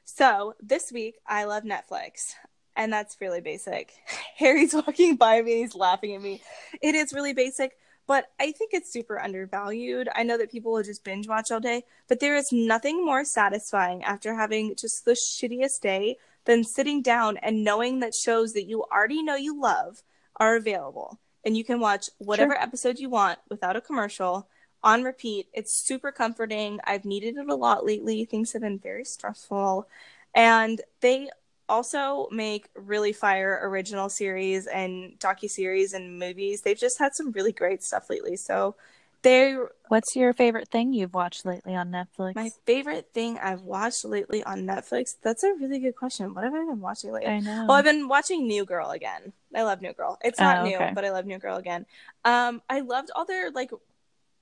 so 0.06 0.54
this 0.62 0.92
week 0.92 1.16
I 1.26 1.46
love 1.46 1.64
Netflix, 1.64 2.34
and 2.76 2.94
that's 2.94 3.18
really 3.20 3.42
basic. 3.42 3.94
Harry's 4.38 4.74
walking 4.74 5.16
by 5.16 5.42
me, 5.42 5.62
he's 5.62 5.76
laughing 5.76 6.14
at 6.16 6.22
me. 6.22 6.42
It 6.82 6.94
is 6.96 7.14
really 7.14 7.34
basic, 7.34 7.76
but 8.08 8.32
I 8.40 8.54
think 8.54 8.72
it's 8.74 8.92
super 8.92 9.20
undervalued. 9.20 10.08
I 10.16 10.24
know 10.24 10.38
that 10.38 10.52
people 10.52 10.72
will 10.72 10.84
just 10.84 11.04
binge 11.04 11.28
watch 11.28 11.52
all 11.52 11.60
day, 11.60 11.84
but 12.08 12.20
there 12.20 12.38
is 12.38 12.50
nothing 12.52 13.06
more 13.06 13.26
satisfying 13.26 14.04
after 14.04 14.36
having 14.36 14.76
just 14.76 15.06
the 15.06 15.12
shittiest 15.12 15.82
day 15.82 16.18
than 16.46 16.64
sitting 16.64 17.02
down 17.02 17.38
and 17.38 17.64
knowing 17.64 18.00
that 18.00 18.14
shows 18.16 18.54
that 18.54 18.66
you 18.66 18.84
already 18.84 19.22
know 19.22 19.36
you 19.36 19.60
love 19.60 20.02
are 20.38 20.56
available. 20.56 21.20
And 21.46 21.56
you 21.56 21.64
can 21.64 21.80
watch 21.80 22.10
whatever 22.18 22.60
episode 22.60 23.00
you 23.00 23.10
want 23.10 23.40
without 23.50 23.76
a 23.76 23.82
commercial 23.82 24.48
on 24.84 25.04
repeat. 25.04 25.48
It's 25.54 25.86
super 25.86 26.12
comforting. 26.12 26.80
I've 26.86 27.06
needed 27.06 27.38
it 27.38 27.50
a 27.50 27.56
lot 27.56 27.86
lately. 27.86 28.26
Things 28.26 28.54
have 28.54 28.62
been 28.62 28.80
very 28.80 29.04
stressful. 29.04 29.88
And 30.34 30.82
they 31.02 31.30
also 31.70 32.28
make 32.32 32.70
really 32.76 33.14
fire 33.14 33.60
original 33.64 34.10
series 34.10 34.68
and 34.68 35.20
docu-series 35.20 35.94
and 35.94 36.20
movies. 36.20 36.62
They've 36.62 36.78
just 36.78 37.00
had 37.00 37.16
some 37.16 37.32
really 37.32 37.52
great 37.52 37.84
stuff 37.84 38.10
lately. 38.10 38.36
So 38.38 38.76
they're 39.22 39.70
What's 39.90 40.16
your 40.16 40.34
favorite 40.34 40.68
thing 40.70 40.94
you've 40.94 41.14
watched 41.14 41.46
lately 41.46 41.76
on 41.76 41.92
Netflix? 41.92 42.36
my 42.36 42.52
favorite 42.66 43.10
thing 43.14 43.38
I've 43.40 43.62
watched 43.62 44.06
lately 44.06 44.44
on 44.44 44.64
Netflix. 44.66 45.16
That's 45.22 45.44
a 45.44 45.54
really 45.54 45.80
good 45.80 45.96
question. 45.96 46.34
What 46.34 46.44
have 46.44 46.54
I 46.54 46.60
been 46.60 46.82
watching 46.82 47.12
lately? 47.12 47.30
I 47.30 47.40
know. 47.40 47.66
Well, 47.68 47.78
I've 47.78 47.86
been 47.86 48.08
watching 48.08 48.48
New 48.48 48.66
Girl 48.66 48.92
again. 48.92 49.34
I 49.56 49.64
love 49.64 49.82
New 49.82 49.94
Girl. 49.94 50.18
It's 50.24 50.40
not 50.40 50.60
Oh, 50.60 50.64
new, 50.64 50.78
but 50.94 51.04
I 51.06 51.12
love 51.12 51.26
New 51.26 51.40
Girl 51.40 51.58
again. 51.58 51.86
Um, 52.26 52.62
I 52.70 52.82
loved 52.82 53.12
all 53.16 53.26
their 53.26 53.50
like 53.52 53.72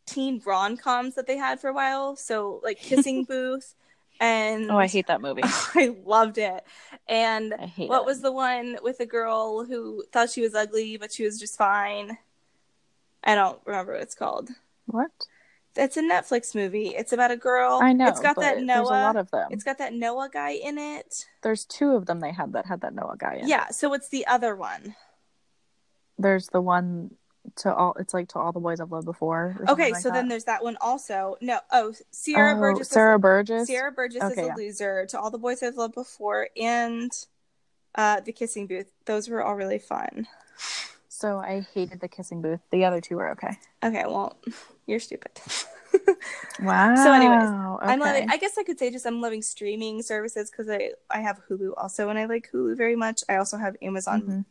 teen 0.05 0.41
rom 0.45 0.77
coms 0.77 1.15
that 1.15 1.27
they 1.27 1.37
had 1.37 1.59
for 1.59 1.69
a 1.69 1.73
while. 1.73 2.15
So 2.15 2.59
like 2.63 2.79
Kissing 2.79 3.23
Booth, 3.29 3.75
and 4.19 4.71
oh, 4.71 4.77
I 4.77 4.87
hate 4.87 5.07
that 5.07 5.21
movie. 5.21 5.41
I 5.45 5.95
loved 6.05 6.37
it. 6.37 6.63
And 7.07 7.53
what 7.77 8.01
it. 8.01 8.05
was 8.05 8.21
the 8.21 8.31
one 8.31 8.77
with 8.81 8.97
the 8.97 9.05
girl 9.05 9.65
who 9.65 10.03
thought 10.11 10.29
she 10.29 10.41
was 10.41 10.55
ugly 10.55 10.97
but 10.97 11.11
she 11.11 11.23
was 11.23 11.39
just 11.39 11.57
fine? 11.57 12.17
I 13.23 13.35
don't 13.35 13.59
remember 13.65 13.93
what 13.93 14.01
it's 14.01 14.15
called. 14.15 14.49
what? 14.85 15.11
It's 15.77 15.97
a 15.97 16.01
Netflix 16.01 16.55
movie. 16.55 16.89
It's 16.89 17.11
about 17.11 17.31
a 17.31 17.37
girl. 17.37 17.81
I 17.83 17.91
know. 17.91 18.07
It's 18.07 18.21
got 18.21 18.37
that 18.37 18.55
There's 18.55 18.65
Noah. 18.65 18.83
a 18.83 19.03
lot 19.03 19.15
of 19.17 19.29
them. 19.31 19.49
It's 19.51 19.63
got 19.63 19.77
that 19.79 19.93
Noah 19.93 20.29
guy 20.31 20.51
in 20.51 20.77
it. 20.77 21.25
There's 21.41 21.65
two 21.65 21.91
of 21.95 22.05
them 22.05 22.21
they 22.21 22.31
had 22.31 22.53
that 22.53 22.65
had 22.65 22.81
that 22.81 22.95
Noah 22.95 23.17
guy 23.17 23.39
in. 23.41 23.49
Yeah. 23.49 23.67
So 23.69 23.93
it's 23.93 24.07
the 24.07 24.25
other 24.25 24.55
one. 24.55 24.95
There's 26.17 26.47
the 26.47 26.61
one 26.61 27.15
to 27.57 27.73
all. 27.73 27.95
It's 27.99 28.13
like 28.13 28.29
to 28.29 28.39
all 28.39 28.51
the 28.51 28.59
boys 28.59 28.79
I've 28.79 28.91
loved 28.91 29.05
before. 29.05 29.55
Okay, 29.67 29.91
like 29.91 30.01
so 30.01 30.09
then 30.09 30.27
there's 30.27 30.45
that 30.45 30.63
one 30.63 30.77
also. 30.81 31.37
No, 31.41 31.59
oh, 31.71 31.93
Sierra 32.11 32.57
oh, 32.57 32.59
Burgess. 32.59 32.89
Sarah 32.89 33.17
is, 33.17 33.21
Burgess. 33.21 33.67
Sierra 33.67 33.91
Burgess 33.91 34.23
Okay, 34.23 34.33
is 34.33 34.37
a 34.37 34.45
yeah. 34.47 34.55
loser. 34.55 35.05
To 35.07 35.19
all 35.19 35.31
the 35.31 35.37
boys 35.37 35.61
I've 35.63 35.75
loved 35.75 35.95
before, 35.95 36.49
and 36.57 37.11
uh, 37.95 38.19
the 38.19 38.31
kissing 38.31 38.67
booth. 38.67 38.91
Those 39.05 39.29
were 39.29 39.43
all 39.43 39.55
really 39.55 39.79
fun. 39.79 40.27
So 41.07 41.37
I 41.37 41.65
hated 41.73 42.01
the 42.01 42.09
kissing 42.09 42.41
booth. 42.41 42.59
The 42.71 42.85
other 42.85 42.99
two 42.99 43.15
were 43.15 43.29
okay. 43.31 43.57
Okay, 43.83 44.03
well, 44.05 44.37
you're 44.85 44.99
stupid. 44.99 45.31
Wow. 46.59 46.95
So 47.03 47.11
anyways, 47.13 47.49
I'm 47.81 47.99
loving. 47.99 48.29
I 48.29 48.37
guess 48.37 48.57
I 48.57 48.63
could 48.63 48.77
say 48.77 48.91
just 48.91 49.05
I'm 49.05 49.21
loving 49.21 49.41
streaming 49.41 50.01
services 50.01 50.51
because 50.51 50.69
I 50.69 50.91
I 51.09 51.21
have 51.21 51.41
Hulu 51.49 51.71
also, 51.77 52.09
and 52.09 52.19
I 52.19 52.25
like 52.25 52.49
Hulu 52.51 52.75
very 52.75 52.95
much. 52.95 53.23
I 53.29 53.37
also 53.37 53.57
have 53.57 53.77
Amazon 53.81 54.21
Mhm. 54.21 54.45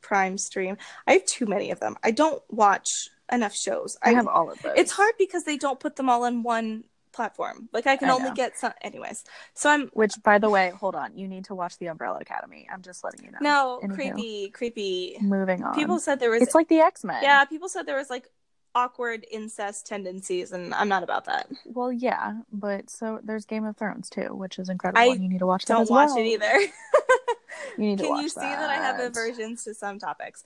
Prime 0.00 0.38
Stream. 0.38 0.76
I 1.06 1.14
have 1.14 1.24
too 1.26 1.46
many 1.46 1.70
of 1.70 1.80
them. 1.80 1.96
I 2.02 2.10
don't 2.10 2.42
watch 2.48 2.88
enough 3.32 3.54
shows. 3.54 3.96
I 4.02 4.12
have 4.12 4.26
all 4.26 4.50
of 4.50 4.60
those. 4.62 4.74
It's 4.76 4.92
hard 4.92 5.14
because 5.18 5.44
they 5.44 5.56
don't 5.56 5.78
put 5.80 5.96
them 5.96 6.08
all 6.10 6.24
in 6.24 6.42
one 6.42 6.84
platform. 7.12 7.68
Like 7.72 7.86
I 7.86 7.96
can 7.96 8.08
I 8.10 8.12
only 8.12 8.28
know. 8.30 8.34
get 8.34 8.56
some. 8.58 8.72
Anyways, 8.82 9.24
so 9.54 9.70
I'm 9.70 9.88
Which, 9.92 10.14
by 10.22 10.38
the 10.38 10.50
way, 10.50 10.70
hold 10.70 10.94
on. 10.94 11.16
You 11.16 11.28
need 11.28 11.44
to 11.46 11.54
watch 11.54 11.78
the 11.78 11.86
Umbrella 11.86 12.18
Academy. 12.20 12.68
I'm 12.72 12.82
just 12.82 13.04
letting 13.04 13.24
you 13.24 13.32
know. 13.32 13.38
no 13.40 13.80
Anywho, 13.82 13.94
creepy, 13.94 14.50
creepy. 14.50 15.16
Moving 15.20 15.62
on. 15.62 15.74
People 15.74 15.98
said 15.98 16.20
there 16.20 16.30
was 16.30 16.42
It's 16.42 16.54
like 16.54 16.68
the 16.68 16.80
X 16.80 17.04
Men. 17.04 17.22
yeah. 17.22 17.44
People 17.44 17.68
said 17.68 17.86
there 17.86 17.96
was 17.96 18.10
like 18.10 18.28
awkward 18.74 19.26
incest 19.30 19.86
tendencies, 19.86 20.52
and 20.52 20.72
I'm 20.74 20.88
not 20.88 21.02
about 21.02 21.24
that. 21.24 21.48
Well, 21.64 21.92
yeah, 21.92 22.34
but 22.52 22.88
so 22.90 23.20
there's 23.22 23.44
Game 23.44 23.64
of 23.64 23.76
Thrones 23.76 24.08
too, 24.08 24.34
which 24.34 24.58
is 24.58 24.68
incredible. 24.68 25.00
I 25.00 25.06
and 25.06 25.22
you 25.22 25.28
need 25.28 25.40
to 25.40 25.46
watch 25.46 25.64
that 25.66 25.74
Don't 25.74 25.90
watch 25.90 26.16
it 26.16 26.26
either. 26.26 26.52
You 27.76 27.84
need 27.84 27.98
to 27.98 28.04
Can 28.04 28.12
watch 28.12 28.22
you 28.22 28.28
see 28.28 28.40
that 28.40 28.70
I 28.70 28.74
have 28.74 29.00
aversions 29.00 29.64
to 29.64 29.74
some 29.74 29.98
topics? 29.98 30.44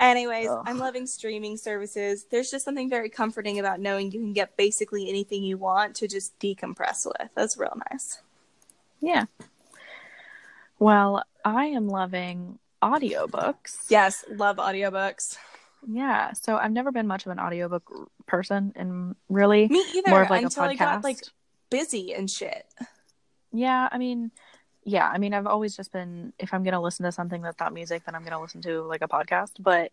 Anyways, 0.00 0.48
Ugh. 0.48 0.62
I'm 0.66 0.78
loving 0.78 1.06
streaming 1.06 1.56
services. 1.56 2.26
There's 2.30 2.50
just 2.50 2.64
something 2.64 2.90
very 2.90 3.08
comforting 3.08 3.60
about 3.60 3.78
knowing 3.80 4.10
you 4.10 4.18
can 4.20 4.32
get 4.32 4.56
basically 4.56 5.08
anything 5.08 5.44
you 5.44 5.56
want 5.56 5.94
to 5.96 6.08
just 6.08 6.36
decompress 6.40 7.06
with. 7.06 7.30
That's 7.34 7.56
real 7.56 7.78
nice. 7.90 8.20
Yeah. 9.00 9.26
Well, 10.78 11.22
I 11.44 11.66
am 11.66 11.88
loving 11.88 12.58
audiobooks. 12.82 13.84
Yes, 13.88 14.24
love 14.28 14.56
audiobooks. 14.56 15.36
Yeah. 15.86 16.32
So 16.32 16.56
I've 16.56 16.72
never 16.72 16.90
been 16.90 17.06
much 17.06 17.26
of 17.26 17.32
an 17.32 17.38
audiobook 17.38 18.10
person 18.26 18.72
and 18.74 19.14
really 19.28 19.68
Me 19.68 19.84
either. 19.94 20.10
more 20.10 20.22
of 20.22 20.30
like 20.30 20.44
until 20.44 20.64
a 20.64 20.68
podcast. 20.68 20.72
I 20.72 20.74
got 20.76 21.04
like 21.04 21.20
busy 21.70 22.14
and 22.14 22.28
shit. 22.28 22.66
Yeah, 23.52 23.88
I 23.92 23.98
mean, 23.98 24.32
yeah, 24.84 25.08
I 25.08 25.18
mean, 25.18 25.34
I've 25.34 25.46
always 25.46 25.76
just 25.76 25.92
been 25.92 26.32
if 26.38 26.52
I'm 26.52 26.62
gonna 26.62 26.80
listen 26.80 27.04
to 27.04 27.12
something 27.12 27.42
that's 27.42 27.58
not 27.58 27.72
music, 27.72 28.04
then 28.04 28.14
I'm 28.14 28.24
gonna 28.24 28.40
listen 28.40 28.62
to 28.62 28.82
like 28.82 29.02
a 29.02 29.08
podcast. 29.08 29.52
But 29.60 29.92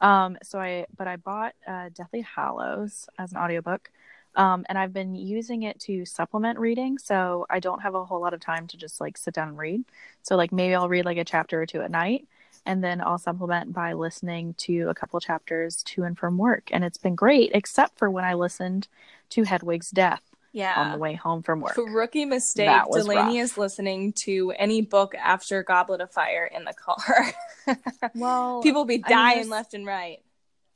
um, 0.00 0.38
so 0.42 0.60
I 0.60 0.86
but 0.96 1.08
I 1.08 1.16
bought 1.16 1.54
uh, 1.66 1.90
Deathly 1.94 2.22
Hallows 2.22 3.08
as 3.18 3.32
an 3.32 3.38
audiobook. 3.38 3.90
Um, 4.36 4.64
and 4.68 4.78
I've 4.78 4.92
been 4.92 5.16
using 5.16 5.64
it 5.64 5.80
to 5.80 6.04
supplement 6.04 6.58
reading, 6.60 6.98
so 6.98 7.46
I 7.50 7.58
don't 7.58 7.82
have 7.82 7.94
a 7.96 8.04
whole 8.04 8.20
lot 8.20 8.34
of 8.34 8.40
time 8.40 8.68
to 8.68 8.76
just 8.76 9.00
like 9.00 9.16
sit 9.16 9.34
down 9.34 9.48
and 9.48 9.58
read. 9.58 9.84
So 10.22 10.36
like 10.36 10.52
maybe 10.52 10.74
I'll 10.74 10.88
read 10.88 11.04
like 11.06 11.18
a 11.18 11.24
chapter 11.24 11.60
or 11.60 11.66
two 11.66 11.82
at 11.82 11.90
night, 11.90 12.28
and 12.64 12.84
then 12.84 13.00
I'll 13.00 13.18
supplement 13.18 13.72
by 13.72 13.94
listening 13.94 14.54
to 14.58 14.88
a 14.88 14.94
couple 14.94 15.18
chapters 15.20 15.82
to 15.84 16.04
and 16.04 16.16
from 16.16 16.38
work. 16.38 16.68
And 16.72 16.84
it's 16.84 16.98
been 16.98 17.16
great, 17.16 17.50
except 17.54 17.98
for 17.98 18.10
when 18.10 18.24
I 18.24 18.34
listened 18.34 18.86
to 19.30 19.42
Hedwig's 19.42 19.90
Death 19.90 20.22
Yeah. 20.52 20.74
on 20.76 20.92
the 20.92 20.98
way 20.98 21.14
home 21.14 21.42
from 21.42 21.60
work. 21.60 21.76
Rookie 21.76 22.24
mistake. 22.24 22.70
Delaney 22.92 23.38
rough. 23.38 23.44
is 23.44 23.58
listening 23.58 24.12
to 24.24 24.52
any 24.58 24.80
book 24.82 25.14
after 25.14 25.62
Goblet 25.62 26.00
of 26.00 26.10
Fire 26.12 26.44
in 26.52 26.64
the 26.64 26.72
car. 26.74 27.32
Well, 28.14 28.62
People 28.62 28.86
be 28.86 28.94
I 28.94 28.96
mean, 28.96 29.04
dying 29.08 29.48
left 29.50 29.74
and 29.74 29.84
right. 29.86 30.18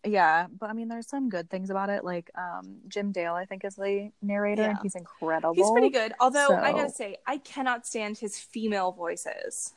Yeah, 0.05 0.49
but 0.59 0.69
I 0.69 0.73
mean, 0.73 0.89
there's 0.89 1.09
some 1.09 1.29
good 1.31 1.49
things 1.49 1.71
about 1.71 1.89
it. 1.89 2.05
Like 2.05 2.31
um, 2.37 2.79
Jim 2.89 3.13
Dale, 3.13 3.35
I 3.35 3.47
think, 3.47 3.65
is 3.65 3.77
the 3.77 4.11
narrator, 4.21 4.63
and 4.65 4.79
he's 4.83 4.95
incredible. 4.97 5.55
He's 5.55 5.71
pretty 5.71 5.91
good. 5.91 6.13
Although 6.21 6.55
I 6.57 6.73
gotta 6.73 6.91
say, 6.91 7.17
I 7.27 7.39
cannot 7.39 7.87
stand 7.87 8.19
his 8.19 8.39
female 8.39 8.93
voices. 8.93 9.73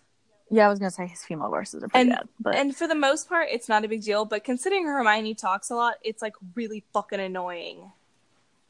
Yeah, 0.50 0.66
I 0.66 0.70
was 0.70 0.80
gonna 0.80 0.92
say 0.92 1.08
his 1.08 1.24
female 1.24 1.50
voices 1.50 1.84
are 1.84 1.88
pretty 1.88 2.10
And- 2.10 2.20
good, 2.20 2.30
but 2.40 2.56
And 2.56 2.76
for 2.76 2.88
the 2.88 2.96
most 2.96 3.30
part, 3.30 3.48
it's 3.52 3.70
not 3.70 3.86
a 3.86 3.88
big 3.88 4.04
deal. 4.04 4.26
But 4.26 4.44
considering 4.44 4.86
Hermione 4.86 5.36
talks 5.36 5.70
a 5.70 5.76
lot, 5.76 5.96
it's 6.04 6.22
like 6.22 6.34
really 6.56 6.84
fucking 6.92 7.20
annoying. 7.20 7.92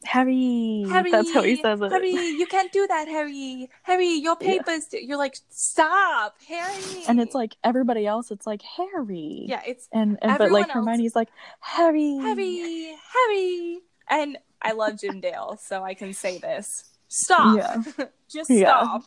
Harry, 0.03 0.85
Harry, 0.89 1.09
that's 1.09 1.33
how 1.33 1.41
he 1.41 1.55
says 1.55 1.81
it. 1.81 1.91
Harry, 1.91 2.11
you 2.11 2.45
can't 2.45 2.71
do 2.71 2.85
that, 2.87 3.07
Harry. 3.07 3.69
Harry, 3.83 4.09
your 4.15 4.37
Yeah. 4.39 4.47
papers. 4.57 4.87
You're 4.91 5.17
like, 5.17 5.37
stop, 5.49 6.35
Harry. 6.47 7.03
And 7.07 7.19
it's 7.19 7.33
like 7.33 7.55
everybody 7.63 8.05
else, 8.05 8.29
it's 8.29 8.45
like 8.45 8.61
Harry. 8.61 9.45
yeah, 9.47 9.61
it's 9.65 9.87
and 9.91 10.19
and 10.21 10.37
but 10.37 10.51
like 10.51 10.65
else- 10.65 10.73
Hermione's 10.73 11.15
like 11.15 11.29
Harry, 11.59 12.17
Harry, 12.17 12.95
Harry. 13.13 13.79
And 14.09 14.37
I 14.61 14.73
love 14.73 14.99
Jim 14.99 15.21
Dale, 15.21 15.57
so 15.61 15.83
I 15.83 15.93
can 15.95 16.13
say 16.13 16.37
this. 16.37 16.83
Stop. 17.07 17.57
Yeah, 17.57 18.05
Just 18.31 18.49
Yeah. 18.51 18.81
stop. 18.83 19.03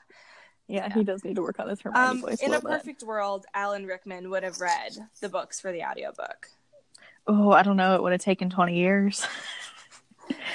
yeah, 0.66 0.93
he 0.93 1.05
does 1.05 1.22
need 1.24 1.36
to 1.36 1.43
work 1.43 1.61
on 1.61 1.68
his 1.68 1.80
Hermione 1.80 2.09
Um, 2.09 2.20
voice. 2.22 2.41
in 2.43 2.49
a 2.49 2.51
a 2.51 2.55
little 2.57 2.70
bit. 2.70 2.78
perfect 2.80 3.03
world, 3.05 3.47
Alan 3.55 3.86
Rickman 3.86 4.30
would 4.30 4.43
have 4.43 4.61
read 4.61 4.97
the 5.20 5.28
books 5.28 5.61
for 5.61 5.70
the 5.70 5.84
audiobook. 5.84 6.49
Oh, 7.26 7.51
I 7.53 7.62
don't 7.62 7.76
know. 7.76 7.95
It 7.95 8.03
would 8.03 8.12
have 8.12 8.20
taken 8.22 8.51
twenty 8.51 8.76
years. 8.78 9.24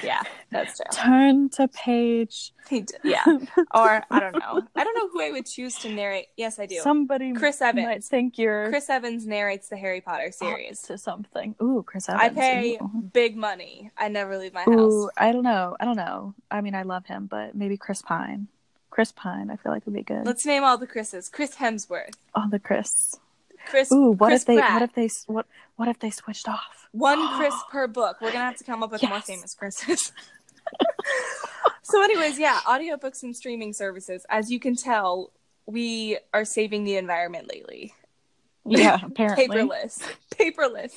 Yeah, 0.02 0.22
that's 0.50 0.76
true. 0.78 0.86
Turn 0.92 1.48
to 1.50 1.68
page. 1.68 2.52
He 2.68 2.80
d- 2.80 2.94
yeah. 3.04 3.24
Or 3.74 4.02
I 4.10 4.20
don't 4.20 4.34
know. 4.38 4.62
I 4.76 4.84
don't 4.84 4.94
know 4.96 5.08
who 5.12 5.22
I 5.22 5.30
would 5.30 5.46
choose 5.46 5.76
to 5.80 5.88
narrate. 5.88 6.26
Yes, 6.36 6.58
I 6.58 6.66
do. 6.66 6.76
Somebody 6.80 7.32
Chris 7.32 7.60
Evans. 7.62 7.86
might 7.86 8.04
think 8.04 8.38
you're 8.38 8.68
Chris 8.68 8.88
Evans 8.90 9.26
narrates 9.26 9.68
the 9.68 9.76
Harry 9.76 10.00
Potter 10.00 10.30
series. 10.32 10.82
to 10.82 10.98
something. 10.98 11.54
Ooh, 11.62 11.82
Chris 11.86 12.08
Evans. 12.08 12.22
I 12.22 12.28
pay 12.28 12.78
Ooh. 12.80 12.88
big 13.12 13.36
money. 13.36 13.90
I 13.96 14.08
never 14.08 14.36
leave 14.38 14.52
my 14.54 14.62
house. 14.62 14.68
Ooh, 14.70 15.10
I 15.16 15.32
don't 15.32 15.44
know. 15.44 15.76
I 15.80 15.84
don't 15.84 15.96
know. 15.96 16.34
I 16.50 16.60
mean, 16.60 16.74
I 16.74 16.82
love 16.82 17.06
him, 17.06 17.26
but 17.26 17.54
maybe 17.54 17.76
Chris 17.76 18.02
Pine. 18.02 18.48
Chris 18.90 19.10
Pine, 19.10 19.50
I 19.50 19.56
feel 19.56 19.72
like 19.72 19.84
would 19.86 19.94
be 19.94 20.02
good. 20.02 20.24
Let's 20.24 20.46
name 20.46 20.62
all 20.62 20.78
the 20.78 20.86
Chris's. 20.86 21.28
Chris 21.28 21.56
Hemsworth. 21.56 22.14
All 22.34 22.48
the 22.48 22.60
Chris. 22.60 23.16
Chris. 23.66 23.90
Ooh, 23.92 24.12
what 24.12 24.28
Chris 24.28 24.42
if 24.42 24.46
they? 24.46 24.56
Pratt. 24.56 24.72
What 24.74 24.82
if 24.82 24.92
they? 24.94 25.08
What? 25.26 25.46
What 25.76 25.88
if 25.88 25.98
they 25.98 26.10
switched 26.10 26.48
off? 26.48 26.88
One 26.92 27.28
Chris 27.36 27.54
per 27.70 27.86
book. 27.86 28.18
We're 28.20 28.32
gonna 28.32 28.44
have 28.44 28.56
to 28.56 28.64
come 28.64 28.82
up 28.82 28.92
with 28.92 29.02
more 29.02 29.20
famous 29.20 29.54
Chris's. 29.54 30.12
so, 31.82 32.02
anyways, 32.02 32.38
yeah, 32.38 32.60
audiobooks 32.66 33.22
and 33.22 33.36
streaming 33.36 33.72
services. 33.72 34.24
As 34.28 34.50
you 34.50 34.60
can 34.60 34.76
tell, 34.76 35.32
we 35.66 36.18
are 36.32 36.44
saving 36.44 36.84
the 36.84 36.96
environment 36.96 37.48
lately. 37.52 37.94
Yeah, 38.66 38.98
apparently. 39.04 39.46
Paperless. 39.48 40.02
Paperless. 40.34 40.92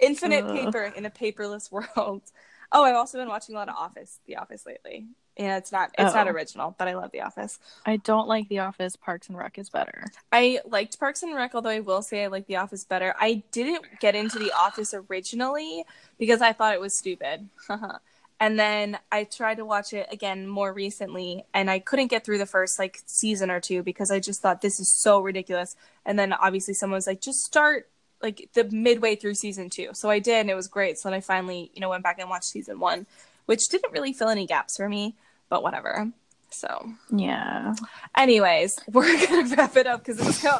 Infinite 0.00 0.44
Ugh. 0.44 0.52
paper 0.52 0.92
in 0.96 1.06
a 1.06 1.10
paperless 1.10 1.70
world. 1.96 2.22
Oh, 2.70 2.84
I've 2.84 2.96
also 2.96 3.18
been 3.18 3.28
watching 3.28 3.54
a 3.54 3.58
lot 3.58 3.68
of 3.68 3.76
Office, 3.76 4.20
The 4.26 4.36
Office 4.36 4.64
lately. 4.66 5.06
Yeah, 5.38 5.56
it's 5.56 5.70
not 5.70 5.90
it's 5.96 6.14
not 6.14 6.26
Oh. 6.26 6.30
original, 6.32 6.74
but 6.78 6.88
I 6.88 6.94
love 6.94 7.12
The 7.12 7.20
Office. 7.20 7.60
I 7.86 7.96
don't 7.96 8.26
like 8.26 8.48
The 8.48 8.58
Office. 8.58 8.96
Parks 8.96 9.28
and 9.28 9.38
Rec 9.38 9.56
is 9.56 9.70
better. 9.70 10.04
I 10.32 10.60
liked 10.66 10.98
Parks 10.98 11.22
and 11.22 11.34
Rec, 11.34 11.54
although 11.54 11.70
I 11.70 11.80
will 11.80 12.02
say 12.02 12.24
I 12.24 12.26
like 12.26 12.46
The 12.48 12.56
Office 12.56 12.84
better. 12.84 13.14
I 13.20 13.44
didn't 13.52 13.84
get 14.00 14.16
into 14.16 14.38
The 14.40 14.52
Office 14.52 14.92
originally 14.94 15.84
because 16.18 16.42
I 16.42 16.52
thought 16.52 16.74
it 16.74 16.80
was 16.80 16.92
stupid. 16.92 17.48
and 18.40 18.58
then 18.58 18.98
I 19.12 19.24
tried 19.24 19.56
to 19.58 19.64
watch 19.64 19.92
it 19.92 20.08
again 20.10 20.48
more 20.48 20.72
recently, 20.72 21.44
and 21.54 21.70
I 21.70 21.78
couldn't 21.78 22.08
get 22.08 22.24
through 22.24 22.38
the 22.38 22.46
first 22.46 22.78
like 22.78 23.00
season 23.06 23.48
or 23.50 23.60
two 23.60 23.84
because 23.84 24.10
I 24.10 24.18
just 24.18 24.42
thought 24.42 24.60
this 24.60 24.80
is 24.80 24.90
so 24.90 25.20
ridiculous. 25.20 25.76
And 26.04 26.18
then 26.18 26.32
obviously 26.32 26.74
someone 26.74 26.96
was 26.96 27.06
like, 27.06 27.20
just 27.20 27.44
start 27.44 27.88
like 28.20 28.48
the 28.54 28.64
midway 28.64 29.14
through 29.14 29.34
season 29.34 29.70
two. 29.70 29.90
So 29.92 30.10
I 30.10 30.18
did, 30.18 30.40
and 30.40 30.50
it 30.50 30.54
was 30.56 30.66
great. 30.66 30.98
So 30.98 31.08
then 31.08 31.16
I 31.16 31.20
finally, 31.20 31.70
you 31.74 31.80
know, 31.80 31.90
went 31.90 32.02
back 32.02 32.18
and 32.18 32.28
watched 32.28 32.46
season 32.46 32.80
one, 32.80 33.06
which 33.46 33.68
didn't 33.68 33.92
really 33.92 34.12
fill 34.12 34.28
any 34.28 34.46
gaps 34.46 34.76
for 34.76 34.88
me, 34.88 35.14
but 35.48 35.62
whatever. 35.62 36.10
So 36.50 36.92
Yeah. 37.14 37.74
Anyways, 38.16 38.78
we're 38.92 39.26
gonna 39.26 39.54
wrap 39.54 39.76
it 39.76 39.86
up 39.86 40.04
because 40.04 40.26
it's 40.26 40.42
go 40.42 40.58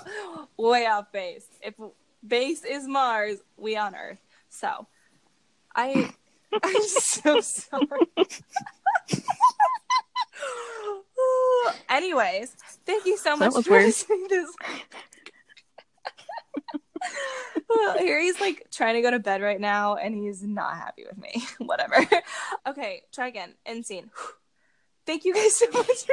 way 0.56 0.86
off 0.86 1.10
base. 1.12 1.46
If 1.62 1.74
base 2.26 2.64
is 2.64 2.86
Mars, 2.86 3.38
we 3.56 3.76
on 3.76 3.94
Earth. 3.94 4.18
So, 4.50 4.86
I 5.74 6.10
I'm 6.62 6.82
so 6.82 7.40
sorry. 7.42 8.06
Anyways, 11.88 12.54
thank 12.86 13.04
you 13.06 13.16
so 13.18 13.36
much 13.36 13.52
for 13.64 13.70
weird. 13.70 13.86
listening 13.86 14.26
this. 14.28 14.50
Well, 17.68 17.98
Harry's 17.98 18.40
like 18.40 18.66
trying 18.70 18.94
to 18.94 19.02
go 19.02 19.10
to 19.10 19.18
bed 19.18 19.42
right 19.42 19.60
now, 19.60 19.96
and 19.96 20.14
he's 20.14 20.42
not 20.42 20.74
happy 20.76 21.04
with 21.08 21.18
me. 21.18 21.42
Whatever. 21.58 22.06
Okay, 22.66 23.02
try 23.12 23.28
again. 23.28 23.54
End 23.66 23.84
scene. 23.84 24.10
Thank 25.08 25.24
you 25.24 25.32
guys 25.32 25.56
so 25.56 25.64
much 25.72 26.04
for 26.04 26.12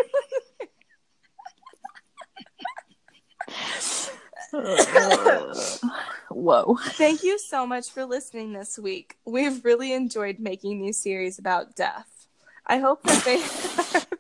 listening. 4.54 5.80
Whoa. 6.30 6.78
Thank 6.82 7.22
you 7.22 7.38
so 7.38 7.68
much 7.68 7.92
for 7.92 8.06
listening 8.06 8.54
this 8.54 8.80
week. 8.80 9.18
We've 9.26 9.66
really 9.66 9.92
enjoyed 9.92 10.40
making 10.40 10.82
these 10.82 10.96
series 10.96 11.38
about 11.38 11.76
death. 11.76 12.28
I 12.66 12.78
hope 12.78 13.04
that 13.04 13.26
they 13.26 13.36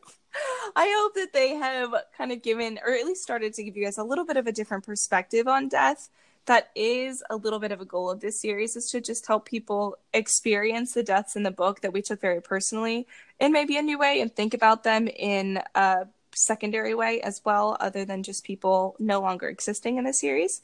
I 0.76 0.94
hope 1.00 1.14
that 1.16 1.32
they 1.32 1.56
have 1.56 1.96
kind 2.18 2.34
of 2.34 2.44
given 2.44 2.78
or 2.86 2.94
at 2.94 3.06
least 3.06 3.24
started 3.24 3.54
to 3.54 3.64
give 3.64 3.78
you 3.78 3.86
guys 3.86 3.98
a 3.98 4.04
little 4.04 4.26
bit 4.26 4.36
of 4.36 4.46
a 4.46 4.52
different 4.52 4.86
perspective 4.86 5.48
on 5.48 5.70
death. 5.70 6.10
That 6.46 6.70
is 6.76 7.24
a 7.30 7.36
little 7.36 7.60
bit 7.60 7.72
of 7.72 7.82
a 7.82 7.86
goal 7.86 8.10
of 8.10 8.20
this 8.20 8.40
series 8.40 8.76
is 8.76 8.92
to 8.92 9.02
just 9.02 9.26
help 9.26 9.46
people 9.46 9.98
experience 10.14 10.94
the 10.94 11.02
deaths 11.02 11.36
in 11.36 11.42
the 11.42 11.50
book 11.52 11.82
that 11.82 11.92
we 11.92 12.04
took 12.04 12.22
very 12.22 12.42
personally 12.42 13.08
in 13.40 13.52
maybe 13.52 13.78
a 13.78 13.82
new 13.82 13.98
way 13.98 14.22
and 14.22 14.34
think 14.34 14.54
about 14.54 14.84
them 14.84 15.08
in 15.08 15.60
a 15.74 16.06
secondary 16.36 16.94
way 16.94 17.22
as 17.22 17.42
well, 17.44 17.78
other 17.80 18.06
than 18.06 18.22
just 18.22 18.44
people 18.44 18.96
no 19.00 19.22
longer 19.22 19.48
existing 19.48 19.98
in 19.98 20.04
the 20.04 20.14
series. 20.14 20.62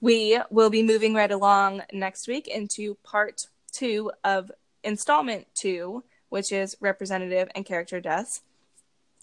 We 0.00 0.38
will 0.50 0.70
be 0.70 0.82
moving 0.82 1.14
right 1.14 1.30
along 1.30 1.82
next 1.92 2.28
week 2.28 2.46
into 2.46 2.96
part 3.02 3.48
two 3.72 4.12
of 4.22 4.52
installment 4.84 5.46
two, 5.54 6.04
which 6.28 6.52
is 6.52 6.76
representative 6.80 7.48
and 7.54 7.66
character 7.66 8.00
deaths. 8.00 8.42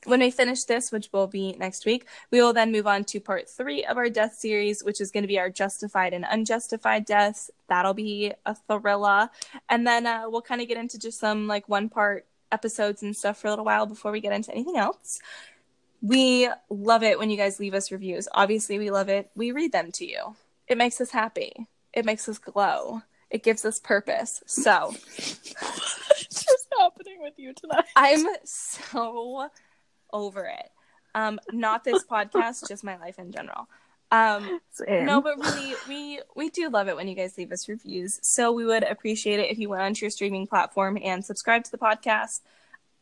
When 0.06 0.20
we 0.20 0.32
finish 0.32 0.64
this, 0.64 0.92
which 0.92 1.10
will 1.12 1.28
be 1.28 1.54
next 1.54 1.86
week, 1.86 2.06
we 2.32 2.42
will 2.42 2.54
then 2.54 2.72
move 2.72 2.88
on 2.88 3.04
to 3.06 3.20
part 3.20 3.50
three 3.50 3.84
of 3.84 3.98
our 3.98 4.10
death 4.10 4.36
series, 4.36 4.84
which 4.84 5.02
is 5.02 5.12
going 5.12 5.24
to 5.24 5.28
be 5.28 5.40
our 5.40 5.50
justified 5.50 6.14
and 6.14 6.26
unjustified 6.30 7.06
deaths. 7.06 7.50
That'll 7.68 7.96
be 7.96 8.34
a 8.46 8.56
thriller. 8.56 9.30
And 9.70 9.88
then 9.88 10.06
uh, 10.06 10.26
we'll 10.28 10.42
kind 10.42 10.62
of 10.62 10.68
get 10.68 10.78
into 10.78 11.00
just 11.00 11.20
some 11.20 11.48
like 11.48 11.68
one 11.68 11.90
part 11.90 12.26
episodes 12.52 13.02
and 13.02 13.16
stuff 13.16 13.40
for 13.40 13.48
a 13.48 13.50
little 13.50 13.66
while 13.66 13.86
before 13.86 14.12
we 14.12 14.22
get 14.22 14.34
into 14.34 14.52
anything 14.52 14.78
else. 14.78 15.20
We 16.02 16.48
love 16.70 17.04
it 17.04 17.18
when 17.18 17.30
you 17.30 17.38
guys 17.38 17.60
leave 17.60 17.74
us 17.74 17.92
reviews. 17.92 18.28
Obviously, 18.32 18.78
we 18.78 18.92
love 18.92 19.10
it. 19.10 19.32
We 19.36 19.52
read 19.52 19.72
them 19.72 19.92
to 19.94 20.06
you. 20.06 20.36
It 20.68 20.78
makes 20.78 21.02
us 21.02 21.10
happy. 21.10 21.68
It 21.92 22.06
makes 22.06 22.30
us 22.30 22.38
glow. 22.38 23.02
It 23.30 23.44
gives 23.44 23.66
us 23.66 23.80
purpose. 23.80 24.44
So 24.46 24.94
What's 26.38 26.46
just 26.46 26.68
happening 26.80 27.18
with 27.22 27.34
you 27.38 27.54
tonight? 27.54 27.86
I'm 27.96 28.26
so 28.44 29.50
over 30.12 30.46
it. 30.46 30.72
Um, 31.16 31.40
not 31.52 31.84
this 31.84 32.04
podcast, 32.04 32.68
just 32.68 32.84
my 32.84 32.98
life 32.98 33.18
in 33.18 33.32
general. 33.32 33.68
Um, 34.12 34.60
Same. 34.72 35.06
no, 35.06 35.22
but 35.22 35.38
really, 35.38 35.76
we 35.88 36.22
we 36.36 36.50
do 36.50 36.70
love 36.70 36.88
it 36.88 36.96
when 36.96 37.08
you 37.08 37.16
guys 37.16 37.38
leave 37.38 37.52
us 37.52 37.68
reviews. 37.68 38.20
So 38.22 38.52
we 38.52 38.66
would 38.66 38.84
appreciate 38.84 39.40
it 39.40 39.52
if 39.52 39.58
you 39.58 39.70
went 39.70 39.82
onto 39.82 40.06
your 40.06 40.12
streaming 40.12 40.48
platform 40.48 40.98
and 41.02 41.26
subscribed 41.26 41.66
to 41.66 41.72
the 41.72 41.78
podcast, 41.78 42.42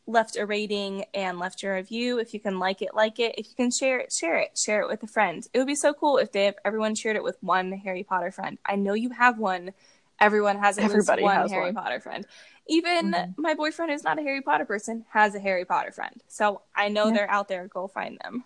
left 0.06 0.36
a 0.36 0.46
rating, 0.46 1.04
and 1.14 1.38
left 1.38 1.62
your 1.62 1.74
review. 1.74 2.18
If 2.18 2.34
you 2.34 2.40
can 2.40 2.58
like 2.58 2.82
it, 2.82 2.94
like 2.94 3.20
it. 3.20 3.36
If 3.38 3.46
you 3.48 3.54
can 3.54 3.70
share 3.70 4.00
it, 4.00 4.12
share 4.12 4.38
it. 4.38 4.58
Share 4.58 4.80
it 4.80 4.88
with 4.88 5.02
a 5.04 5.06
friend. 5.06 5.46
It 5.52 5.58
would 5.58 5.66
be 5.68 5.76
so 5.76 5.94
cool 5.94 6.18
if 6.18 6.32
they 6.32 6.52
everyone 6.64 6.96
shared 6.96 7.16
it 7.16 7.22
with 7.22 7.36
one 7.40 7.70
Harry 7.72 8.02
Potter 8.02 8.32
friend. 8.32 8.58
I 8.66 8.74
know 8.74 8.94
you 8.94 9.10
have 9.10 9.38
one. 9.38 9.72
Everyone 10.20 10.58
has 10.58 10.78
at 10.78 10.90
least 10.90 11.08
one 11.08 11.34
has 11.34 11.50
Harry 11.50 11.66
one. 11.66 11.74
Potter 11.74 12.00
friend. 12.00 12.26
Even 12.68 13.12
Mhm. 13.12 13.34
my 13.38 13.54
boyfriend, 13.54 13.92
who's 13.92 14.02
not 14.04 14.18
a 14.18 14.22
Harry 14.22 14.40
Potter 14.40 14.64
person, 14.64 15.04
has 15.10 15.34
a 15.34 15.40
Harry 15.40 15.64
Potter 15.64 15.92
friend. 15.92 16.22
So 16.28 16.62
I 16.74 16.88
know 16.88 17.08
Yeah. 17.08 17.14
they're 17.14 17.30
out 17.30 17.48
there. 17.48 17.66
Go 17.68 17.86
find 17.86 18.18
them. 18.22 18.44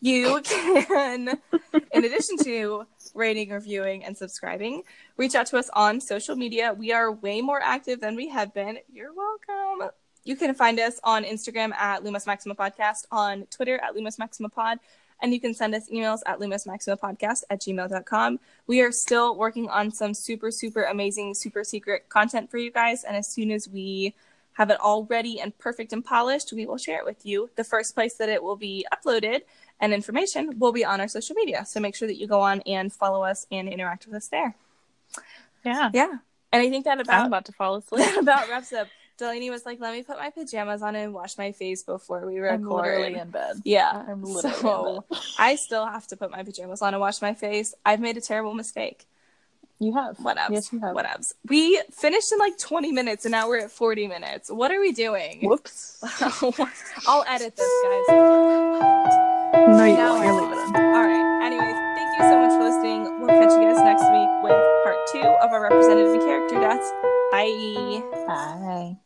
You 0.00 0.40
can, 0.44 1.40
in 1.92 2.04
addition 2.04 2.36
to 2.38 2.86
rating, 3.14 3.50
reviewing, 3.50 4.04
and 4.04 4.16
subscribing, 4.16 4.82
reach 5.16 5.34
out 5.34 5.46
to 5.46 5.58
us 5.58 5.70
on 5.74 6.00
social 6.00 6.34
media. 6.34 6.72
We 6.72 6.92
are 6.92 7.12
way 7.12 7.40
more 7.40 7.60
active 7.62 8.00
than 8.00 8.16
we 8.16 8.28
have 8.28 8.52
been. 8.52 8.78
You're 8.92 9.12
welcome. 9.12 9.90
You 10.24 10.36
can 10.36 10.54
find 10.54 10.78
us 10.80 10.98
on 11.04 11.24
Instagram 11.24 11.72
at 11.74 12.02
Lumos 12.02 12.26
Maxima 12.26 12.54
Podcast, 12.54 13.06
on 13.10 13.46
Twitter 13.46 13.78
at 13.78 13.94
Lumos 13.94 14.18
Maxima 14.18 14.48
Pod, 14.48 14.78
and 15.22 15.32
you 15.32 15.40
can 15.40 15.54
send 15.54 15.74
us 15.74 15.88
emails 15.88 16.20
at 16.26 16.40
lumosmaximapodcast 16.40 17.44
at 17.48 17.60
gmail.com. 17.62 18.40
We 18.66 18.82
are 18.82 18.92
still 18.92 19.36
working 19.36 19.70
on 19.70 19.92
some 19.92 20.12
super, 20.12 20.50
super 20.50 20.82
amazing, 20.82 21.34
super 21.34 21.64
secret 21.64 22.08
content 22.08 22.50
for 22.50 22.58
you 22.58 22.70
guys. 22.70 23.04
And 23.04 23.16
as 23.16 23.28
soon 23.28 23.52
as 23.52 23.68
we 23.68 24.14
have 24.54 24.68
it 24.68 24.78
all 24.80 25.04
ready 25.04 25.40
and 25.40 25.56
perfect 25.56 25.92
and 25.92 26.04
polished, 26.04 26.52
we 26.52 26.66
will 26.66 26.76
share 26.76 26.98
it 26.98 27.06
with 27.06 27.24
you. 27.24 27.48
The 27.56 27.64
first 27.64 27.94
place 27.94 28.14
that 28.14 28.28
it 28.28 28.42
will 28.42 28.56
be 28.56 28.84
uploaded 28.92 29.42
and 29.80 29.94
information 29.94 30.58
will 30.58 30.72
be 30.72 30.84
on 30.84 31.00
our 31.00 31.08
social 31.08 31.34
media. 31.34 31.64
So 31.64 31.80
make 31.80 31.94
sure 31.94 32.08
that 32.08 32.18
you 32.18 32.26
go 32.26 32.40
on 32.40 32.60
and 32.62 32.92
follow 32.92 33.22
us 33.22 33.46
and 33.50 33.68
interact 33.68 34.06
with 34.06 34.16
us 34.16 34.28
there. 34.28 34.54
Yeah. 35.64 35.90
Yeah. 35.94 36.12
And 36.52 36.62
I 36.62 36.68
think 36.68 36.84
that 36.84 36.92
I'm 36.92 37.00
about 37.00 37.26
about 37.28 37.44
to 37.46 37.52
fall 37.52 37.76
asleep. 37.76 38.04
that 38.06 38.18
about 38.18 38.48
wraps 38.48 38.72
up. 38.72 38.88
Delaney 39.18 39.50
was 39.50 39.64
like, 39.66 39.80
"Let 39.80 39.92
me 39.94 40.02
put 40.02 40.18
my 40.18 40.30
pajamas 40.30 40.82
on 40.82 40.96
and 40.96 41.12
wash 41.14 41.38
my 41.38 41.52
face 41.52 41.82
before 41.82 42.26
we 42.26 42.38
record." 42.38 42.54
I'm 42.60 42.68
literally 42.68 43.14
in 43.14 43.30
bed. 43.30 43.56
yeah, 43.64 44.04
I'm 44.08 44.22
literally 44.24 44.56
so 44.56 45.04
I 45.38 45.56
still 45.56 45.86
have 45.86 46.06
to 46.08 46.16
put 46.16 46.30
my 46.30 46.42
pajamas 46.42 46.82
on 46.82 46.94
and 46.94 47.00
wash 47.00 47.22
my 47.22 47.34
face. 47.34 47.74
I've 47.84 48.00
made 48.00 48.16
a 48.16 48.20
terrible 48.20 48.54
mistake. 48.54 49.06
You 49.78 49.94
have. 49.94 50.16
Whatevs. 50.18 50.50
Yes, 50.50 50.72
you 50.72 50.78
have. 50.80 50.94
Whatevs. 50.94 51.34
We 51.48 51.82
finished 51.90 52.30
in 52.32 52.38
like 52.38 52.56
20 52.56 52.92
minutes 52.92 53.24
and 53.24 53.32
now 53.32 53.48
we're 53.48 53.58
at 53.58 53.70
40 53.72 54.06
minutes. 54.06 54.48
What 54.48 54.70
are 54.70 54.80
we 54.80 54.92
doing? 54.92 55.40
Whoops. 55.42 55.98
I'll 57.08 57.24
edit 57.26 57.56
this, 57.56 57.68
guys. 57.82 58.04
No, 58.08 59.84
you 59.84 59.96
No, 59.96 60.14
won't. 60.14 60.24
You're 60.24 60.34
leaving 60.34 60.52
it. 60.52 60.76
All 60.76 61.02
right. 61.02 61.46
Anyways, 61.46 61.74
thank 61.98 62.10
you 62.16 62.24
so 62.30 62.38
much 62.38 62.52
for 62.52 62.62
listening. 62.62 63.20
We'll 63.20 63.28
catch 63.34 63.50
you 63.58 63.62
guys 63.66 63.82
next 63.82 64.02
week 64.06 64.30
with 64.44 64.58
part 64.84 64.98
two 65.10 65.26
of 65.42 65.50
our 65.50 65.62
representative 65.62 66.20
character 66.22 66.60
deaths. 66.60 66.88
Bye. 67.32 68.04
Bye. 68.26 69.02